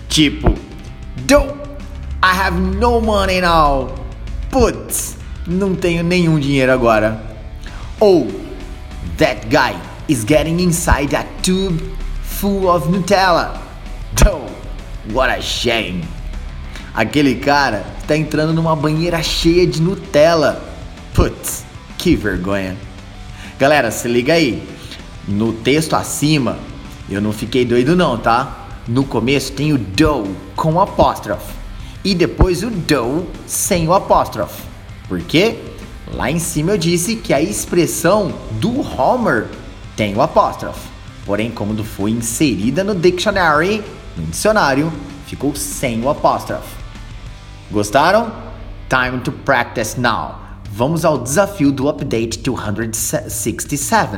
Tipo, 0.08 0.54
Don't. 1.26 1.58
I 2.22 2.34
have 2.36 2.56
no 2.56 3.02
money 3.02 3.42
now. 3.42 4.07
Putz, 4.60 5.16
não 5.46 5.76
tenho 5.76 6.04
nenhum 6.04 6.40
dinheiro 6.40 6.72
agora. 6.72 7.22
Oh, 8.00 8.26
that 9.16 9.46
guy 9.50 9.80
is 10.10 10.26
getting 10.28 10.60
inside 10.60 11.16
a 11.16 11.24
tube 11.44 11.80
full 12.24 12.68
of 12.68 12.90
Nutella. 12.90 13.62
Oh, 14.26 14.50
what 15.14 15.30
a 15.30 15.40
shame. 15.40 16.04
Aquele 16.96 17.36
cara 17.36 17.86
está 18.02 18.18
entrando 18.18 18.52
numa 18.52 18.76
banheira 18.76 19.22
cheia 19.22 19.68
de 19.68 19.80
Nutella. 19.80 20.60
Putz, 21.14 21.64
que 21.96 22.16
vergonha. 22.16 22.76
Galera, 23.60 23.92
se 23.92 24.08
liga 24.08 24.34
aí. 24.34 24.68
No 25.28 25.54
texto 25.54 25.94
acima, 25.94 26.58
eu 27.08 27.22
não 27.22 27.32
fiquei 27.32 27.64
doido 27.64 27.96
não, 27.96 28.18
tá? 28.18 28.70
No 28.88 29.04
começo 29.04 29.52
tem 29.52 29.72
o 29.72 29.78
do 29.78 30.36
com 30.56 30.74
o 30.74 30.82
apóstrofo 30.82 31.57
e 32.08 32.16
depois 32.16 32.64
o 32.64 32.70
do 32.70 33.28
sem 33.46 33.86
o 33.86 33.94
apóstrofo. 33.94 34.66
Por 35.10 35.20
quê? 35.20 35.60
Lá 36.14 36.32
em 36.32 36.40
cima 36.40 36.72
eu 36.72 36.78
disse 36.78 37.18
que 37.18 37.34
a 37.34 37.42
expressão 37.42 38.34
do 38.62 38.80
Homer 38.80 39.50
tem 39.94 40.16
o 40.16 40.22
apóstrofo. 40.22 40.90
Porém, 41.26 41.52
como 41.52 41.84
foi 41.84 42.12
inserida 42.12 42.82
no 42.82 42.96
dictionary, 42.96 43.84
no 44.16 44.24
dicionário, 44.24 44.90
ficou 45.26 45.54
sem 45.54 46.02
o 46.02 46.10
apóstrofo. 46.10 46.78
Gostaram? 47.70 48.32
Time 48.88 49.20
to 49.20 49.34
practice 49.34 50.00
now. 50.00 50.40
Vamos 50.72 51.04
ao 51.04 51.18
desafio 51.18 51.74
do 51.74 51.90
update 51.90 52.40
267. 52.40 54.18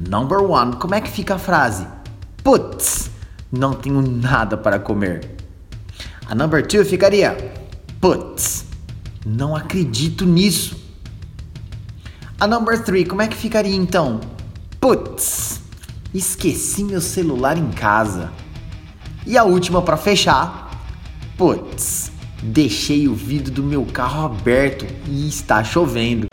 Number 0.00 0.42
one, 0.42 0.74
como 0.78 0.96
é 0.96 1.00
que 1.00 1.08
fica 1.08 1.36
a 1.36 1.38
frase? 1.38 1.86
Putz, 2.42 3.08
não 3.52 3.72
tenho 3.72 4.02
nada 4.02 4.56
para 4.56 4.80
comer. 4.80 5.33
A 6.26 6.34
number 6.34 6.66
two 6.66 6.84
ficaria: 6.84 7.36
Putz, 8.00 8.64
não 9.26 9.54
acredito 9.54 10.24
nisso. 10.24 10.82
A 12.40 12.46
number 12.46 12.82
three, 12.82 13.04
como 13.04 13.22
é 13.22 13.28
que 13.28 13.36
ficaria 13.36 13.74
então? 13.74 14.20
Putz, 14.80 15.60
esqueci 16.12 16.82
meu 16.82 17.00
celular 17.00 17.58
em 17.58 17.70
casa. 17.70 18.32
E 19.26 19.36
a 19.36 19.44
última 19.44 19.82
para 19.82 19.96
fechar: 19.96 20.70
Putz, 21.36 22.10
deixei 22.42 23.06
o 23.06 23.14
vidro 23.14 23.52
do 23.52 23.62
meu 23.62 23.84
carro 23.84 24.24
aberto 24.24 24.86
e 25.06 25.28
está 25.28 25.62
chovendo. 25.62 26.26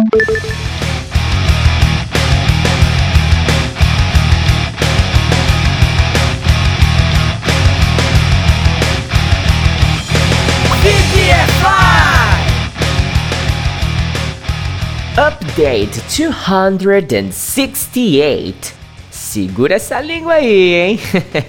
Update 15.52 16.00
268. 16.08 18.74
Segura 19.12 19.76
essa 19.76 20.00
língua 20.00 20.36
aí, 20.36 20.74
hein? 20.74 20.98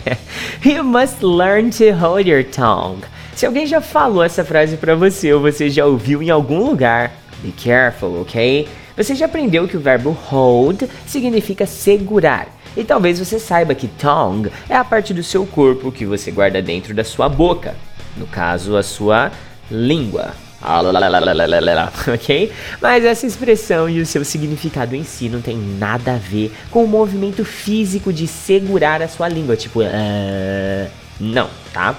you 0.64 0.82
must 0.82 1.22
learn 1.22 1.70
to 1.70 1.94
hold 1.94 2.26
your 2.26 2.42
tongue. 2.42 3.04
Se 3.36 3.46
alguém 3.46 3.64
já 3.64 3.80
falou 3.80 4.24
essa 4.24 4.44
frase 4.44 4.76
para 4.76 4.96
você 4.96 5.32
ou 5.32 5.40
você 5.40 5.70
já 5.70 5.86
ouviu 5.86 6.20
em 6.20 6.30
algum 6.30 6.66
lugar, 6.66 7.12
be 7.44 7.52
careful, 7.52 8.22
ok? 8.22 8.66
Você 8.96 9.14
já 9.14 9.26
aprendeu 9.26 9.68
que 9.68 9.76
o 9.76 9.80
verbo 9.80 10.10
hold 10.10 10.82
significa 11.06 11.64
segurar. 11.64 12.48
E 12.76 12.82
talvez 12.82 13.20
você 13.20 13.38
saiba 13.38 13.72
que 13.72 13.86
tongue 13.86 14.50
é 14.68 14.74
a 14.74 14.82
parte 14.82 15.14
do 15.14 15.22
seu 15.22 15.46
corpo 15.46 15.92
que 15.92 16.04
você 16.04 16.32
guarda 16.32 16.60
dentro 16.60 16.92
da 16.92 17.04
sua 17.04 17.28
boca. 17.28 17.76
No 18.16 18.26
caso, 18.26 18.76
a 18.76 18.82
sua 18.82 19.30
língua. 19.70 20.34
Ok? 22.12 22.52
Mas 22.80 23.04
essa 23.04 23.26
expressão 23.26 23.88
e 23.88 24.00
o 24.00 24.06
seu 24.06 24.24
significado 24.24 24.94
em 24.94 25.04
si 25.04 25.28
não 25.28 25.40
tem 25.40 25.56
nada 25.56 26.14
a 26.14 26.18
ver 26.18 26.52
com 26.70 26.84
o 26.84 26.88
movimento 26.88 27.44
físico 27.44 28.12
de 28.12 28.26
segurar 28.26 29.02
a 29.02 29.08
sua 29.08 29.28
língua, 29.28 29.56
tipo, 29.56 29.80
uh... 29.80 30.90
não, 31.18 31.48
tá? 31.72 31.96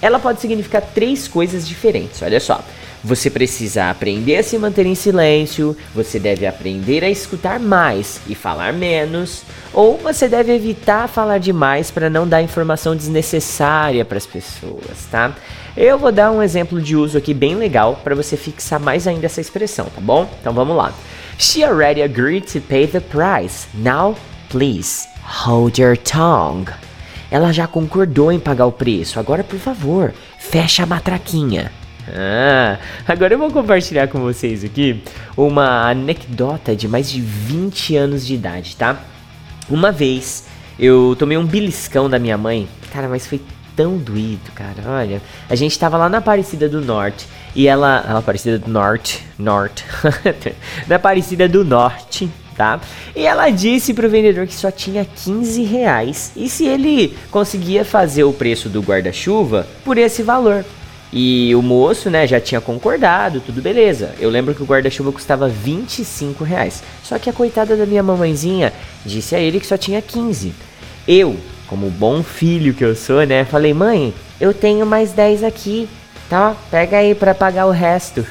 Ela 0.00 0.18
pode 0.18 0.40
significar 0.40 0.82
três 0.82 1.28
coisas 1.28 1.66
diferentes, 1.66 2.20
olha 2.22 2.40
só. 2.40 2.62
Você 3.04 3.28
precisa 3.28 3.90
aprender 3.90 4.36
a 4.36 4.44
se 4.44 4.56
manter 4.56 4.86
em 4.86 4.94
silêncio, 4.94 5.76
você 5.92 6.20
deve 6.20 6.46
aprender 6.46 7.02
a 7.02 7.10
escutar 7.10 7.58
mais 7.58 8.20
e 8.28 8.34
falar 8.34 8.72
menos, 8.72 9.42
ou 9.72 9.98
você 9.98 10.28
deve 10.28 10.54
evitar 10.54 11.08
falar 11.08 11.38
demais 11.38 11.90
para 11.90 12.08
não 12.08 12.28
dar 12.28 12.42
informação 12.42 12.94
desnecessária 12.94 14.04
para 14.04 14.18
as 14.18 14.26
pessoas, 14.26 15.06
tá? 15.10 15.34
Eu 15.74 15.98
vou 15.98 16.12
dar 16.12 16.30
um 16.30 16.42
exemplo 16.42 16.82
de 16.82 16.94
uso 16.94 17.16
aqui 17.16 17.32
bem 17.32 17.54
legal 17.54 17.98
para 18.04 18.14
você 18.14 18.36
fixar 18.36 18.78
mais 18.78 19.06
ainda 19.06 19.24
essa 19.24 19.40
expressão, 19.40 19.86
tá 19.86 20.02
bom? 20.02 20.30
Então 20.38 20.52
vamos 20.52 20.76
lá. 20.76 20.92
She 21.38 21.64
already 21.64 22.02
agreed 22.02 22.46
to 22.52 22.60
pay 22.60 22.86
the 22.86 23.00
price. 23.00 23.66
Now, 23.74 24.14
please, 24.50 25.08
hold 25.24 25.78
your 25.78 25.96
tongue. 25.96 26.70
Ela 27.30 27.52
já 27.52 27.66
concordou 27.66 28.30
em 28.30 28.38
pagar 28.38 28.66
o 28.66 28.72
preço. 28.72 29.18
Agora, 29.18 29.42
por 29.42 29.58
favor, 29.58 30.12
fecha 30.38 30.82
a 30.82 30.86
matraquinha. 30.86 31.72
Ah, 32.06 32.78
agora 33.08 33.32
eu 33.32 33.38
vou 33.38 33.50
compartilhar 33.50 34.08
com 34.08 34.20
vocês 34.20 34.62
aqui 34.62 35.02
uma 35.34 35.88
anedota 35.88 36.76
de 36.76 36.86
mais 36.86 37.10
de 37.10 37.22
20 37.22 37.96
anos 37.96 38.26
de 38.26 38.34
idade, 38.34 38.76
tá? 38.76 39.00
Uma 39.70 39.90
vez 39.90 40.44
eu 40.78 41.16
tomei 41.18 41.38
um 41.38 41.46
beliscão 41.46 42.10
da 42.10 42.18
minha 42.18 42.36
mãe, 42.36 42.68
cara, 42.92 43.08
mas 43.08 43.26
foi 43.26 43.40
tão 43.76 43.96
doído, 43.96 44.50
cara. 44.54 44.82
Olha, 44.86 45.22
a 45.48 45.54
gente 45.54 45.78
tava 45.78 45.96
lá 45.96 46.08
na 46.08 46.18
Aparecida 46.18 46.68
do 46.68 46.80
Norte 46.80 47.26
e 47.54 47.66
ela. 47.66 48.04
Na 48.06 48.18
Aparecida 48.18 48.58
do 48.58 48.70
Norte, 48.70 49.24
Norte. 49.38 49.84
na 50.86 50.96
Aparecida 50.96 51.48
do 51.48 51.64
Norte, 51.64 52.30
tá? 52.56 52.80
E 53.14 53.26
ela 53.26 53.50
disse 53.50 53.94
pro 53.94 54.08
vendedor 54.08 54.46
que 54.46 54.54
só 54.54 54.70
tinha 54.70 55.04
15 55.04 55.62
reais 55.64 56.32
e 56.36 56.48
se 56.48 56.66
ele 56.66 57.16
conseguia 57.30 57.84
fazer 57.84 58.24
o 58.24 58.32
preço 58.32 58.68
do 58.68 58.80
guarda-chuva 58.80 59.66
por 59.84 59.98
esse 59.98 60.22
valor. 60.22 60.64
E 61.12 61.54
o 61.54 61.60
moço, 61.60 62.08
né, 62.08 62.26
já 62.26 62.40
tinha 62.40 62.58
concordado, 62.60 63.40
tudo 63.40 63.60
beleza. 63.60 64.14
Eu 64.18 64.30
lembro 64.30 64.54
que 64.54 64.62
o 64.62 64.66
guarda-chuva 64.66 65.12
custava 65.12 65.46
25 65.46 66.42
reais. 66.42 66.82
Só 67.02 67.18
que 67.18 67.28
a 67.28 67.32
coitada 67.34 67.76
da 67.76 67.84
minha 67.84 68.02
mamãezinha 68.02 68.72
disse 69.04 69.36
a 69.36 69.38
ele 69.38 69.60
que 69.60 69.66
só 69.66 69.76
tinha 69.76 70.00
15. 70.00 70.54
Eu, 71.06 71.36
como 71.72 71.88
bom 71.88 72.22
filho 72.22 72.74
que 72.74 72.84
eu 72.84 72.94
sou, 72.94 73.24
né, 73.24 73.46
falei, 73.46 73.72
mãe, 73.72 74.12
eu 74.38 74.52
tenho 74.52 74.84
mais 74.84 75.12
10 75.12 75.42
aqui. 75.42 75.88
Tá, 76.28 76.54
pega 76.70 76.98
aí 76.98 77.14
pra 77.14 77.34
pagar 77.34 77.64
o 77.64 77.70
resto. 77.70 78.26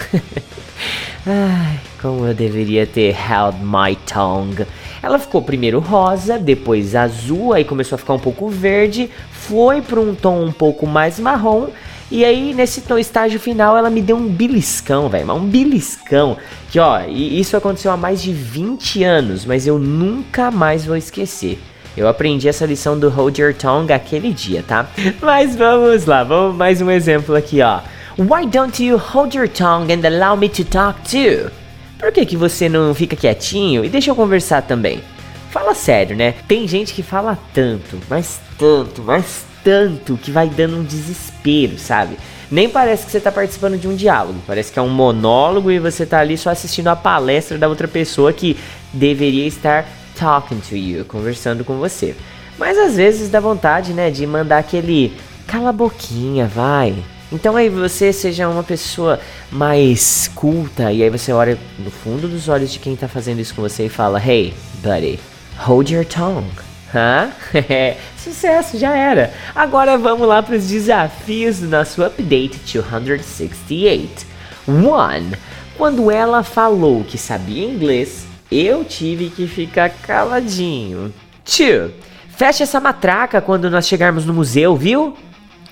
Ai, 1.26 1.80
como 2.00 2.28
eu 2.28 2.36
deveria 2.36 2.86
ter 2.86 3.16
held 3.16 3.58
my 3.64 3.96
tongue. 4.06 4.68
Ela 5.02 5.18
ficou 5.18 5.42
primeiro 5.42 5.80
rosa, 5.80 6.38
depois 6.38 6.94
azul, 6.94 7.52
aí 7.52 7.66
começou 7.66 7.96
a 7.96 8.00
ficar 8.00 8.14
um 8.14 8.20
pouco 8.20 8.48
verde, 8.48 9.10
foi 9.32 9.82
para 9.82 10.00
um 10.00 10.14
tom 10.14 10.46
um 10.46 10.52
pouco 10.52 10.86
mais 10.86 11.20
marrom. 11.20 11.70
E 12.12 12.24
aí, 12.24 12.54
nesse 12.54 12.84
estágio 13.00 13.40
final, 13.40 13.76
ela 13.76 13.90
me 13.90 14.04
deu 14.04 14.18
um 14.18 14.28
beliscão, 14.28 15.10
velho. 15.10 15.34
Um 15.34 15.48
beliscão. 15.48 16.38
Que, 16.70 16.78
ó, 16.78 17.02
isso 17.08 17.58
aconteceu 17.58 17.92
há 17.92 17.98
mais 17.98 18.22
de 18.22 18.32
20 18.32 19.04
anos, 19.04 19.46
mas 19.46 19.66
eu 19.66 19.80
nunca 19.80 20.52
mais 20.52 20.86
vou 20.86 20.96
esquecer. 20.96 21.58
Eu 21.96 22.08
aprendi 22.08 22.48
essa 22.48 22.66
lição 22.66 22.98
do 22.98 23.10
Hold 23.10 23.38
Your 23.38 23.54
Tongue 23.54 23.92
aquele 23.92 24.32
dia, 24.32 24.64
tá? 24.66 24.90
Mas 25.22 25.56
vamos 25.56 26.06
lá, 26.06 26.24
vamos 26.24 26.56
mais 26.56 26.82
um 26.82 26.90
exemplo 26.90 27.36
aqui, 27.36 27.62
ó. 27.62 27.82
Why 28.18 28.46
don't 28.46 28.84
you 28.84 28.98
hold 28.98 29.36
your 29.36 29.48
tongue 29.48 29.92
and 29.92 30.06
allow 30.06 30.38
me 30.38 30.50
to 30.50 30.64
talk 30.64 31.00
too? 31.10 31.50
Por 31.98 32.12
que, 32.12 32.26
que 32.26 32.36
você 32.36 32.68
não 32.68 32.94
fica 32.94 33.16
quietinho 33.16 33.86
e 33.86 33.90
deixa 33.90 34.12
eu 34.12 34.16
conversar 34.16 34.62
também? 34.64 35.02
Fala 35.50 35.74
sério, 35.74 36.16
né? 36.16 36.36
Tem 36.48 36.68
gente 36.68 36.94
que 36.94 37.04
fala 37.04 37.38
tanto, 37.54 37.98
mas 38.10 38.40
tanto, 38.58 39.02
mas 39.02 39.46
tanto 39.64 40.18
que 40.18 40.32
vai 40.32 40.50
dando 40.50 40.78
um 40.78 40.84
desespero, 40.84 41.78
sabe? 41.78 42.18
Nem 42.50 42.70
parece 42.70 43.06
que 43.06 43.12
você 43.12 43.20
tá 43.20 43.32
participando 43.32 43.78
de 43.78 43.88
um 43.88 43.96
diálogo, 43.96 44.40
parece 44.46 44.72
que 44.72 44.80
é 44.80 44.82
um 44.82 44.90
monólogo 44.90 45.72
e 45.72 45.80
você 45.80 46.06
tá 46.06 46.20
ali 46.20 46.38
só 46.38 46.50
assistindo 46.50 46.88
a 46.88 46.96
palestra 46.96 47.58
da 47.58 47.68
outra 47.68 47.88
pessoa 47.88 48.34
que 48.34 48.58
deveria 48.94 49.48
estar 49.48 49.88
talking 50.22 50.60
to 50.60 50.76
you, 50.76 51.04
conversando 51.06 51.66
com 51.66 51.78
você. 51.78 52.16
Mas 52.60 52.78
às 52.78 52.96
vezes 52.96 53.30
dá 53.30 53.40
vontade, 53.40 53.92
né, 53.92 54.12
de 54.12 54.28
mandar 54.28 54.60
aquele 54.60 55.12
cala 55.48 55.70
a 55.70 55.74
boquinha, 55.74 56.46
vai. 56.46 56.96
Então 57.32 57.56
aí 57.56 57.70
você 57.70 58.14
seja 58.14 58.48
uma 58.48 58.62
pessoa 58.62 59.20
mais 59.52 60.30
culta 60.36 60.92
e 60.92 61.02
aí 61.02 61.10
você 61.10 61.34
olha 61.34 61.58
no 61.80 61.90
fundo 61.90 62.28
dos 62.28 62.48
olhos 62.48 62.72
de 62.72 62.78
quem 62.78 62.96
tá 62.96 63.08
fazendo 63.08 63.40
isso 63.40 63.56
com 63.56 63.62
você 63.62 63.86
e 63.86 63.90
fala: 63.90 64.22
"Hey, 64.24 64.54
buddy, 64.84 65.20
hold 65.58 65.90
your 65.90 66.06
tongue". 66.06 66.46
Hã? 66.94 67.32
Sucesso, 68.18 68.78
já 68.78 68.96
era. 68.96 69.34
Agora 69.56 69.98
vamos 69.98 70.28
lá 70.28 70.44
para 70.44 70.58
os 70.58 70.68
desafios 70.68 71.60
do 71.60 71.68
nosso 71.68 72.04
update 72.04 72.60
268. 72.74 74.26
1. 74.68 75.32
Quando 75.78 76.12
ela 76.12 76.44
falou 76.44 77.04
que 77.06 77.18
sabia 77.18 77.66
inglês, 77.66 78.28
eu 78.52 78.84
tive 78.84 79.30
que 79.30 79.48
ficar 79.48 79.90
caladinho. 79.90 81.14
2. 81.46 81.92
Feche 82.36 82.64
essa 82.64 82.80
matraca 82.80 83.40
quando 83.40 83.70
nós 83.70 83.88
chegarmos 83.88 84.26
no 84.26 84.34
museu, 84.34 84.76
viu? 84.76 85.16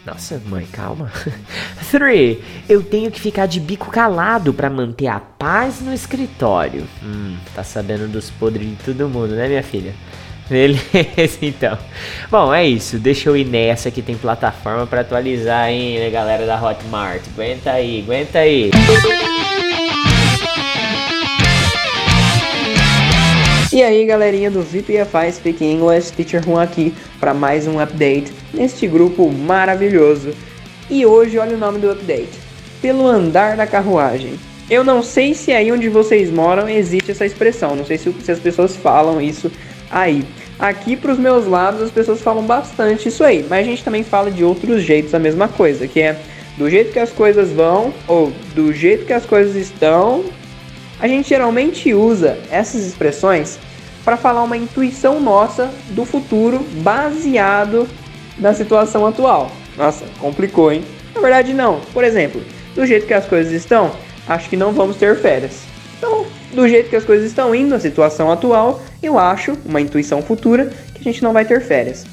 Nossa, 0.06 0.42
mãe, 0.46 0.66
calma. 0.72 1.12
3. 1.92 2.38
Eu 2.68 2.82
tenho 2.82 3.12
que 3.12 3.20
ficar 3.20 3.46
de 3.48 3.60
bico 3.60 3.92
calado 3.92 4.54
para 4.54 4.70
manter 4.70 5.08
a 5.08 5.20
paz 5.20 5.82
no 5.82 5.94
escritório. 5.94 6.88
Hum, 7.04 7.36
tá 7.54 7.64
sabendo 7.64 8.08
dos 8.08 8.30
podres 8.30 8.68
de 8.68 8.76
todo 8.76 9.10
mundo, 9.10 9.36
né, 9.36 9.48
minha 9.48 9.64
filha? 9.64 9.94
Beleza, 10.50 11.38
então. 11.44 11.78
Bom, 12.32 12.54
é 12.54 12.66
isso. 12.68 12.98
Deixa 12.98 13.30
eu 13.30 13.38
ir 13.38 13.46
nessa 13.46 13.92
que 13.92 14.02
tem 14.02 14.16
plataforma 14.18 14.88
para 14.88 15.02
atualizar, 15.02 15.70
hein, 15.70 16.10
galera 16.12 16.46
da 16.46 16.60
Hotmart. 16.60 17.22
Aguenta 17.36 17.72
aí, 17.72 18.02
aguenta 18.02 18.40
aí. 18.40 18.72
E 23.80 23.82
aí 23.82 24.06
galerinha 24.06 24.52
do 24.52 24.62
VPFI 24.62 25.32
Speak 25.32 25.64
English, 25.64 26.12
Teacher 26.12 26.44
Juan 26.44 26.64
aqui 26.64 26.94
para 27.18 27.34
mais 27.34 27.66
um 27.66 27.80
update 27.80 28.30
neste 28.54 28.86
grupo 28.86 29.32
maravilhoso. 29.32 30.34
E 30.90 31.06
hoje 31.06 31.38
olha 31.38 31.56
o 31.56 31.58
nome 31.58 31.80
do 31.80 31.90
update, 31.90 32.38
Pelo 32.82 33.08
Andar 33.08 33.56
da 33.56 33.66
Carruagem. 33.66 34.34
Eu 34.70 34.84
não 34.84 35.02
sei 35.02 35.34
se 35.34 35.54
aí 35.54 35.72
onde 35.72 35.88
vocês 35.88 36.30
moram 36.30 36.68
existe 36.68 37.12
essa 37.12 37.26
expressão, 37.26 37.74
não 37.74 37.86
sei 37.86 37.98
se, 37.98 38.12
se 38.22 38.30
as 38.34 38.40
pessoas 38.40 38.76
falam 38.76 39.22
isso 39.22 39.50
aí. 39.90 40.26
Aqui 40.60 40.98
para 40.98 41.14
os 41.14 41.18
meus 41.18 41.48
lados 41.48 41.82
as 41.82 41.90
pessoas 41.90 42.22
falam 42.22 42.44
bastante 42.44 43.08
isso 43.08 43.24
aí, 43.24 43.46
mas 43.50 43.66
a 43.66 43.70
gente 43.70 43.82
também 43.82 44.04
fala 44.04 44.30
de 44.30 44.44
outros 44.44 44.84
jeitos 44.84 45.16
a 45.16 45.20
mesma 45.20 45.48
coisa, 45.48 45.88
que 45.88 46.02
é 46.02 46.20
do 46.58 46.70
jeito 46.70 46.92
que 46.92 47.00
as 47.00 47.14
coisas 47.14 47.50
vão 47.54 47.94
ou 48.10 48.30
do 48.54 48.74
jeito 48.74 49.06
que 49.06 49.14
as 49.14 49.26
coisas 49.26 49.56
estão 49.56 50.26
a 51.00 51.08
gente 51.08 51.30
geralmente 51.30 51.94
usa 51.94 52.38
essas 52.52 52.86
expressões 52.86 53.58
para 54.10 54.18
falar 54.18 54.42
uma 54.42 54.58
intuição 54.58 55.20
nossa 55.20 55.70
do 55.92 56.04
futuro 56.04 56.66
baseado 56.82 57.88
na 58.40 58.56
situação 58.56 59.06
atual. 59.06 59.52
Nossa, 59.78 60.04
complicou, 60.20 60.72
hein? 60.72 60.84
Na 61.14 61.22
verdade, 61.22 61.54
não. 61.54 61.80
Por 61.94 62.04
exemplo, 62.04 62.42
do 62.74 62.88
jeito 62.88 63.06
que 63.06 63.14
as 63.14 63.28
coisas 63.28 63.54
estão, 63.54 63.92
acho 64.28 64.50
que 64.50 64.58
não 64.58 64.72
vamos 64.72 64.98
ter 64.98 65.16
férias. 65.16 65.62
Então, 65.96 66.26
do 66.52 66.68
jeito 66.68 66.90
que 66.90 66.96
as 66.96 67.06
coisas 67.06 67.28
estão 67.28 67.54
indo, 67.54 67.70
na 67.70 67.80
situação 67.80 68.32
atual, 68.32 68.82
eu 69.04 69.20
acho, 69.20 69.56
uma 69.64 69.80
intuição 69.80 70.24
futura, 70.24 70.72
que 70.96 71.02
a 71.02 71.04
gente 71.04 71.22
não 71.22 71.32
vai 71.32 71.46
ter 71.46 71.62
férias. 71.62 72.04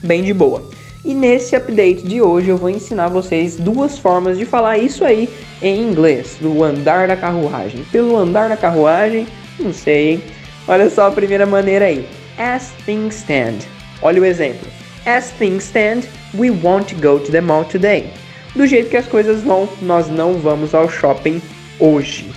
Bem 0.00 0.22
de 0.22 0.32
boa. 0.32 0.70
E 1.04 1.12
nesse 1.12 1.56
update 1.56 2.06
de 2.06 2.22
hoje 2.22 2.50
eu 2.50 2.56
vou 2.56 2.70
ensinar 2.70 3.08
vocês 3.08 3.56
duas 3.56 3.98
formas 3.98 4.38
de 4.38 4.44
falar 4.44 4.78
isso 4.78 5.04
aí 5.04 5.28
em 5.60 5.82
inglês, 5.82 6.36
do 6.40 6.62
andar 6.62 7.08
da 7.08 7.16
carruagem. 7.16 7.84
Pelo 7.90 8.16
andar 8.16 8.48
da 8.48 8.56
carruagem, 8.56 9.26
não 9.58 9.72
sei, 9.72 10.10
hein? 10.12 10.22
Olha 10.68 10.88
só 10.88 11.08
a 11.08 11.10
primeira 11.10 11.44
maneira 11.44 11.86
aí. 11.86 12.06
As 12.38 12.70
things 12.84 13.16
stand. 13.16 13.58
Olha 14.00 14.22
o 14.22 14.24
exemplo. 14.24 14.68
As 15.04 15.30
things 15.30 15.64
stand, 15.64 16.02
we 16.34 16.50
won't 16.50 16.94
go 16.96 17.18
to 17.18 17.32
the 17.32 17.40
mall 17.40 17.64
today. 17.64 18.10
Do 18.54 18.66
jeito 18.66 18.90
que 18.90 18.96
as 18.96 19.06
coisas 19.06 19.42
vão, 19.42 19.68
nós 19.80 20.08
não 20.08 20.34
vamos 20.34 20.74
ao 20.74 20.88
shopping 20.88 21.42
hoje. 21.80 22.30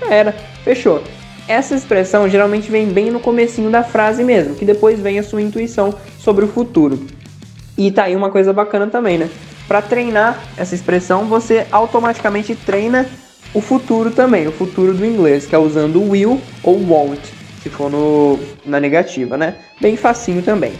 Já 0.00 0.14
era, 0.14 0.32
fechou. 0.62 1.02
Essa 1.48 1.74
expressão 1.74 2.28
geralmente 2.28 2.70
vem 2.70 2.86
bem 2.86 3.10
no 3.10 3.18
comecinho 3.18 3.68
da 3.68 3.82
frase 3.82 4.22
mesmo, 4.22 4.54
que 4.54 4.64
depois 4.64 5.00
vem 5.00 5.18
a 5.18 5.22
sua 5.22 5.42
intuição 5.42 5.92
sobre 6.18 6.44
o 6.44 6.48
futuro. 6.48 7.04
E 7.76 7.90
tá 7.90 8.04
aí 8.04 8.14
uma 8.14 8.30
coisa 8.30 8.52
bacana 8.52 8.86
também, 8.86 9.18
né? 9.18 9.28
Para 9.66 9.82
treinar 9.82 10.40
essa 10.56 10.74
expressão, 10.74 11.24
você 11.24 11.66
automaticamente 11.72 12.54
treina 12.54 13.08
o 13.52 13.60
futuro 13.60 14.10
também, 14.10 14.46
o 14.46 14.52
futuro 14.52 14.94
do 14.94 15.04
inglês, 15.04 15.46
que 15.46 15.54
é 15.54 15.58
usando 15.58 16.02
will 16.02 16.40
ou 16.62 16.78
won't, 16.86 17.20
se 17.62 17.70
for 17.70 17.90
no, 17.90 18.38
na 18.66 18.80
negativa, 18.80 19.36
né? 19.36 19.54
Bem 19.80 19.96
facinho 19.96 20.42
também. 20.42 20.72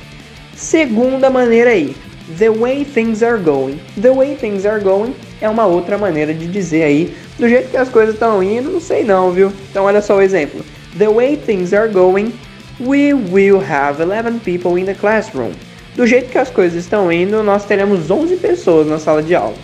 Segunda 0.57 1.30
maneira 1.30 1.70
aí, 1.70 1.95
the 2.39 2.51
way 2.51 2.85
things 2.85 3.22
are 3.22 3.39
going. 3.39 3.80
The 4.01 4.11
way 4.11 4.35
things 4.35 4.66
are 4.66 4.83
going 4.83 5.14
é 5.41 5.49
uma 5.49 5.66
outra 5.66 5.97
maneira 5.97 6.35
de 6.35 6.47
dizer 6.47 6.85
aí, 6.85 7.16
do 7.39 7.49
jeito 7.49 7.70
que 7.70 7.76
as 7.76 7.89
coisas 7.89 8.14
estão 8.14 8.43
indo, 8.43 8.70
não 8.70 8.80
sei 8.80 9.05
não, 9.05 9.30
viu? 9.30 9.53
Então 9.70 9.85
olha 9.85 10.03
só 10.03 10.16
o 10.16 10.22
exemplo. 10.22 10.64
The 10.99 11.09
way 11.09 11.37
things 11.37 11.72
are 11.72 11.89
going, 11.89 12.33
we 12.80 13.14
will 13.14 13.61
have 13.61 14.03
11 14.03 14.41
people 14.41 14.78
in 14.78 14.85
the 14.85 14.95
classroom. 14.95 15.53
Do 15.95 16.07
jeito 16.07 16.30
que 16.30 16.39
as 16.39 16.51
coisas 16.51 16.85
estão 16.85 17.12
indo, 17.12 17.43
nós 17.43 17.64
teremos 17.64 18.11
11 18.11 18.37
pessoas 18.37 18.87
na 18.87 18.99
sala 18.99 19.22
de 19.22 19.35
aula. 19.35 19.57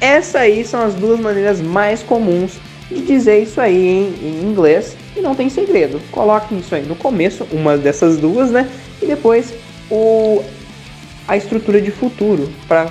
Essas 0.00 0.36
aí 0.36 0.64
são 0.64 0.82
as 0.82 0.94
duas 0.94 1.18
maneiras 1.18 1.60
mais 1.60 2.02
comuns 2.02 2.52
de 2.90 3.02
dizer 3.02 3.42
isso 3.42 3.60
aí 3.60 3.76
em, 3.76 4.14
em 4.22 4.44
inglês 4.44 4.96
e 5.16 5.20
não 5.20 5.34
tem 5.34 5.48
segredo. 5.48 6.00
Coloque 6.10 6.54
isso 6.54 6.74
aí 6.74 6.84
no 6.84 6.96
começo, 6.96 7.46
uma 7.52 7.76
dessas 7.76 8.16
duas, 8.16 8.50
né? 8.50 8.68
E 9.02 9.06
depois 9.06 9.52
o, 9.90 10.42
a 11.26 11.36
estrutura 11.36 11.80
de 11.80 11.90
futuro 11.90 12.50
para 12.66 12.90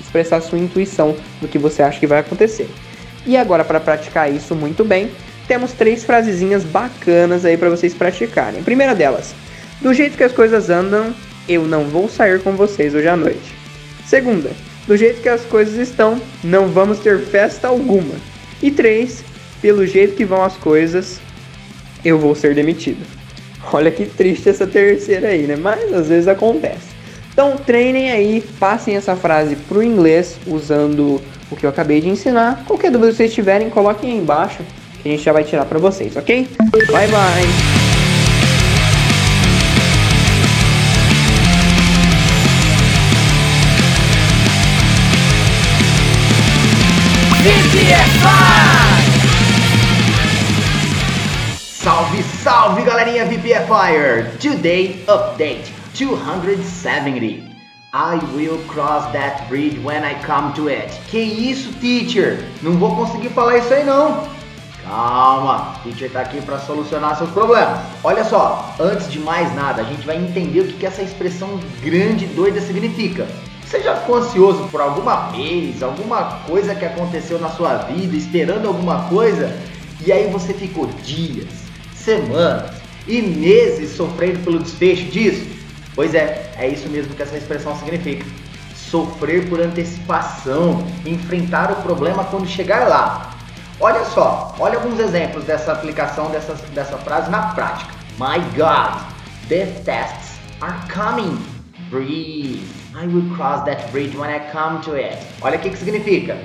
expressar 0.00 0.40
sua 0.40 0.58
intuição 0.58 1.16
do 1.40 1.48
que 1.48 1.58
você 1.58 1.82
acha 1.82 1.98
que 1.98 2.06
vai 2.06 2.20
acontecer. 2.20 2.68
E 3.26 3.36
agora 3.36 3.64
para 3.64 3.80
praticar 3.80 4.32
isso 4.32 4.54
muito 4.54 4.84
bem, 4.84 5.10
temos 5.48 5.72
três 5.72 6.04
frasezinhas 6.04 6.64
bacanas 6.64 7.44
aí 7.44 7.56
para 7.56 7.70
vocês 7.70 7.94
praticarem. 7.94 8.60
A 8.60 8.64
primeira 8.64 8.94
delas: 8.94 9.34
do 9.80 9.92
jeito 9.92 10.16
que 10.16 10.24
as 10.24 10.32
coisas 10.32 10.70
andam, 10.70 11.14
eu 11.48 11.64
não 11.64 11.84
vou 11.84 12.08
sair 12.08 12.40
com 12.40 12.52
vocês 12.52 12.94
hoje 12.94 13.08
à 13.08 13.16
noite. 13.16 13.54
Segunda, 14.06 14.50
do 14.86 14.96
jeito 14.96 15.20
que 15.20 15.28
as 15.28 15.42
coisas 15.42 15.76
estão, 15.76 16.20
não 16.42 16.68
vamos 16.68 16.98
ter 16.98 17.20
festa 17.20 17.68
alguma. 17.68 18.14
E 18.62 18.70
três, 18.70 19.24
pelo 19.62 19.86
jeito 19.86 20.16
que 20.16 20.24
vão 20.24 20.42
as 20.42 20.56
coisas, 20.56 21.20
eu 22.04 22.18
vou 22.18 22.34
ser 22.34 22.54
demitido. 22.54 23.06
Olha 23.72 23.92
que 23.92 24.04
triste 24.04 24.48
essa 24.48 24.66
terceira 24.66 25.28
aí, 25.28 25.46
né? 25.46 25.54
Mas 25.56 25.94
às 25.94 26.08
vezes 26.08 26.26
acontece. 26.26 26.90
Então 27.32 27.56
treinem 27.56 28.10
aí, 28.10 28.44
passem 28.58 28.96
essa 28.96 29.14
frase 29.14 29.54
pro 29.56 29.82
inglês 29.82 30.36
usando 30.46 31.22
o 31.50 31.56
que 31.56 31.64
eu 31.64 31.70
acabei 31.70 32.00
de 32.00 32.08
ensinar. 32.08 32.64
Qualquer 32.66 32.90
dúvida 32.90 33.12
que 33.12 33.16
vocês 33.16 33.32
tiverem, 33.32 33.70
coloquem 33.70 34.10
aí 34.10 34.18
embaixo 34.18 34.58
que 35.00 35.08
a 35.08 35.12
gente 35.12 35.22
já 35.22 35.32
vai 35.32 35.44
tirar 35.44 35.64
para 35.64 35.78
vocês, 35.78 36.16
ok? 36.16 36.48
Bye 36.90 37.08
bye! 37.08 37.92
Salve, 52.22 52.82
galerinha 52.82 53.24
VPFire! 53.24 54.38
Today 54.38 55.04
Update 55.08 55.72
270. 55.94 57.50
I 57.92 58.16
will 58.34 58.58
cross 58.68 59.10
that 59.12 59.48
bridge 59.48 59.78
when 59.80 60.04
I 60.04 60.14
come 60.22 60.52
to 60.54 60.68
it. 60.68 60.88
Que 61.08 61.18
isso, 61.18 61.72
teacher? 61.80 62.38
Não 62.62 62.78
vou 62.78 62.94
conseguir 62.94 63.30
falar 63.30 63.58
isso 63.58 63.74
aí 63.74 63.84
não. 63.84 64.28
Calma, 64.84 65.74
teacher 65.82 66.10
tá 66.12 66.20
aqui 66.20 66.40
para 66.40 66.58
solucionar 66.60 67.18
seus 67.18 67.30
problemas. 67.30 67.80
Olha 68.04 68.24
só, 68.24 68.72
antes 68.78 69.10
de 69.10 69.18
mais 69.18 69.52
nada, 69.56 69.82
a 69.82 69.84
gente 69.84 70.06
vai 70.06 70.16
entender 70.16 70.60
o 70.60 70.66
que, 70.68 70.74
que 70.74 70.86
essa 70.86 71.02
expressão 71.02 71.58
grande 71.82 72.26
doida 72.26 72.60
significa. 72.60 73.26
Você 73.64 73.80
já 73.80 73.96
ficou 73.96 74.18
ansioso 74.18 74.68
por 74.68 74.80
alguma 74.80 75.28
vez, 75.30 75.82
alguma 75.82 76.40
coisa 76.46 76.74
que 76.74 76.84
aconteceu 76.84 77.40
na 77.40 77.48
sua 77.48 77.78
vida, 77.78 78.16
esperando 78.16 78.68
alguma 78.68 79.08
coisa, 79.08 79.52
e 80.04 80.12
aí 80.12 80.30
você 80.30 80.52
ficou 80.52 80.86
dias, 81.02 81.62
semanas 82.04 82.70
e 83.06 83.20
meses 83.22 83.96
sofrendo 83.96 84.40
pelo 84.40 84.58
desfecho 84.58 85.04
disso? 85.04 85.46
Pois 85.94 86.14
é, 86.14 86.52
é 86.56 86.68
isso 86.68 86.88
mesmo 86.88 87.14
que 87.14 87.22
essa 87.22 87.36
expressão 87.36 87.76
significa. 87.78 88.24
Sofrer 88.74 89.48
por 89.48 89.60
antecipação, 89.60 90.86
enfrentar 91.04 91.70
o 91.70 91.76
problema 91.76 92.24
quando 92.24 92.46
chegar 92.46 92.88
lá. 92.88 93.30
Olha 93.80 94.04
só, 94.04 94.54
olha 94.58 94.76
alguns 94.78 94.98
exemplos 95.00 95.44
dessa 95.44 95.72
aplicação 95.72 96.30
dessa, 96.30 96.54
dessa 96.74 96.96
frase 96.98 97.30
na 97.30 97.48
prática. 97.54 97.92
My 98.18 98.38
God, 98.56 99.02
the 99.48 99.66
tests 99.84 100.38
are 100.60 100.76
coming. 100.92 101.38
Breathe. 101.90 102.62
I 102.94 103.06
will 103.06 103.34
cross 103.34 103.64
that 103.64 103.90
bridge 103.90 104.16
when 104.16 104.30
I 104.30 104.40
come 104.50 104.80
to 104.82 104.94
it. 104.94 105.16
Olha 105.40 105.58
o 105.58 105.60
que, 105.60 105.70
que 105.70 105.78
significa. 105.78 106.38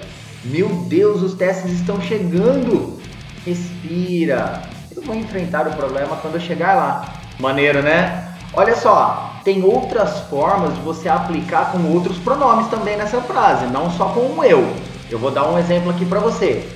Meu 0.46 0.70
Deus, 0.90 1.22
os 1.22 1.34
testes 1.34 1.72
estão 1.74 2.02
chegando. 2.02 3.00
Respira. 3.46 4.64
Eu 4.98 5.04
vou 5.04 5.16
enfrentar 5.16 5.68
o 5.68 5.76
problema 5.76 6.16
quando 6.16 6.34
eu 6.34 6.42
chegar 6.42 6.74
lá. 6.74 7.14
Maneiro, 7.40 7.84
né? 7.84 8.34
Olha 8.52 8.76
só, 8.76 9.32
tem 9.44 9.64
outras 9.64 10.22
formas 10.22 10.74
de 10.74 10.82
você 10.82 11.08
aplicar 11.08 11.72
com 11.72 11.94
outros 11.94 12.18
pronomes 12.18 12.68
também 12.70 12.98
nessa 12.98 13.22
frase, 13.22 13.68
não 13.68 13.92
só 13.92 14.06
com 14.06 14.22
o 14.22 14.44
eu. 14.44 14.68
Eu 15.08 15.20
vou 15.20 15.30
dar 15.30 15.48
um 15.48 15.60
exemplo 15.60 15.92
aqui 15.92 16.04
para 16.04 16.20
você. 16.20 16.68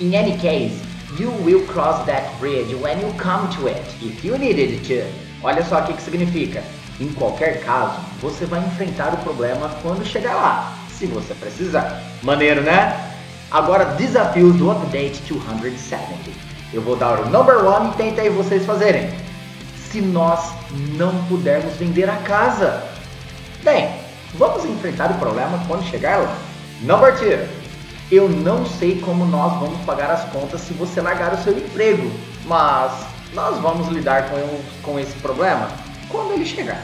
In 0.00 0.16
any 0.16 0.38
case, 0.38 0.80
you 1.20 1.30
will 1.44 1.66
cross 1.66 2.02
that 2.06 2.26
bridge 2.40 2.74
when 2.76 2.98
you 3.02 3.12
come 3.18 3.46
to 3.54 3.68
it, 3.68 3.82
if 4.00 4.24
you 4.24 4.38
needed 4.38 4.80
to. 4.88 5.06
Olha 5.42 5.62
só 5.62 5.80
o 5.80 5.84
que, 5.84 5.92
que 5.92 6.02
significa. 6.02 6.62
Em 6.98 7.12
qualquer 7.12 7.62
caso, 7.64 8.00
você 8.22 8.46
vai 8.46 8.60
enfrentar 8.60 9.12
o 9.12 9.18
problema 9.18 9.70
quando 9.82 10.06
chegar 10.06 10.36
lá, 10.36 10.72
se 10.90 11.04
você 11.04 11.34
precisar. 11.34 12.00
Maneiro, 12.22 12.62
né? 12.62 12.98
Agora, 13.50 13.84
desafios 13.84 14.56
do 14.56 14.70
Update 14.70 15.20
270. 15.28 16.47
Eu 16.72 16.82
vou 16.82 16.96
dar 16.96 17.20
o 17.20 17.30
number 17.30 17.64
one 17.64 17.90
e 17.90 17.96
tenta 17.96 18.20
aí 18.20 18.28
vocês 18.28 18.64
fazerem. 18.66 19.10
Se 19.90 20.00
nós 20.00 20.52
não 20.96 21.24
pudermos 21.24 21.74
vender 21.76 22.08
a 22.08 22.16
casa. 22.16 22.82
Bem, 23.62 23.90
vamos 24.34 24.64
enfrentar 24.64 25.10
o 25.10 25.14
problema 25.14 25.62
quando 25.66 25.88
chegar 25.88 26.18
lá. 26.18 26.36
Number 26.82 27.16
two. 27.18 27.58
Eu 28.10 28.28
não 28.28 28.64
sei 28.64 29.00
como 29.00 29.24
nós 29.26 29.52
vamos 29.60 29.78
pagar 29.84 30.10
as 30.10 30.24
contas 30.30 30.62
se 30.62 30.72
você 30.72 31.00
largar 31.00 31.34
o 31.34 31.42
seu 31.42 31.56
emprego, 31.56 32.10
mas 32.46 33.06
nós 33.34 33.58
vamos 33.58 33.88
lidar 33.88 34.30
com, 34.30 34.60
com 34.82 34.98
esse 34.98 35.12
problema 35.18 35.68
quando 36.08 36.32
ele 36.32 36.46
chegar. 36.46 36.82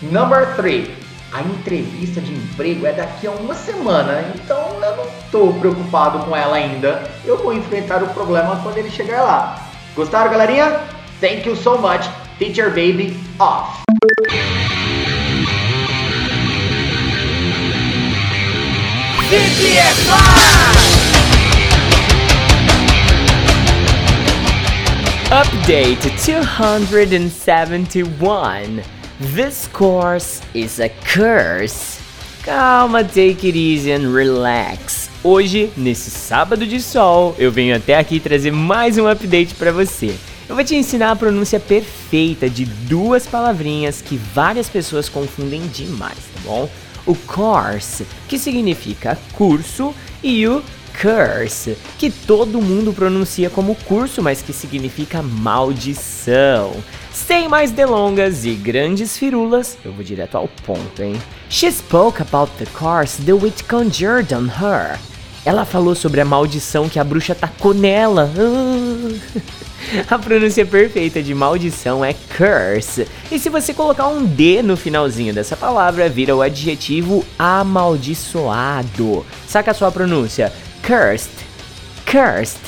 Number 0.00 0.56
3. 0.56 1.01
A 1.32 1.40
entrevista 1.40 2.20
de 2.20 2.30
emprego 2.30 2.86
é 2.86 2.92
daqui 2.92 3.26
a 3.26 3.30
uma 3.30 3.54
semana, 3.54 4.22
então 4.34 4.78
eu 4.82 4.96
não 4.98 5.06
estou 5.06 5.54
preocupado 5.54 6.18
com 6.26 6.36
ela 6.36 6.56
ainda. 6.56 7.10
Eu 7.24 7.38
vou 7.38 7.54
enfrentar 7.54 8.02
o 8.02 8.08
problema 8.08 8.60
quando 8.62 8.76
ele 8.76 8.90
chegar 8.90 9.22
lá. 9.22 9.66
Gostaram, 9.96 10.30
galerinha? 10.30 10.78
Thank 11.22 11.48
you 11.48 11.56
so 11.56 11.78
much. 11.78 12.06
Teacher 12.38 12.68
Baby 12.68 13.16
off. 13.38 13.82
Update 25.30 26.10
271. 26.10 29.01
This 29.22 29.68
course 29.68 30.42
is 30.52 30.80
a 30.80 30.88
curse. 30.88 32.00
Calma, 32.42 33.04
take 33.04 33.46
it 33.46 33.56
easy 33.56 33.92
and 33.92 34.12
relax. 34.12 35.08
Hoje, 35.22 35.70
nesse 35.76 36.10
sábado 36.10 36.66
de 36.66 36.80
sol, 36.82 37.36
eu 37.38 37.52
venho 37.52 37.76
até 37.76 37.96
aqui 37.96 38.18
trazer 38.18 38.50
mais 38.50 38.98
um 38.98 39.06
update 39.06 39.54
para 39.54 39.70
você. 39.70 40.16
Eu 40.48 40.56
vou 40.56 40.64
te 40.64 40.74
ensinar 40.74 41.12
a 41.12 41.16
pronúncia 41.16 41.60
perfeita 41.60 42.50
de 42.50 42.64
duas 42.64 43.24
palavrinhas 43.24 44.02
que 44.02 44.16
várias 44.16 44.68
pessoas 44.68 45.08
confundem 45.08 45.68
demais, 45.68 46.18
tá 46.34 46.40
bom? 46.44 46.68
O 47.06 47.14
course, 47.14 48.04
que 48.26 48.36
significa 48.36 49.16
curso, 49.34 49.94
e 50.20 50.48
o 50.48 50.64
curse, 51.00 51.76
que 51.98 52.10
todo 52.10 52.60
mundo 52.60 52.92
pronuncia 52.92 53.50
como 53.50 53.74
curso, 53.74 54.22
mas 54.22 54.42
que 54.42 54.52
significa 54.52 55.22
maldição. 55.22 56.72
Sem 57.12 57.48
mais 57.48 57.70
delongas 57.70 58.44
e 58.44 58.54
grandes 58.54 59.16
firulas, 59.16 59.76
eu 59.84 59.92
vou 59.92 60.02
direto 60.02 60.36
ao 60.36 60.48
ponto, 60.48 61.02
hein? 61.02 61.20
She 61.50 61.70
spoke 61.70 62.22
about 62.22 62.52
the 62.58 62.66
curse 62.66 63.22
the 63.22 63.32
witch 63.32 63.62
conjured 63.64 64.32
on 64.34 64.46
her. 64.46 64.98
Ela 65.44 65.64
falou 65.64 65.94
sobre 65.94 66.20
a 66.20 66.24
maldição 66.24 66.88
que 66.88 66.98
a 66.98 67.04
bruxa 67.04 67.34
tacou 67.34 67.74
nela. 67.74 68.30
A 70.08 70.18
pronúncia 70.18 70.64
perfeita 70.64 71.22
de 71.22 71.34
maldição 71.34 72.04
é 72.04 72.14
curse. 72.14 73.06
E 73.30 73.38
se 73.38 73.48
você 73.48 73.74
colocar 73.74 74.06
um 74.08 74.24
D 74.24 74.62
no 74.62 74.76
finalzinho 74.76 75.34
dessa 75.34 75.56
palavra, 75.56 76.08
vira 76.08 76.34
o 76.34 76.40
adjetivo 76.40 77.24
amaldiçoado. 77.38 79.26
Saca 79.46 79.72
a 79.72 79.74
sua 79.74 79.90
pronúncia? 79.90 80.52
Cursed. 80.82 81.30
Cursed. 82.04 82.60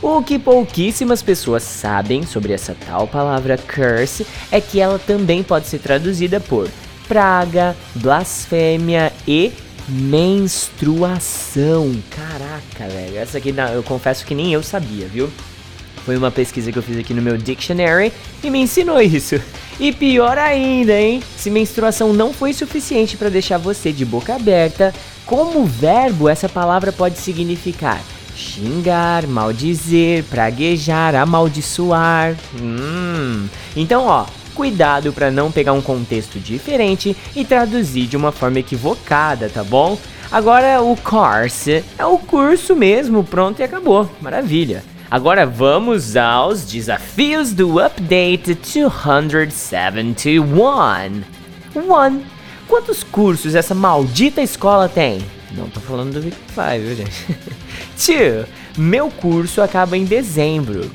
O 0.00 0.22
que 0.22 0.38
pouquíssimas 0.38 1.22
pessoas 1.22 1.62
sabem 1.62 2.24
sobre 2.24 2.52
essa 2.52 2.76
tal 2.86 3.06
palavra 3.06 3.56
curse 3.56 4.26
é 4.50 4.60
que 4.60 4.80
ela 4.80 4.98
também 4.98 5.42
pode 5.42 5.68
ser 5.68 5.78
traduzida 5.78 6.40
por 6.40 6.68
praga, 7.06 7.76
blasfêmia 7.94 9.12
e 9.26 9.52
menstruação. 9.88 11.94
Caraca, 12.10 12.92
velho. 12.92 13.18
Essa 13.18 13.38
aqui 13.38 13.54
eu 13.74 13.82
confesso 13.82 14.24
que 14.24 14.34
nem 14.34 14.52
eu 14.52 14.62
sabia, 14.62 15.06
viu? 15.06 15.30
Foi 16.04 16.16
uma 16.16 16.32
pesquisa 16.32 16.72
que 16.72 16.78
eu 16.78 16.82
fiz 16.82 16.98
aqui 16.98 17.14
no 17.14 17.22
meu 17.22 17.38
dictionary 17.38 18.12
e 18.42 18.50
me 18.50 18.60
ensinou 18.60 19.00
isso. 19.00 19.40
E 19.78 19.92
pior 19.92 20.36
ainda, 20.36 21.00
hein? 21.00 21.22
Se 21.36 21.48
menstruação 21.48 22.12
não 22.12 22.32
foi 22.32 22.52
suficiente 22.52 23.16
para 23.16 23.28
deixar 23.28 23.58
você 23.58 23.92
de 23.92 24.04
boca 24.04 24.34
aberta, 24.34 24.92
como 25.32 25.64
verbo 25.64 26.28
essa 26.28 26.46
palavra 26.46 26.92
pode 26.92 27.16
significar 27.16 28.02
xingar, 28.36 29.26
maldizer, 29.26 30.24
praguejar, 30.24 31.14
amaldiçoar. 31.14 32.36
Hum. 32.60 33.48
Então, 33.74 34.04
ó, 34.04 34.26
cuidado 34.54 35.10
para 35.10 35.30
não 35.30 35.50
pegar 35.50 35.72
um 35.72 35.80
contexto 35.80 36.38
diferente 36.38 37.16
e 37.34 37.46
traduzir 37.46 38.06
de 38.06 38.16
uma 38.16 38.30
forma 38.30 38.58
equivocada, 38.58 39.48
tá 39.48 39.64
bom? 39.64 39.96
Agora 40.30 40.82
o 40.82 40.94
course 40.98 41.82
é 41.96 42.04
o 42.04 42.18
curso 42.18 42.76
mesmo, 42.76 43.24
pronto 43.24 43.60
e 43.60 43.62
acabou. 43.62 44.10
Maravilha. 44.20 44.84
Agora 45.10 45.46
vamos 45.46 46.14
aos 46.14 46.64
desafios 46.64 47.54
do 47.54 47.78
Update 47.78 48.54
271. 48.54 51.22
1. 51.74 52.41
Quantos 52.72 53.04
cursos 53.04 53.54
essa 53.54 53.74
maldita 53.74 54.40
escola 54.40 54.88
tem? 54.88 55.20
Não 55.54 55.68
tô 55.68 55.78
falando 55.78 56.14
do 56.14 56.22
Vic 56.22 56.34
5, 56.54 56.62
viu, 56.80 56.96
gente? 56.96 57.26
2. 58.00 58.46
Meu 58.78 59.10
curso 59.10 59.60
acaba 59.60 59.94
em 59.94 60.06
dezembro. 60.06 60.90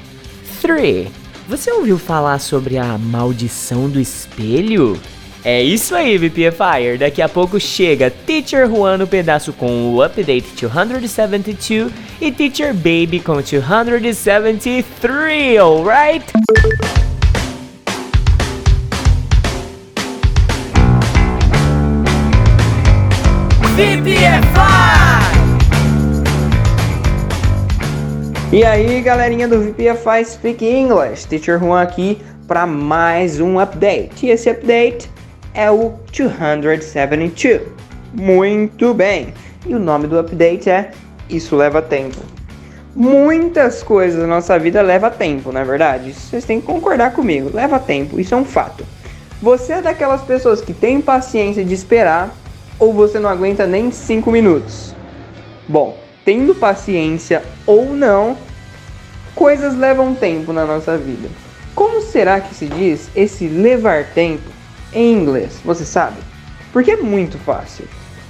3. 0.60 1.08
Você 1.48 1.72
ouviu 1.72 2.00
falar 2.00 2.40
sobre 2.40 2.80
a 2.80 2.98
maldição 2.98 3.88
do 3.88 4.00
espelho? 4.00 5.00
É 5.46 5.62
isso 5.62 5.94
aí, 5.94 6.18
VPFire. 6.18 6.98
Daqui 6.98 7.22
a 7.22 7.30
pouco 7.30 7.60
chega 7.60 8.10
Teacher 8.10 8.68
Juan 8.68 8.98
no 8.98 9.06
pedaço 9.06 9.54
com 9.54 9.94
o 9.94 10.02
Update 10.02 10.48
272 10.60 11.92
e 12.20 12.32
Teacher 12.32 12.74
Baby 12.74 13.20
com 13.20 13.36
273, 13.36 15.60
alright? 15.60 16.26
VPFI! 23.78 24.18
E 28.52 28.66
aí, 28.66 29.00
galerinha 29.02 29.48
do 29.48 29.62
VPFI 29.62 30.26
Speak 30.26 30.66
English, 30.66 31.28
Teacher 31.28 31.60
Juan 31.60 31.84
aqui 31.84 32.20
para 32.48 32.66
mais 32.66 33.40
um 33.40 33.60
update. 33.60 34.26
E 34.26 34.32
esse 34.32 34.50
update 34.50 35.08
é 35.54 35.70
o 35.70 35.94
272. 36.12 37.62
Muito 38.16 38.96
bem. 38.96 39.32
E 39.64 39.76
o 39.76 39.80
nome 39.80 40.08
do 40.08 40.18
update 40.18 40.72
é 40.72 40.90
Isso 41.30 41.56
leva 41.56 41.80
tempo. 41.80 42.18
Muitas 42.96 43.84
coisas 43.84 44.20
da 44.20 44.26
nossa 44.26 44.58
vida 44.58 44.82
leva 44.82 45.12
tempo, 45.12 45.52
não 45.52 45.62
é 45.62 45.64
verdade? 45.64 46.14
Vocês 46.14 46.46
têm 46.46 46.60
que 46.60 46.66
concordar 46.66 47.14
comigo. 47.14 47.52
Leva 47.54 47.78
tempo, 47.78 48.20
isso 48.20 48.34
é 48.34 48.38
um 48.38 48.46
fato. 48.46 48.84
Você 49.40 49.74
é 49.74 49.82
daquelas 49.84 50.24
pessoas 50.24 50.62
que 50.62 50.74
tem 50.74 51.00
paciência 51.00 51.64
de 51.64 51.76
esperar 51.76 52.34
ou 52.80 52.94
você 52.94 53.20
não 53.20 53.30
aguenta 53.30 53.66
nem 53.66 53.92
5 53.92 54.32
minutos? 54.32 54.94
Bom, 55.68 55.98
tendo 56.24 56.56
paciência 56.56 57.44
ou 57.66 57.94
não, 57.94 58.38
coisas 59.36 59.78
levam 59.78 60.14
tempo 60.16 60.52
na 60.52 60.66
nossa 60.66 60.98
vida. 60.98 61.30
Como 61.76 62.02
será 62.02 62.40
que 62.40 62.56
se 62.56 62.66
diz 62.66 63.10
esse 63.16 63.48
levar 63.48 64.06
tempo 64.06 64.50
em 64.94 65.14
inglês? 65.14 65.60
Você 65.64 65.86
sabe? 65.86 66.18
Porque 66.74 66.92
é 66.92 66.98
muito 66.98 67.38
fácil. 67.38 67.86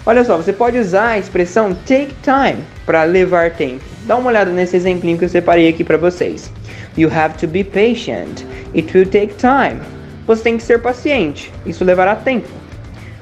Olha 0.05 0.23
só, 0.23 0.37
você 0.37 0.53
pode 0.53 0.77
usar 0.77 1.07
a 1.09 1.19
expressão 1.19 1.73
take 1.73 2.15
time 2.21 2.63
para 2.85 3.03
levar 3.03 3.51
tempo. 3.51 3.83
Dá 4.05 4.15
uma 4.15 4.29
olhada 4.29 4.51
nesse 4.51 4.75
exemplinho 4.75 5.17
que 5.17 5.25
eu 5.25 5.29
separei 5.29 5.67
aqui 5.67 5.83
para 5.83 5.97
vocês. 5.97 6.51
You 6.97 7.11
have 7.13 7.37
to 7.39 7.47
be 7.47 7.63
patient. 7.63 8.43
It 8.73 8.97
will 8.97 9.05
take 9.05 9.35
time. 9.35 9.81
Você 10.25 10.43
tem 10.43 10.57
que 10.57 10.63
ser 10.63 10.81
paciente. 10.81 11.51
Isso 11.65 11.83
levará 11.83 12.15
tempo. 12.15 12.47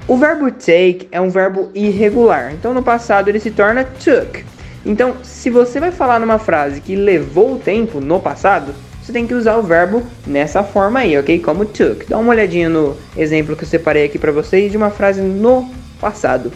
O 0.07 0.17
verbo 0.17 0.51
take 0.51 1.07
é 1.11 1.19
um 1.19 1.29
verbo 1.29 1.71
irregular. 1.73 2.53
Então 2.53 2.73
no 2.73 2.83
passado 2.83 3.27
ele 3.27 3.39
se 3.39 3.49
torna 3.49 3.83
took. 3.83 4.45
Então, 4.85 5.15
se 5.23 5.49
você 5.49 5.79
vai 5.79 5.91
falar 5.91 6.19
numa 6.19 6.37
frase 6.37 6.79
que 6.79 6.95
levou 6.95 7.57
tempo 7.57 7.99
no 7.99 8.19
passado, 8.19 8.71
você 9.01 9.11
tem 9.11 9.25
que 9.25 9.33
usar 9.33 9.57
o 9.57 9.63
verbo 9.63 10.03
nessa 10.27 10.63
forma 10.63 10.99
aí, 10.99 11.17
ok? 11.17 11.39
Como 11.39 11.65
took. 11.65 12.05
Dá 12.07 12.19
uma 12.19 12.29
olhadinha 12.29 12.69
no 12.69 12.95
exemplo 13.17 13.55
que 13.55 13.63
eu 13.63 13.67
separei 13.67 14.05
aqui 14.05 14.19
para 14.19 14.31
vocês 14.31 14.69
de 14.69 14.77
uma 14.77 14.91
frase 14.91 15.21
no 15.21 15.67
passado. 15.99 16.51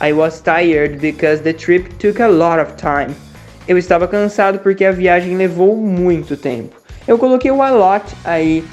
I 0.00 0.12
was 0.12 0.40
tired 0.40 0.98
because 0.98 1.42
the 1.42 1.52
trip 1.52 1.92
took 1.96 2.22
a 2.22 2.28
lot 2.28 2.60
of 2.60 2.74
time. 2.76 3.12
Eu 3.66 3.76
estava 3.76 4.06
cansado 4.06 4.60
porque 4.60 4.84
a 4.84 4.92
viagem 4.92 5.36
levou 5.36 5.76
muito 5.76 6.36
tempo. 6.36 6.76
Eu 7.08 7.18
coloquei 7.18 7.50
o 7.50 7.60
a 7.60 7.70
lot 7.70 8.04
aí 8.24 8.64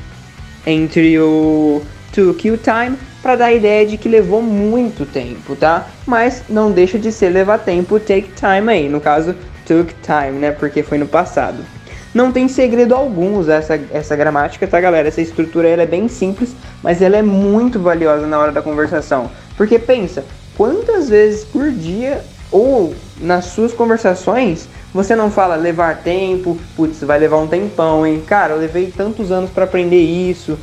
entre 0.67 1.17
o 1.17 1.82
took 2.14 2.47
e 2.47 2.51
o 2.51 2.57
time 2.57 2.97
para 3.22 3.36
dar 3.36 3.45
a 3.45 3.53
ideia 3.53 3.86
de 3.86 3.97
que 3.97 4.09
levou 4.09 4.41
muito 4.41 5.05
tempo, 5.05 5.55
tá? 5.55 5.88
Mas 6.05 6.43
não 6.49 6.72
deixa 6.72 6.97
de 6.97 7.12
ser 7.12 7.30
levar 7.30 7.59
tempo, 7.59 7.99
take 7.99 8.32
time 8.36 8.72
aí. 8.72 8.89
No 8.89 8.99
caso, 8.99 9.36
took 9.66 9.93
time, 10.01 10.39
né? 10.39 10.51
Porque 10.51 10.84
foi 10.84 10.97
no 10.97 11.07
passado. 11.07 11.64
Não 12.14 12.32
tem 12.32 12.47
segredo 12.47 12.93
algum 12.93 13.38
usar 13.38 13.55
essa, 13.55 13.80
essa 13.91 14.16
gramática, 14.16 14.68
tá, 14.68 14.82
galera? 14.82 15.07
Essa 15.07 15.22
estrutura 15.22 15.70
ela 15.70 15.84
é 15.84 15.88
bem 15.88 16.07
simples, 16.07 16.53
mas 16.84 17.01
ela 17.01 17.16
é 17.16 17.22
muito 17.22 17.80
valiosa 17.80 18.28
na 18.28 18.38
hora 18.38 18.51
da 18.51 18.62
conversação. 18.62 19.32
Porque 19.55 19.80
pensa, 19.80 20.26
quantas 20.57 21.09
vezes 21.09 21.45
por 21.45 21.72
dia 21.72 22.22
ou 22.51 22.93
nas 23.22 23.45
suas 23.45 23.72
conversações 23.72 24.68
você 24.93 25.16
não 25.16 25.32
fala 25.32 25.55
levar 25.55 25.99
tempo, 25.99 26.57
putz, 26.76 27.01
vai 27.01 27.18
levar 27.18 27.38
um 27.38 27.47
tempão, 27.47 28.05
hein? 28.05 28.22
Cara, 28.28 28.53
eu 28.53 28.59
levei 28.59 28.91
tantos 28.91 29.32
anos 29.32 29.49
para 29.49 29.64
aprender 29.64 30.01
isso 30.01 30.57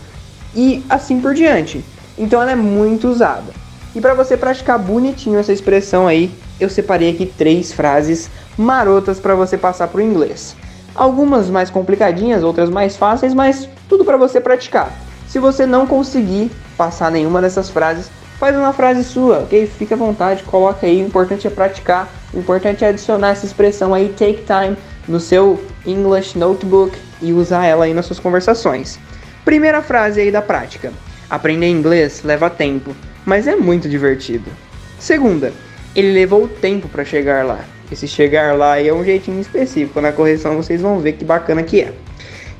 e 0.55 0.84
assim 0.88 1.20
por 1.20 1.34
diante. 1.34 1.84
Então 2.16 2.40
ela 2.40 2.53
é 2.53 2.57
muito 2.57 3.09
usada. 3.09 3.53
E 3.94 4.01
para 4.01 4.14
você 4.14 4.36
praticar 4.36 4.78
bonitinho 4.78 5.38
essa 5.38 5.53
expressão 5.53 6.07
aí, 6.07 6.30
eu 6.61 6.68
separei 6.68 7.11
aqui 7.11 7.26
três 7.26 7.72
frases 7.72 8.30
marotas 8.57 9.18
para 9.18 9.34
você 9.34 9.57
passar 9.57 9.88
pro 9.88 10.03
inglês. 10.03 10.57
Algumas 10.94 11.49
mais 11.49 11.70
complicadinhas, 11.70 12.42
outras 12.42 12.68
mais 12.68 12.96
fáceis, 12.96 13.32
mas 13.32 13.68
tudo 13.88 14.05
para 14.05 14.16
você 14.16 14.40
praticar. 14.40 14.92
Se 15.28 15.38
você 15.38 15.64
não 15.64 15.86
conseguir 15.86 16.51
passar 16.76 17.11
nenhuma 17.11 17.40
dessas 17.40 17.70
frases, 17.70 18.11
faz 18.38 18.57
uma 18.57 18.72
frase 18.72 19.05
sua, 19.05 19.40
ok? 19.40 19.66
Fica 19.66 19.94
à 19.94 19.99
vontade, 19.99 20.42
coloca 20.42 20.86
aí. 20.86 21.03
O 21.03 21.07
importante 21.07 21.46
é 21.46 21.51
praticar, 21.51 22.09
o 22.32 22.38
importante 22.38 22.84
é 22.84 22.88
adicionar 22.88 23.30
essa 23.30 23.46
expressão 23.46 23.94
aí, 23.94 24.09
take 24.11 24.44
time, 24.44 24.76
no 25.07 25.20
seu 25.20 25.62
English 25.86 26.38
Notebook 26.38 26.96
e 27.20 27.32
usar 27.32 27.64
ela 27.64 27.84
aí 27.84 27.94
nas 27.94 28.07
suas 28.07 28.18
conversações. 28.18 28.99
Primeira 29.49 29.80
frase 29.80 30.20
aí 30.20 30.30
da 30.30 30.42
prática. 30.42 30.92
Aprender 31.30 31.70
inglês 31.70 32.20
leva 32.22 32.51
tempo, 32.51 32.94
mas 33.24 33.46
é 33.46 33.57
muito 33.57 33.88
divertido. 33.88 34.44
Segunda, 34.99 35.55
ele 35.96 36.12
levou 36.12 36.46
tempo 36.46 36.86
para 36.86 37.03
chegar 37.03 37.46
lá. 37.46 37.64
Esse 37.90 38.07
chegar 38.07 38.55
lá 38.55 38.78
é 38.78 38.92
um 38.92 39.03
jeitinho 39.03 39.40
específico, 39.40 40.03
na 40.03 40.12
correção 40.12 40.55
vocês 40.55 40.82
vão 40.82 41.01
ver 41.01 41.14
que 41.14 41.24
bacana 41.24 41.62
que 41.62 41.80
é. 41.80 41.94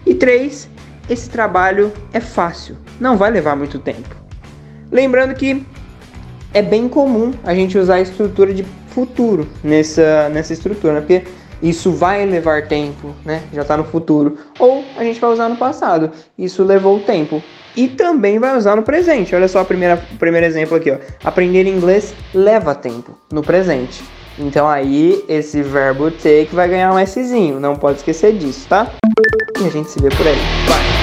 E 0.07 0.14
três, 0.14 0.66
esse 1.11 1.28
trabalho 1.28 1.93
é 2.11 2.20
fácil, 2.20 2.78
não 2.99 3.18
vai 3.18 3.30
levar 3.30 3.55
muito 3.55 3.78
tempo. 3.78 4.16
Lembrando 4.91 5.34
que 5.34 5.66
é 6.55 6.62
bem 6.62 6.89
comum 6.89 7.34
a 7.45 7.55
gente 7.55 7.76
usar 7.76 7.97
a 7.97 8.01
estrutura 8.01 8.55
de 8.55 8.64
futuro 8.86 9.47
nessa, 9.62 10.30
nessa 10.30 10.55
estrutura, 10.55 10.95
né? 10.95 11.01
porque 11.01 11.22
isso 11.62 11.92
vai 11.92 12.24
levar 12.24 12.68
tempo, 12.68 13.14
né? 13.24 13.42
Já 13.52 13.62
está 13.62 13.76
no 13.76 13.84
futuro. 13.84 14.38
Ou 14.59 14.84
a 14.96 15.04
gente 15.04 15.20
vai 15.20 15.30
usar 15.30 15.48
no 15.48 15.56
passado, 15.56 16.11
isso 16.38 16.62
levou 16.62 17.00
tempo. 17.00 17.42
E 17.76 17.86
também 17.88 18.38
vai 18.38 18.56
usar 18.56 18.74
no 18.74 18.82
presente. 18.82 19.34
Olha 19.34 19.46
só 19.46 19.62
o 19.62 19.64
primeiro 19.64 20.46
exemplo 20.46 20.76
aqui, 20.76 20.90
ó. 20.90 20.96
Aprender 21.22 21.66
inglês 21.66 22.14
leva 22.34 22.74
tempo 22.74 23.16
no 23.32 23.42
presente. 23.42 24.02
Então 24.38 24.68
aí 24.68 25.24
esse 25.28 25.62
verbo 25.62 26.11
take 26.11 26.48
vai 26.52 26.68
ganhar 26.68 26.92
um 26.92 27.06
Szinho, 27.06 27.59
não 27.59 27.74
pode 27.74 27.98
esquecer 27.98 28.32
disso, 28.34 28.68
tá? 28.68 28.92
E 29.61 29.66
a 29.66 29.70
gente 29.70 29.90
se 29.90 30.00
vê 30.00 30.09
por 30.11 30.26
aí. 30.26 30.36
Vai! 30.68 30.97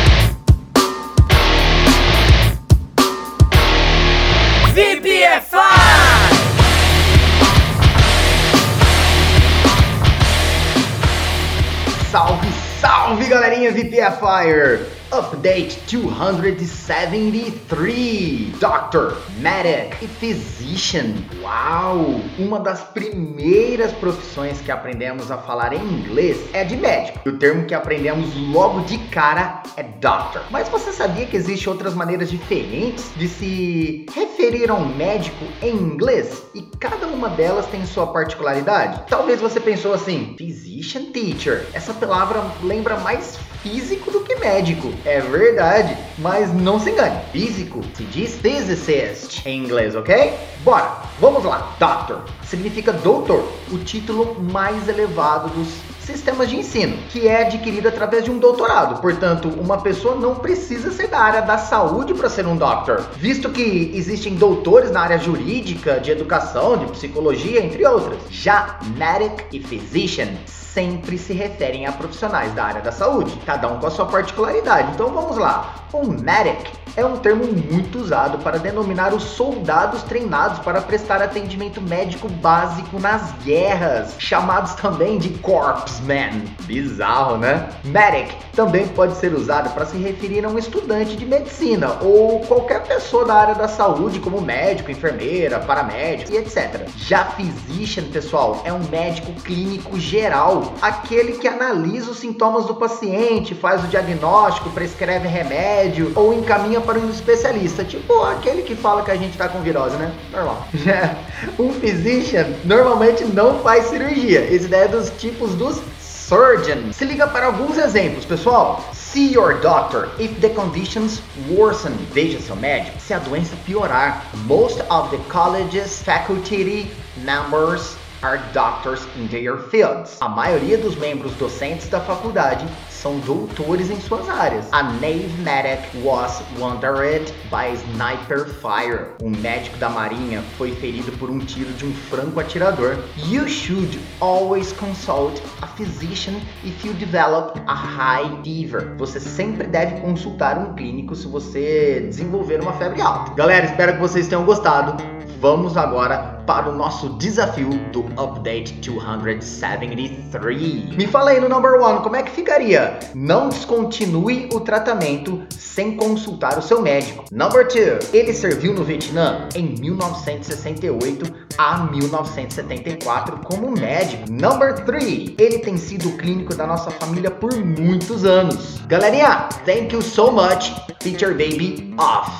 VPFire! 13.96 14.92
Update 15.12 15.80
273 15.88 18.60
Doctor, 18.60 19.16
Medic 19.40 20.04
e 20.04 20.08
Physician. 20.08 21.14
Uau! 21.42 22.20
Uma 22.38 22.60
das 22.60 22.82
primeiras 22.82 23.94
profissões 23.94 24.60
que 24.60 24.70
aprendemos 24.70 25.32
a 25.32 25.38
falar 25.38 25.72
em 25.72 25.82
inglês 25.82 26.38
é 26.52 26.66
de 26.66 26.76
médico. 26.76 27.22
E 27.26 27.30
o 27.30 27.38
termo 27.38 27.66
que 27.66 27.74
aprendemos 27.74 28.36
logo 28.52 28.82
de 28.82 28.98
cara 29.08 29.64
é 29.78 29.84
Doctor. 29.84 30.42
Mas 30.50 30.68
você 30.68 30.92
sabia 30.92 31.26
que 31.26 31.38
existem 31.38 31.72
outras 31.72 31.94
maneiras 31.94 32.30
diferentes 32.30 33.14
de 33.16 33.30
se 33.30 34.06
referir 34.14 34.70
a 34.70 34.74
um 34.74 34.94
médico 34.94 35.46
em 35.62 35.74
inglês? 35.74 36.44
E 36.54 36.64
cada 36.80 37.08
uma 37.08 37.30
delas 37.30 37.66
tem 37.68 37.86
sua 37.86 38.08
particularidade? 38.08 39.04
Talvez 39.08 39.40
você 39.40 39.62
pensou 39.62 39.94
assim, 39.94 40.36
Physician 40.38 41.14
Teacher. 41.14 41.66
Essa 41.74 41.94
palavra 41.94 42.44
lembra 42.62 43.00
mais 43.00 43.40
físico 43.66 44.12
do 44.12 44.20
que 44.20 44.36
médico. 44.36 44.94
É 45.04 45.20
verdade, 45.20 45.98
mas 46.20 46.54
não 46.54 46.80
se 46.80 46.92
engane. 46.92 47.20
Físico 47.32 47.82
se 47.96 48.04
diz 48.04 48.36
physicist 48.36 49.44
em 49.44 49.64
inglês, 49.64 49.96
ok? 49.96 50.34
Bora, 50.64 51.02
vamos 51.20 51.44
lá. 51.44 51.76
Doctor 51.80 52.22
significa 52.44 52.94
doutor, 52.94 53.44
o 53.72 53.80
título 53.80 54.40
mais 54.40 54.88
elevado 54.88 55.50
dos 55.50 55.68
sistemas 56.00 56.48
de 56.48 56.58
ensino, 56.58 56.96
que 57.10 57.28
é 57.28 57.42
adquirido 57.42 57.88
através 57.88 58.24
de 58.24 58.30
um 58.30 58.38
doutorado. 58.38 59.02
Portanto, 59.02 59.50
uma 59.60 59.82
pessoa 59.82 60.14
não 60.14 60.36
precisa 60.36 60.92
ser 60.92 61.08
da 61.08 61.20
área 61.20 61.42
da 61.42 61.58
saúde 61.58 62.14
para 62.14 62.30
ser 62.30 62.46
um 62.46 62.56
doctor, 62.56 63.04
visto 63.16 63.50
que 63.50 63.92
existem 63.96 64.36
doutores 64.36 64.92
na 64.92 65.02
área 65.02 65.18
jurídica, 65.18 66.00
de 66.00 66.12
educação, 66.12 66.78
de 66.78 66.86
psicologia, 66.92 67.66
entre 67.66 67.84
outras. 67.84 68.20
Já 68.30 68.80
medic 68.96 69.44
e 69.52 69.60
physician 69.60 70.36
sempre 70.76 71.18
se 71.18 71.32
referem 71.32 71.86
a 71.86 71.92
profissionais 71.94 72.54
da 72.54 72.66
área 72.66 72.82
da 72.82 72.92
saúde, 72.92 73.40
cada 73.46 73.70
um 73.70 73.80
com 73.80 73.88
a 73.88 73.92
sua 73.92 74.06
particularidade. 74.08 74.92
Então 74.94 75.10
vamos 75.10 75.38
lá. 75.38 75.74
O 75.94 76.06
medic 76.06 76.70
é 76.98 77.06
um 77.06 77.18
termo 77.18 77.46
muito 77.46 78.00
usado 78.00 78.38
para 78.40 78.58
denominar 78.58 79.14
os 79.14 79.24
soldados 79.24 80.04
treinados 80.04 80.60
para 80.60 80.82
prestar 80.82 81.22
atendimento 81.22 81.82
médico 81.82 82.30
básico 82.30 83.00
nas 83.00 83.32
guerras, 83.44 84.16
chamados 84.18 84.74
também 84.76 85.18
de 85.18 85.30
corpsmen. 85.40 86.44
Bizarro, 86.62 87.38
né? 87.38 87.70
Medic 87.84 88.34
também 88.54 88.88
pode 88.88 89.16
ser 89.16 89.34
usado 89.34 89.74
para 89.74 89.86
se 89.86 89.98
referir 89.98 90.46
a 90.46 90.50
um 90.50 90.58
estudante 90.58 91.16
de 91.16 91.26
medicina 91.26 91.98
ou 92.02 92.40
qualquer 92.42 92.84
pessoa 92.84 93.26
da 93.26 93.36
área 93.36 93.56
da 93.56 93.68
saúde, 93.68 94.20
como 94.20 94.42
médico, 94.42 94.92
enfermeira, 94.92 95.60
paramédico 95.60 96.34
e 96.34 96.38
etc. 96.38 96.88
Já 96.98 97.26
physician, 97.26 98.06
pessoal, 98.12 98.62
é 98.64 98.72
um 98.72 98.84
médico 98.90 99.34
clínico 99.42 100.00
geral, 100.00 100.65
aquele 100.82 101.34
que 101.34 101.48
analisa 101.48 102.12
os 102.12 102.20
sintomas 102.20 102.66
do 102.66 102.76
paciente, 102.76 103.56
faz 103.56 103.84
o 103.84 103.88
diagnóstico, 103.88 104.70
prescreve 104.70 105.28
remédio 105.28 106.12
ou 106.16 106.34
encaminha 106.34 106.82
para 106.82 107.00
um 107.00 107.10
especialista, 107.10 107.84
tipo 107.84 108.22
aquele 108.24 108.62
que 108.62 108.76
fala 108.76 109.04
que 109.04 109.12
a 109.12 109.16
gente 109.16 109.38
tá 109.38 109.48
com 109.48 109.62
virose, 109.62 109.96
né? 109.98 110.14
Normal. 110.32 110.68
um 111.60 111.72
physician 111.74 112.48
normalmente 112.64 113.24
não 113.26 113.60
faz 113.60 113.86
cirurgia. 113.86 114.42
Essa 114.42 114.66
ideia 114.66 114.84
é 114.86 114.88
dos 114.88 115.10
tipos 115.12 115.56
dos 115.56 115.82
surgeons. 116.28 116.96
Se 116.96 117.06
liga 117.06 117.28
para 117.28 117.48
alguns 117.48 117.78
exemplos, 117.78 118.26
pessoal. 118.26 118.84
See 118.94 119.32
your 119.34 119.60
doctor 119.62 120.10
if 120.20 120.40
the 120.42 120.50
conditions 120.50 121.22
worsen. 121.50 121.94
Veja 122.12 122.40
seu 122.40 122.56
médico 122.56 123.00
se 123.00 123.14
a 123.14 123.20
doença 123.20 123.56
piorar. 123.66 124.26
Most 124.46 124.82
of 124.90 125.10
the 125.10 125.22
college's 125.30 126.02
faculty 126.02 126.92
members 127.18 127.96
are 128.22 128.40
doctors 128.54 129.06
in 129.18 129.28
their 129.28 129.58
fields. 129.58 130.18
A 130.22 130.30
maioria 130.30 130.78
dos 130.78 130.96
membros 130.96 131.34
docentes 131.34 131.88
da 131.90 132.00
faculdade 132.00 132.66
são 132.90 133.20
doutores 133.20 133.92
em 133.92 134.00
suas 134.02 134.28
áreas. 134.30 134.66
A 134.72 134.82
Navy 134.84 135.30
medic 135.40 135.84
was 136.04 136.42
wounded 136.58 137.32
by 137.52 137.74
sniper 137.76 138.46
fire. 138.46 139.10
Um 139.22 139.30
médico 139.30 139.78
da 139.78 139.90
marinha 139.90 140.42
foi 140.58 140.72
ferido 140.72 141.12
por 141.14 141.30
um 141.30 141.40
tiro 141.40 141.72
de 141.74 141.86
um 141.86 141.94
franco 141.94 142.40
atirador. 142.40 142.98
You 143.28 143.48
should 143.48 144.00
always 144.20 144.72
consult 144.74 145.42
a 145.62 145.68
physician 145.68 146.42
if 146.64 146.84
you 146.84 146.94
develop 146.94 147.60
a 147.68 147.76
high 147.76 148.42
fever. 148.44 148.96
Você 148.98 149.20
sempre 149.20 149.68
deve 149.68 150.02
consultar 150.02 150.58
um 150.58 150.74
clínico 150.74 151.16
se 151.16 151.28
você 151.28 152.08
desenvolver 152.10 152.62
uma 152.62 152.74
febre 152.74 153.02
alta. 153.02 153.34
Galera, 153.36 153.66
espero 153.66 153.94
que 153.94 154.00
vocês 154.00 154.28
tenham 154.28 154.46
gostado. 154.46 155.15
Vamos 155.40 155.78
agora 155.78 156.44
para 156.46 156.70
o 156.70 156.76
nosso 156.76 157.10
desafio 157.18 157.70
do 157.92 158.02
Update 158.22 158.74
273. 158.74 160.96
Me 160.96 161.08
fala 161.08 161.32
aí 161.32 161.40
no 161.40 161.50
number 161.50 161.82
one, 161.82 162.02
como 162.02 162.16
é 162.16 162.22
que 162.24 162.32
ficaria? 162.32 163.00
Não 163.14 163.50
descontinue 163.50 164.50
o 164.54 164.60
tratamento 164.60 165.44
sem 165.50 165.98
consultar 165.98 166.58
o 166.58 166.62
seu 166.62 166.82
médico. 166.82 167.26
Number 167.32 167.68
two, 167.68 168.00
ele 168.14 168.34
serviu 168.34 168.74
no 168.74 168.84
Vietnã 168.84 169.48
em 169.56 169.76
1968 169.80 171.46
a 171.58 171.80
1974 171.80 173.40
como 173.44 173.72
médico. 173.72 174.32
Number 174.32 174.86
three, 174.86 175.36
ele 175.38 175.60
tem 175.60 175.78
sido 175.78 176.12
clínico 176.18 176.56
da 176.56 176.66
nossa 176.66 176.90
família 176.92 177.32
por 177.32 177.54
muitos 177.56 178.24
anos. 178.24 178.80
Galerinha, 178.88 179.50
thank 179.66 179.94
you 179.94 180.02
so 180.02 180.32
much. 180.32 180.74
Teacher 181.00 181.32
Baby 181.32 181.94
off. 181.98 182.32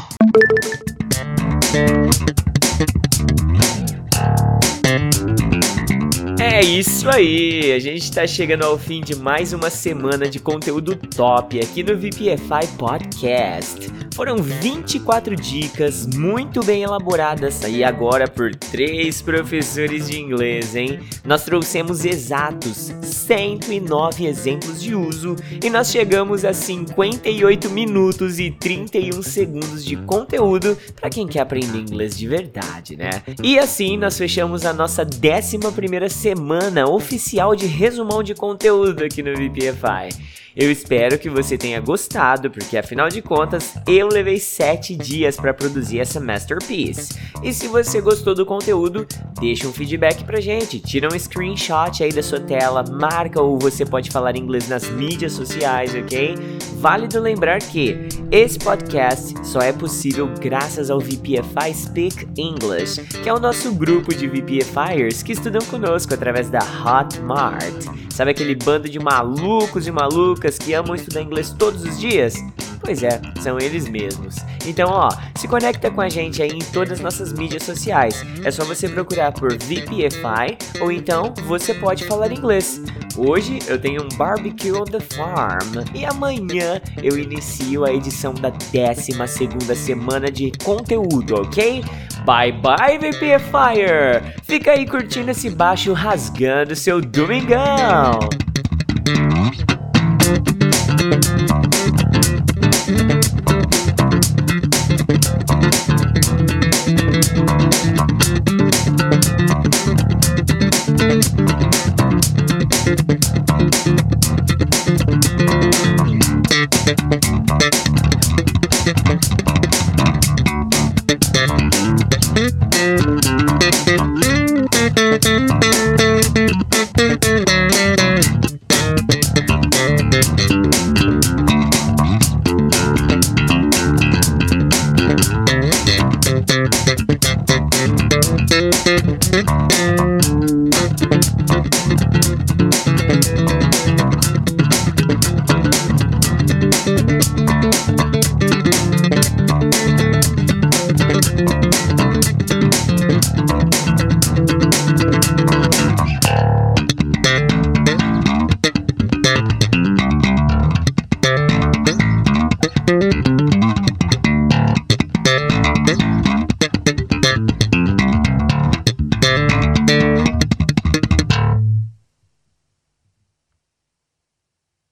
É 6.56 6.62
isso 6.62 7.10
aí, 7.10 7.74
a 7.74 7.80
gente 7.80 8.04
está 8.04 8.26
chegando 8.26 8.64
ao 8.64 8.78
fim 8.78 9.02
de 9.02 9.14
mais 9.14 9.52
uma 9.52 9.70
semana 9.70 10.30
de 10.30 10.40
conteúdo 10.40 10.96
top 10.96 11.60
aqui 11.60 11.84
no 11.84 11.98
VPFI 11.98 12.78
Podcast. 12.78 13.92
Foram 14.16 14.38
24 14.38 15.36
dicas 15.36 16.08
muito 16.08 16.64
bem 16.64 16.84
elaboradas 16.84 17.62
e 17.68 17.84
agora 17.84 18.26
por 18.30 18.56
três 18.56 19.22
professores 19.22 20.08
de 20.08 20.18
inglês, 20.18 20.78
hein? 20.78 21.02
Nós 21.26 21.44
trouxemos 21.44 22.06
exatos 22.06 22.94
109 23.02 24.26
exemplos 24.26 24.82
de 24.82 24.96
uso 24.96 25.36
e 25.62 25.70
nós 25.70 25.92
chegamos 25.92 26.46
a 26.46 26.54
58 26.54 27.70
minutos 27.70 28.40
e 28.40 28.50
31 28.50 29.22
segundos 29.22 29.84
de 29.84 29.98
conteúdo 29.98 30.78
para 30.96 31.10
quem 31.10 31.28
quer 31.28 31.42
aprender 31.42 31.80
inglês 31.80 32.18
de 32.18 32.26
verdade, 32.30 32.96
né? 32.96 33.22
E 33.44 33.60
assim 33.60 33.98
nós 33.98 34.18
fechamos 34.18 34.66
a 34.66 34.72
nossa 34.72 35.04
11 35.04 35.58
primeira 35.76 36.08
semana 36.08 36.45
oficial 36.86 37.56
de 37.56 37.66
resumão 37.66 38.22
de 38.22 38.36
conteúdo 38.36 39.04
aqui 39.04 39.24
no 39.24 39.34
VPFI. 39.34 40.45
Eu 40.56 40.72
espero 40.72 41.20
que 41.20 41.30
você 41.30 41.58
tenha 41.58 41.82
gostado, 41.82 42.50
porque 42.50 42.78
afinal 42.78 43.10
de 43.10 43.22
contas 43.22 43.74
eu 43.86 44.08
levei 44.08 44.40
7 44.40 44.96
dias 44.96 45.36
para 45.36 45.54
produzir 45.54 46.00
essa 46.00 46.18
masterpiece. 46.18 47.20
E 47.44 47.52
se 47.52 47.68
você 47.68 48.00
gostou 48.00 48.34
do 48.34 48.46
conteúdo, 48.46 49.06
deixa 49.38 49.68
um 49.68 49.74
feedback 49.74 50.24
pra 50.24 50.40
gente, 50.40 50.80
tira 50.80 51.10
um 51.14 51.20
screenshot 51.20 52.02
aí 52.02 52.14
da 52.14 52.24
sua 52.24 52.40
tela, 52.40 52.86
marca 52.90 53.42
ou 53.42 53.60
você 53.60 53.86
pode 53.86 54.10
falar 54.10 54.38
inglês 54.38 54.70
nas 54.70 54.90
mídias 54.90 55.34
sociais, 55.34 55.94
ok? 55.94 56.36
Válido 56.78 57.20
lembrar 57.20 57.60
que 57.60 58.08
esse 58.32 58.58
podcast 58.58 59.34
só 59.46 59.60
é 59.60 59.74
possível 59.74 60.34
graças 60.40 60.90
ao 60.90 61.00
VPFI 61.00 61.74
Speak 61.74 62.28
English, 62.38 63.02
que 63.22 63.28
é 63.28 63.34
o 63.34 63.40
nosso 63.40 63.74
grupo 63.74 64.16
de 64.16 64.26
VPFIers 64.28 65.22
que 65.22 65.34
estudam 65.34 65.62
conosco 65.66 66.14
através 66.14 66.50
da 66.50 66.60
Hotmart. 66.60 68.05
Sabe 68.16 68.32
aquele 68.32 68.56
bando 68.56 68.88
de 68.88 68.98
malucos 68.98 69.88
e 69.88 69.92
malucas 69.92 70.58
que 70.58 70.74
amam 70.74 70.96
estudar 70.96 71.22
inglês 71.22 71.50
todos 71.50 71.84
os 71.84 72.00
dias? 72.00 72.36
Pois 72.80 73.04
é, 73.04 73.22
são 73.42 73.60
eles 73.60 73.88
mesmos. 73.88 74.36
Então, 74.66 74.90
ó, 74.90 75.10
se 75.36 75.48
conecta 75.48 75.90
com 75.92 76.02
a 76.02 76.10
gente 76.10 76.42
aí 76.42 76.52
em 76.52 76.60
todas 76.60 76.94
as 76.94 77.00
nossas 77.00 77.34
mídias 77.34 77.64
sociais. 77.64 78.24
É 78.44 78.52
só 78.52 78.64
você 78.64 78.88
procurar 78.88 79.32
por 79.32 79.52
VPFI 79.54 80.58
ou 80.82 80.92
então 80.92 81.34
você 81.46 81.74
pode 81.74 82.06
falar 82.06 82.32
inglês. 82.32 82.82
Hoje 83.18 83.60
eu 83.68 83.80
tenho 83.80 84.04
um 84.04 84.10
barbecue 84.18 84.74
on 84.74 84.84
the 84.84 85.00
farm 85.00 85.86
e 85.94 86.06
amanhã 86.06 86.82
eu 87.02 87.18
inicio 87.18 87.86
a 87.86 87.94
edição 87.94 88.34
da 88.34 88.50
12 88.50 89.28
segunda 89.28 89.74
semana 89.74 90.30
de 90.30 90.52
conteúdo, 90.64 91.36
ok? 91.36 91.84
Bye 92.26 92.52
bye 92.54 92.98
VPFire! 92.98 94.34
Fica 94.44 94.72
aí 94.72 94.86
curtindo 94.86 95.32
esse 95.32 95.50
baixo 95.50 95.94
rasgando 95.94 96.76
seu 96.76 97.00
domingão! 97.00 98.20